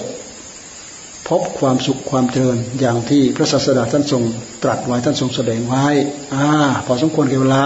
[1.27, 4.23] พบความสุขความเจริญอย่างที่พระศาสดาท่านทรง
[4.63, 5.85] ตรัสไว้ท่านทรงแสดงไว้
[6.33, 6.47] อ่า
[6.85, 7.65] พอสมควรเกเวลา